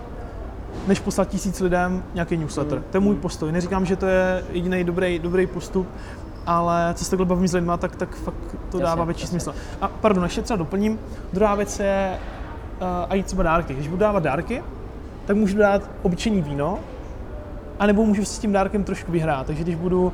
než 0.87 1.01
poslat 1.01 1.29
tisíc 1.29 1.61
lidem 1.61 2.03
nějaký 2.15 2.37
newsletter. 2.37 2.79
Hmm. 2.79 2.87
To 2.91 2.97
je 2.97 3.01
můj 3.01 3.17
postoj. 3.17 3.53
Neříkám, 3.53 3.87
že 3.87 3.97
to 3.97 4.07
je 4.07 4.45
jediný 4.51 4.85
dobrý, 4.85 5.19
dobrý 5.19 5.47
postup, 5.47 5.89
ale 6.47 6.95
co 6.95 7.05
se 7.05 7.11
takhle 7.11 7.27
bavím 7.27 7.49
s 7.49 7.53
lidmi, 7.53 7.73
tak, 7.79 7.97
tak 7.97 8.17
fakt 8.17 8.35
to 8.71 8.79
jasně, 8.79 8.83
dává 8.83 9.05
větší 9.05 9.23
jasně. 9.23 9.41
smysl. 9.41 9.59
A 9.81 9.89
pardon, 9.89 10.25
ještě 10.25 10.43
třeba 10.43 10.57
doplním. 10.57 10.99
Druhá 11.33 11.55
věc 11.55 11.81
je 11.81 12.19
uh, 12.81 12.87
a 13.09 13.15
jít 13.15 13.27
třeba 13.27 13.43
dárky. 13.43 13.75
Když 13.75 13.89
budu 13.89 14.01
dávat 14.01 14.23
dárky, 14.23 14.63
tak 15.27 15.37
můžu 15.37 15.59
dát 15.59 15.91
obyčejný 16.03 16.43
víno, 16.43 16.79
anebo 17.79 18.05
můžu 18.05 18.25
s 18.25 18.39
tím 18.39 18.53
dárkem 18.53 18.85
trošku 18.85 19.13
vyhrát. 19.13 19.47
Takže 19.47 19.63
když 19.63 19.75
budu 19.75 20.13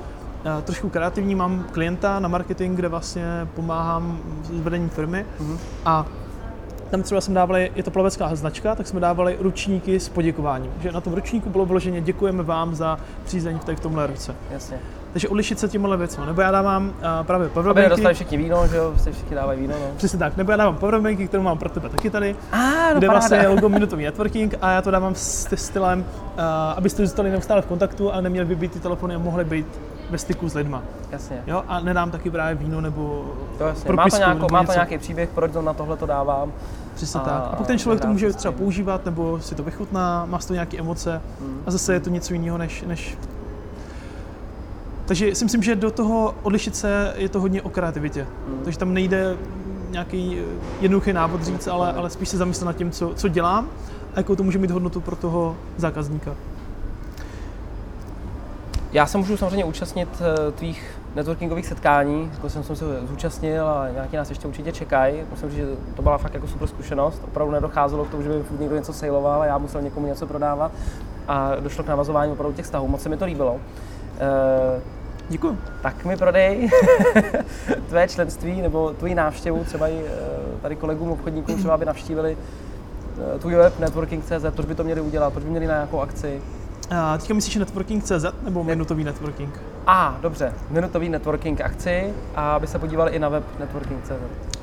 trošku 0.64 0.88
kreativní. 0.88 1.34
Mám 1.34 1.64
klienta 1.72 2.20
na 2.20 2.28
marketing, 2.28 2.76
kde 2.76 2.88
vlastně 2.88 3.24
pomáhám 3.54 4.18
s 4.44 4.50
vedením 4.60 4.88
firmy 4.88 5.26
Mhm. 5.40 5.58
a 5.84 6.06
tam 6.90 7.02
třeba 7.02 7.20
jsme 7.20 7.34
dávali, 7.34 7.72
je 7.76 7.82
to 7.82 7.90
plavecká 7.90 8.34
značka, 8.34 8.74
tak 8.74 8.86
jsme 8.86 9.00
dávali 9.00 9.36
ručníky 9.40 10.00
s 10.00 10.08
poděkováním. 10.08 10.70
Že 10.80 10.92
na 10.92 11.00
tom 11.00 11.12
ručníku 11.12 11.50
bylo 11.50 11.66
vloženě 11.66 12.00
děkujeme 12.00 12.42
vám 12.42 12.74
za 12.74 12.98
přízeň 13.24 13.58
v, 13.58 13.76
v 13.76 13.80
tomhle 13.80 14.06
roce. 14.06 14.34
Jasně. 14.50 14.78
Takže 15.12 15.28
odlišit 15.28 15.58
se 15.58 15.68
těmhle 15.68 15.96
věcmi. 15.96 16.26
Nebo 16.26 16.40
já 16.40 16.50
dávám 16.50 16.86
uh, 16.88 16.92
právě 17.26 17.44
Aby 17.46 17.54
powerbanky. 17.54 17.82
nedostali 17.82 18.14
všichni 18.14 18.36
víno, 18.38 18.66
že 18.68 18.76
jo, 18.76 18.92
všichni 19.12 19.36
dávají 19.36 19.60
víno, 19.60 19.74
no. 19.80 19.86
Přesně 19.96 20.18
tak. 20.18 20.36
Nebo 20.36 20.50
já 20.50 20.56
dávám 20.56 20.76
powerbanky, 20.76 21.28
kterou 21.28 21.42
mám 21.42 21.58
pro 21.58 21.68
tebe 21.68 21.88
taky 21.88 22.10
tady, 22.10 22.36
A, 22.52 22.56
no 22.58 22.98
kde 22.98 23.06
paráda. 23.06 23.12
vlastně 23.12 23.36
je 23.38 23.48
logo 23.48 23.68
minutový 23.68 24.04
networking 24.04 24.54
a 24.62 24.70
já 24.70 24.82
to 24.82 24.90
dávám 24.90 25.14
s 25.14 25.54
stylem, 25.56 26.00
uh, 26.00 26.42
abyste 26.76 27.06
zůstali 27.06 27.30
neustále 27.30 27.62
v 27.62 27.66
kontaktu 27.66 28.12
a 28.12 28.20
neměli 28.20 28.46
by 28.46 28.54
být 28.54 28.72
ty 28.72 28.80
telefony 28.80 29.14
a 29.14 29.18
mohli 29.18 29.44
být 29.44 29.66
ve 30.14 30.18
styku 30.18 30.48
s 30.48 30.54
lidma. 30.54 30.82
Jasně. 31.10 31.42
Jo? 31.46 31.64
A 31.68 31.80
nedám 31.80 32.10
taky 32.10 32.30
právě 32.30 32.54
víno 32.54 32.80
nebo 32.80 33.34
To 33.58 33.64
jasně. 33.64 33.92
Má 33.92 34.08
to, 34.10 34.16
nějakou, 34.16 34.34
nebo 34.34 34.48
má 34.52 34.64
to 34.64 34.72
nějaký 34.72 34.98
příběh, 34.98 35.28
proč 35.34 35.52
to 35.52 35.62
na 35.62 35.72
tohle 35.72 35.96
to 35.96 36.06
dávám. 36.06 36.52
Přesně 36.94 37.20
A- 37.20 37.24
tak. 37.24 37.42
A 37.52 37.56
pak 37.56 37.66
ten 37.66 37.78
člověk 37.78 38.00
to 38.02 38.06
může 38.08 38.32
třeba 38.32 38.52
používat, 38.52 39.04
nebo 39.04 39.40
si 39.40 39.54
to 39.54 39.62
vychutná, 39.62 40.24
má 40.30 40.38
z 40.38 40.46
toho 40.46 40.54
nějaké 40.54 40.78
emoce 40.78 41.20
Mm. 41.40 41.60
a 41.66 41.70
zase 41.70 41.92
je 41.92 42.00
to 42.00 42.10
něco 42.10 42.34
jiného 42.34 42.58
než, 42.58 42.82
než... 42.86 43.18
Takže 45.06 45.34
si 45.34 45.44
myslím, 45.44 45.62
že 45.62 45.74
do 45.74 45.90
toho 45.90 46.34
odlišit 46.42 46.76
se 46.76 47.14
je 47.16 47.28
to 47.28 47.40
hodně 47.40 47.62
o 47.62 47.68
kreativitě. 47.68 48.26
Mm. 48.48 48.60
Takže 48.64 48.78
tam 48.78 48.94
nejde 48.94 49.36
nějaký 49.90 50.38
eh, 50.40 50.44
jednoduchý 50.80 51.12
návod 51.12 51.42
říct, 51.42 51.68
ale, 51.68 51.92
ale 51.92 52.10
spíš 52.10 52.28
se 52.28 52.36
zamyslet 52.36 52.66
nad 52.66 52.76
tím, 52.76 52.90
co, 52.90 53.12
co 53.14 53.28
dělám 53.28 53.68
a 54.14 54.18
jakou 54.18 54.34
to 54.36 54.42
může 54.42 54.58
mít 54.58 54.70
hodnotu 54.70 55.00
pro 55.00 55.16
toho 55.16 55.56
zákazníka. 55.76 56.30
Já 58.94 59.06
se 59.06 59.18
můžu 59.18 59.36
samozřejmě 59.36 59.64
účastnit 59.64 60.08
eh, 60.20 60.52
tvých 60.52 60.98
networkingových 61.14 61.66
setkání, 61.66 62.30
jako 62.32 62.50
jsem, 62.50 62.62
jsem 62.62 62.76
se 62.76 62.84
zúčastnil 63.06 63.68
a 63.68 63.88
nějaký 63.88 64.16
nás 64.16 64.30
ještě 64.30 64.48
určitě 64.48 64.72
čekají. 64.72 65.22
Musím 65.30 65.48
říct, 65.48 65.58
že 65.58 65.66
to 65.96 66.02
byla 66.02 66.18
fakt 66.18 66.34
jako 66.34 66.46
super 66.46 66.68
zkušenost. 66.68 67.22
Opravdu 67.24 67.52
nedocházelo 67.52 68.04
k 68.04 68.10
tomu, 68.10 68.22
že 68.22 68.28
by 68.28 68.44
někdo 68.58 68.76
něco 68.76 68.92
sailoval 68.92 69.42
a 69.42 69.46
já 69.46 69.58
musel 69.58 69.82
někomu 69.82 70.06
něco 70.06 70.26
prodávat. 70.26 70.72
A 71.28 71.56
došlo 71.60 71.84
k 71.84 71.86
navazování 71.86 72.32
opravdu 72.32 72.56
těch 72.56 72.64
vztahů. 72.64 72.88
Moc 72.88 73.02
se 73.02 73.08
mi 73.08 73.16
to 73.16 73.24
líbilo. 73.24 73.56
Eh, 74.20 74.80
Děkuji. 75.28 75.58
tak 75.82 76.04
mi 76.04 76.16
prodej 76.16 76.70
tvé 77.88 78.08
členství 78.08 78.62
nebo 78.62 78.90
tvoji 78.90 79.14
návštěvu, 79.14 79.64
třeba 79.64 79.88
i 79.88 80.04
eh, 80.06 80.60
tady 80.62 80.76
kolegům 80.76 81.10
obchodníkům, 81.10 81.58
třeba 81.58 81.74
aby 81.74 81.84
navštívili 81.84 82.36
tvůj 83.38 83.54
web 83.54 83.78
networking.cz, 83.78 84.44
proč 84.54 84.66
by 84.66 84.74
to 84.74 84.84
měli 84.84 85.00
udělat, 85.00 85.32
proč 85.32 85.44
by 85.44 85.50
měli 85.50 85.66
na 85.66 85.74
nějakou 85.74 86.00
akci. 86.00 86.40
A 86.90 87.18
teďka 87.18 87.34
myslíš 87.34 87.56
networking.cz 87.56 88.24
nebo 88.42 88.64
minutový 88.64 89.04
networking? 89.04 89.60
A, 89.86 90.18
dobře, 90.20 90.52
minutový 90.70 91.08
networking 91.08 91.60
akci 91.60 92.14
a 92.34 92.56
aby 92.56 92.66
se 92.66 92.78
podívali 92.78 93.12
i 93.12 93.18
na 93.18 93.28
web 93.28 93.44
networking.cz. 93.58 94.12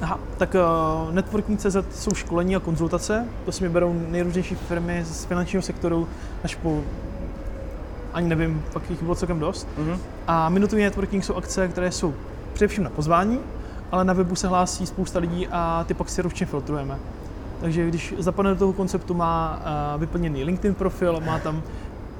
Aha, 0.01 0.19
tak 0.37 0.55
uh, 0.55 1.13
networking.cz 1.13 1.75
jsou 1.91 2.13
školení 2.13 2.55
a 2.55 2.59
konzultace, 2.59 3.27
to 3.45 3.51
si 3.51 3.63
mi 3.63 3.69
berou 3.69 3.93
nejrůznější 4.09 4.55
firmy 4.55 5.03
z 5.05 5.25
finančního 5.25 5.61
sektoru 5.61 6.07
až 6.43 6.55
po 6.55 6.81
ani 8.13 8.29
nevím, 8.29 8.63
pak 8.73 8.89
jich 8.89 9.03
bylo 9.03 9.15
celkem 9.15 9.39
dost. 9.39 9.67
Mhm. 9.77 9.97
A 10.27 10.49
minutový 10.49 10.83
networking 10.83 11.25
jsou 11.25 11.35
akce, 11.35 11.67
které 11.67 11.91
jsou 11.91 12.13
především 12.53 12.83
na 12.83 12.89
pozvání, 12.89 13.39
ale 13.91 14.05
na 14.05 14.13
webu 14.13 14.35
se 14.35 14.47
hlásí 14.47 14.85
spousta 14.85 15.19
lidí 15.19 15.47
a 15.51 15.83
ty 15.87 15.93
pak 15.93 16.09
si 16.09 16.21
ručně 16.21 16.45
filtrujeme. 16.45 16.99
Takže 17.61 17.87
když 17.87 18.13
zapadne 18.17 18.51
do 18.51 18.57
toho 18.57 18.73
konceptu, 18.73 19.13
má 19.13 19.61
uh, 19.95 19.99
vyplněný 19.99 20.43
LinkedIn 20.43 20.75
profil, 20.75 21.21
má 21.25 21.39
tam 21.39 21.61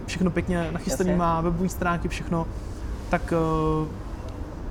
všechno 0.05 0.31
pěkně 0.31 0.69
nachystaný, 0.71 1.13
má 1.13 1.41
webové 1.41 1.69
stránky, 1.69 2.07
všechno, 2.07 2.47
tak 3.09 3.33
uh, 3.81 3.87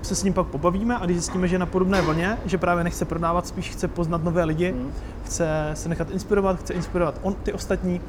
se 0.02 0.14
s 0.14 0.22
ním 0.22 0.32
pak 0.32 0.46
pobavíme 0.46 0.96
a 0.96 1.04
když 1.04 1.16
zjistíme, 1.16 1.48
že 1.48 1.54
je 1.54 1.58
na 1.58 1.66
podobné 1.66 2.02
vlně, 2.02 2.38
že 2.46 2.58
právě 2.58 2.84
nechce 2.84 3.04
prodávat, 3.04 3.46
spíš 3.46 3.70
chce 3.70 3.88
poznat 3.88 4.24
nové 4.24 4.44
lidi, 4.44 4.72
Mhm. 4.72 4.90
chce 5.24 5.70
se 5.74 5.88
nechat 5.88 6.10
inspirovat, 6.10 6.58
chce 6.60 6.74
inspirovat 6.74 7.14
on, 7.22 7.34
ty 7.34 7.52
ostatní, 7.52 8.00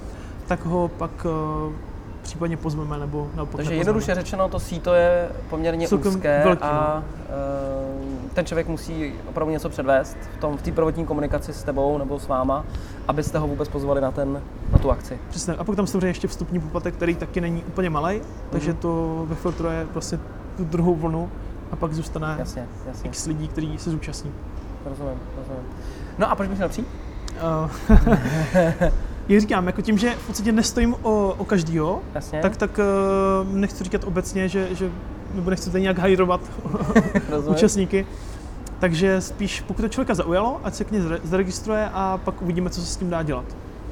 tak 0.48 0.66
ho 0.66 0.88
pak 0.98 1.26
uh, 1.26 1.74
případně 2.22 2.58
pozveme 2.58 2.98
nebo 2.98 3.28
naopak 3.36 3.56
Takže 3.56 3.70
nepozveme. 3.72 3.80
jednoduše 3.80 4.16
řečeno, 4.16 4.50
to 4.50 4.60
síto 4.60 4.94
je 4.94 5.30
poměrně 5.50 5.88
Celkem 5.88 6.14
úzké 6.16 6.42
velký, 6.44 6.64
a 6.64 7.04
eh, 7.30 7.32
ten 8.34 8.46
člověk 8.46 8.68
musí 8.68 9.14
opravdu 9.30 9.52
něco 9.52 9.70
předvést 9.70 10.18
v 10.34 10.38
tom 10.38 10.58
v 10.58 10.62
té 10.62 10.72
prvotní 10.72 11.06
komunikaci 11.06 11.54
s 11.54 11.64
tebou 11.64 11.98
nebo 11.98 12.20
s 12.20 12.28
váma, 12.28 12.66
abyste 13.08 13.38
ho 13.40 13.48
vůbec 13.48 13.70
pozvali 13.70 14.02
na, 14.02 14.12
ten, 14.12 14.42
na 14.72 14.78
tu 14.80 14.92
akci. 14.92 15.20
Přesně. 15.30 15.54
A 15.54 15.64
pak 15.64 15.76
tam 15.76 15.88
samozřejmě 15.88 16.08
ještě 16.08 16.28
vstupní 16.28 16.60
poplatek, 16.60 16.94
který 16.96 17.16
taky 17.16 17.42
není 17.42 17.64
úplně 17.64 17.90
malý, 17.90 18.22
takže 18.50 18.70
Mhm. 18.72 18.80
to 18.80 19.26
vyfiltruje 19.30 19.88
vlastně 19.94 20.20
tu 20.58 20.64
druhou 20.66 20.96
vlnu 20.96 21.30
a 21.72 21.76
pak 21.76 21.94
zůstane 21.94 22.36
Jasně, 22.40 22.66
jasně, 22.88 23.08
x 23.10 23.26
lidí, 23.26 23.48
kteří 23.48 23.78
se 23.78 23.90
zúčastní. 23.92 24.32
rozumím, 24.86 25.20
rozumím. 25.38 25.64
No 26.18 26.32
a 26.32 26.36
proč 26.36 26.50
bych 26.50 26.58
měl 26.58 26.70
přijít? 26.70 26.88
Uh, 27.32 27.72
jak 29.32 29.42
říkám, 29.42 29.68
jako 29.68 29.82
tím, 29.82 29.98
že 29.98 30.12
v 30.16 30.28
podstatě 30.28 30.52
nestojím 30.52 30.96
o, 31.02 31.36
o 31.38 31.46
každýho, 31.46 32.00
Jasně, 32.16 32.42
tak, 32.42 32.58
tak 32.58 32.80
uh, 32.80 33.54
nechci 33.56 33.84
říkat 33.84 34.04
obecně, 34.04 34.50
že, 34.50 34.68
že 34.76 34.90
nebo 35.34 35.50
nechci 35.50 35.70
tady 35.72 35.82
nějak 35.82 35.98
hajrovat 35.98 36.42
účastníky. 37.48 38.06
Takže 38.80 39.22
spíš, 39.22 39.62
pokud 39.62 39.82
to 39.82 39.90
člověka 39.90 40.14
zaujalo, 40.14 40.60
ať 40.64 40.74
se 40.74 40.84
k 40.84 40.92
ní 40.92 41.00
zaregistruje 41.24 41.90
a 41.94 42.20
pak 42.26 42.42
uvidíme, 42.42 42.70
co 42.70 42.82
se 42.82 42.88
s 42.88 42.96
tím 42.98 43.10
dá 43.10 43.24
dělat. 43.24 43.46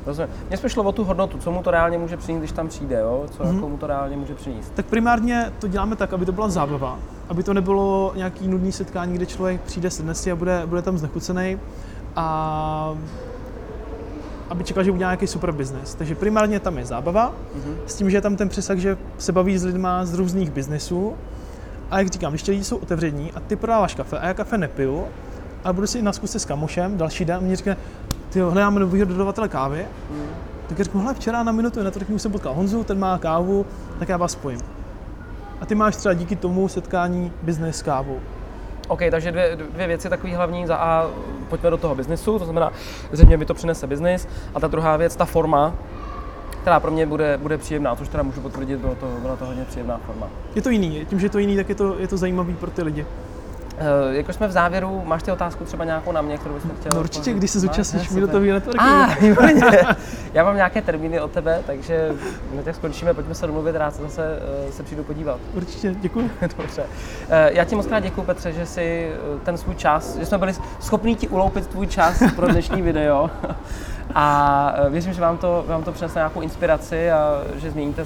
rozumím. 0.06 0.30
Mně 0.48 0.58
spíš 0.58 0.72
šlo 0.72 0.84
o 0.84 0.92
tu 0.92 1.04
hodnotu, 1.04 1.38
co 1.38 1.52
mu 1.52 1.64
to 1.64 1.72
reálně 1.72 1.98
může 1.98 2.18
přinést, 2.18 2.40
když 2.40 2.52
tam 2.52 2.68
přijde, 2.68 3.00
jo? 3.00 3.26
co 3.38 3.44
Mhm. 3.44 3.56
jako 3.56 3.70
mu 3.70 3.78
to 3.78 3.88
reálně 3.88 4.18
může 4.18 4.36
přinést. 4.36 4.72
Tak 4.76 4.86
primárně 4.86 5.54
to 5.60 5.68
děláme 5.68 5.96
tak, 5.96 6.14
aby 6.14 6.26
to 6.26 6.32
byla 6.32 6.50
zábava, 6.50 7.00
aby 7.30 7.44
to 7.44 7.54
nebylo 7.54 8.14
nějaký 8.16 8.48
nudný 8.48 8.72
setkání, 8.72 9.14
kde 9.14 9.26
člověk 9.26 9.62
přijde 9.62 9.90
sedne 9.92 10.14
si 10.16 10.32
a 10.32 10.36
bude, 10.36 10.62
bude 10.66 10.82
tam 10.82 10.98
znechucený 10.98 11.58
a 12.16 12.96
aby 14.50 14.64
čekal, 14.64 14.84
že 14.84 14.92
udělá 14.92 15.10
nějaký 15.12 15.28
super 15.28 15.52
biznes. 15.52 15.96
Takže 15.96 16.16
primárně 16.16 16.60
tam 16.60 16.78
je 16.78 16.86
zábava, 16.86 17.34
Mhm. 17.56 17.76
s 17.88 17.96
tím, 17.96 18.10
že 18.10 18.18
je 18.18 18.22
tam 18.22 18.36
ten 18.36 18.50
přesah, 18.50 18.78
že 18.78 18.98
se 19.18 19.32
baví 19.32 19.58
s 19.58 19.64
lidma 19.66 20.06
z 20.06 20.14
různých 20.14 20.52
biznesů. 20.52 21.14
A 21.92 22.00
jak 22.00 22.08
říkám, 22.08 22.32
když 22.32 22.44
ti 22.44 22.52
lidi 22.52 22.64
jsou 22.64 22.78
otevření 22.78 23.32
a 23.36 23.40
ty 23.40 23.56
prodáváš 23.56 23.96
kafe 23.96 24.20
a 24.20 24.28
já 24.28 24.34
kafe 24.34 24.58
nepiju, 24.58 25.04
ale 25.64 25.74
budu 25.74 25.88
si 25.88 26.02
na 26.02 26.14
zkusce 26.14 26.40
s 26.40 26.46
kamošem, 26.46 26.98
další 26.98 27.26
den, 27.26 27.36
a 27.38 27.40
mě 27.40 27.56
řekne, 27.56 27.78
ty 28.30 28.40
hledáme 28.40 28.80
nového 28.80 29.06
dodavatele 29.06 29.48
kávy, 29.50 29.86
Mhm. 30.12 30.26
tak 30.68 30.78
já 30.80 30.84
řeknu, 30.84 31.02
hele, 31.02 31.14
včera 31.14 31.44
na 31.44 31.52
minutu 31.52 31.84
na 31.84 31.92
to 31.92 32.00
jsem 32.18 32.32
potkal 32.32 32.54
Honzu, 32.54 32.84
ten 32.84 33.00
má 33.00 33.18
kávu, 33.18 33.66
tak 34.00 34.10
já 34.10 34.18
vás 34.18 34.32
spojím. 34.32 34.60
A 35.62 35.66
ty 35.66 35.76
máš 35.76 35.96
třeba 35.96 36.14
díky 36.14 36.36
tomu 36.36 36.68
setkání 36.68 37.32
business 37.44 37.78
s 37.78 37.82
kávou. 37.82 38.20
OK, 38.90 39.00
takže 39.12 39.32
dvě, 39.32 39.56
dvě 39.56 39.88
věci 39.88 40.10
takový 40.10 40.34
hlavní. 40.34 40.68
Za 40.68 40.76
A, 40.76 41.08
pojďme 41.50 41.70
do 41.70 41.78
toho 41.78 41.96
biznesu, 41.96 42.40
to 42.40 42.46
znamená, 42.46 42.72
zřejmě 43.12 43.38
mi 43.38 43.46
to 43.46 43.54
přinese 43.54 43.88
biznis. 43.88 44.28
A 44.56 44.60
ta 44.60 44.68
druhá 44.68 44.98
věc, 44.98 45.16
ta 45.16 45.26
forma, 45.26 45.74
která 46.62 46.80
pro 46.80 46.92
mě 46.92 47.06
bude, 47.06 47.38
bude 47.38 47.58
příjemná, 47.58 47.96
což 47.96 48.08
teda 48.10 48.24
můžu 48.24 48.42
potvrdit, 48.42 48.80
bylo 48.80 48.96
to, 48.96 49.08
byla 49.22 49.36
to 49.36 49.46
hodně 49.46 49.66
příjemná 49.66 50.00
forma. 50.06 50.28
Je 50.56 50.62
to 50.62 50.70
jiný, 50.70 51.06
tím, 51.10 51.20
že 51.20 51.26
je 51.26 51.30
to 51.30 51.40
jiný, 51.40 51.56
tak 51.56 51.70
je 51.70 51.76
to, 51.76 52.00
je 52.00 52.08
to 52.08 52.18
zajímavý 52.18 52.54
pro 52.54 52.72
ty 52.72 52.84
lidi. 52.84 53.06
Uh, 53.80 54.16
jako 54.16 54.34
jsme 54.34 54.48
v 54.48 54.52
závěru, 54.52 55.02
máš 55.06 55.24
ty 55.24 55.32
otázku 55.32 55.64
třeba 55.66 55.86
nějakou 55.86 56.12
na 56.12 56.22
mě, 56.22 56.38
kterou 56.38 56.54
bychom 56.56 56.72
chtěl? 56.80 56.92
No 56.96 57.00
určitě, 57.00 57.34
když 57.34 57.52
se 57.52 57.60
zúčastníš 57.60 58.02
Ne, 58.04 58.08
super. 58.08 58.22
minutový 58.22 58.52
networking. 58.52 58.92
A, 58.92 59.06
výborně. 59.22 59.62
Já 60.34 60.44
mám 60.44 60.56
nějaké 60.56 60.82
termíny 60.82 61.20
od 61.22 61.32
tebe, 61.32 61.62
takže 61.68 62.12
na 62.56 62.62
těch 62.64 62.76
skončíme, 62.76 63.14
pojďme 63.14 63.36
se 63.36 63.48
domluvit, 63.48 63.76
rád 63.76 63.96
se 63.96 64.02
zase 64.02 64.40
uh, 64.66 64.72
se 64.72 64.84
přijdu 64.84 65.04
podívat. 65.04 65.40
Určitě, 65.54 65.96
děkuji. 66.00 66.32
Dobře. 66.58 66.84
Eh, 67.30 67.50
Já 67.54 67.64
ti 67.66 67.76
moc 67.76 67.86
krát 67.86 68.00
děkuji, 68.00 68.24
Petře, 68.24 68.52
že 68.54 68.66
si 68.66 69.12
eh, 69.14 69.40
ten 69.46 69.58
svůj 69.58 69.76
čas, 69.76 70.16
že 70.18 70.26
jsme 70.26 70.38
byli 70.38 70.54
schopni 70.80 71.16
ti 71.16 71.28
uloupit 71.28 71.68
tvůj 71.68 71.88
čas 71.88 72.24
pro 72.36 72.48
dnešní 72.48 72.82
video. 72.82 73.30
A 74.16 74.74
eh, 74.86 74.90
věřím, 74.90 75.14
že 75.14 75.22
vám 75.22 75.38
to, 75.38 75.64
vám 75.68 75.84
to 75.84 75.92
přinese 75.92 76.20
nějakou 76.20 76.42
inspiraci 76.42 77.12
a 77.12 77.42
že 77.56 77.72
změníte 77.72 78.06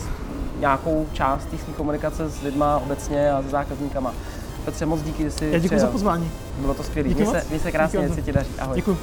nějakou 0.59 1.05
část 1.13 1.45
té 1.45 1.57
komunikace 1.77 2.29
s 2.29 2.41
lidma 2.41 2.77
obecně 2.77 3.31
a 3.31 3.41
s 3.41 3.45
zákazníkama. 3.45 4.13
Petře, 4.65 4.85
moc 4.85 5.01
díky, 5.01 5.23
že 5.23 5.31
jsi 5.31 5.45
Já 5.45 5.59
děkuji 5.59 5.69
za 5.69 5.75
přijel. 5.75 5.91
pozvání. 5.91 6.31
Bylo 6.57 6.73
to 6.73 6.83
skvělé. 6.83 7.09
Měj 7.09 7.25
se, 7.27 7.43
měj 7.49 7.59
se 7.59 7.71
krásně, 7.71 8.09
se 8.09 8.21
ti 8.21 8.31
daří. 8.31 8.49
Ahoj. 8.59 8.75
Děkuji. 8.75 8.97